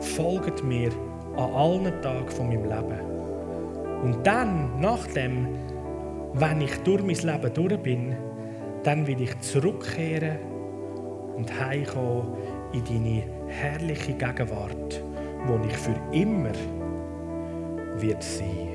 folgen 0.00 0.68
mir 0.68 0.90
an 1.36 1.52
allen 1.52 2.02
Tagen 2.02 2.28
von 2.28 2.48
meinem 2.48 2.64
Leben. 2.64 3.00
Und 4.02 4.26
dann, 4.26 4.80
nachdem, 4.80 5.48
wenn 6.34 6.60
ich 6.60 6.74
durch 6.78 7.02
mein 7.02 7.16
Leben 7.16 7.54
durch 7.54 7.78
bin, 7.78 8.16
dann 8.82 9.06
will 9.06 9.20
ich 9.20 9.38
zurückkehren 9.40 10.38
und 11.36 11.52
heimkommen 11.60 12.34
in 12.72 12.84
deine 12.84 13.22
herrliche 13.48 14.14
Gegenwart, 14.14 15.02
wo 15.46 15.60
ich 15.66 15.76
für 15.76 15.96
immer 16.12 16.52
wird 17.96 18.22
sein. 18.22 18.69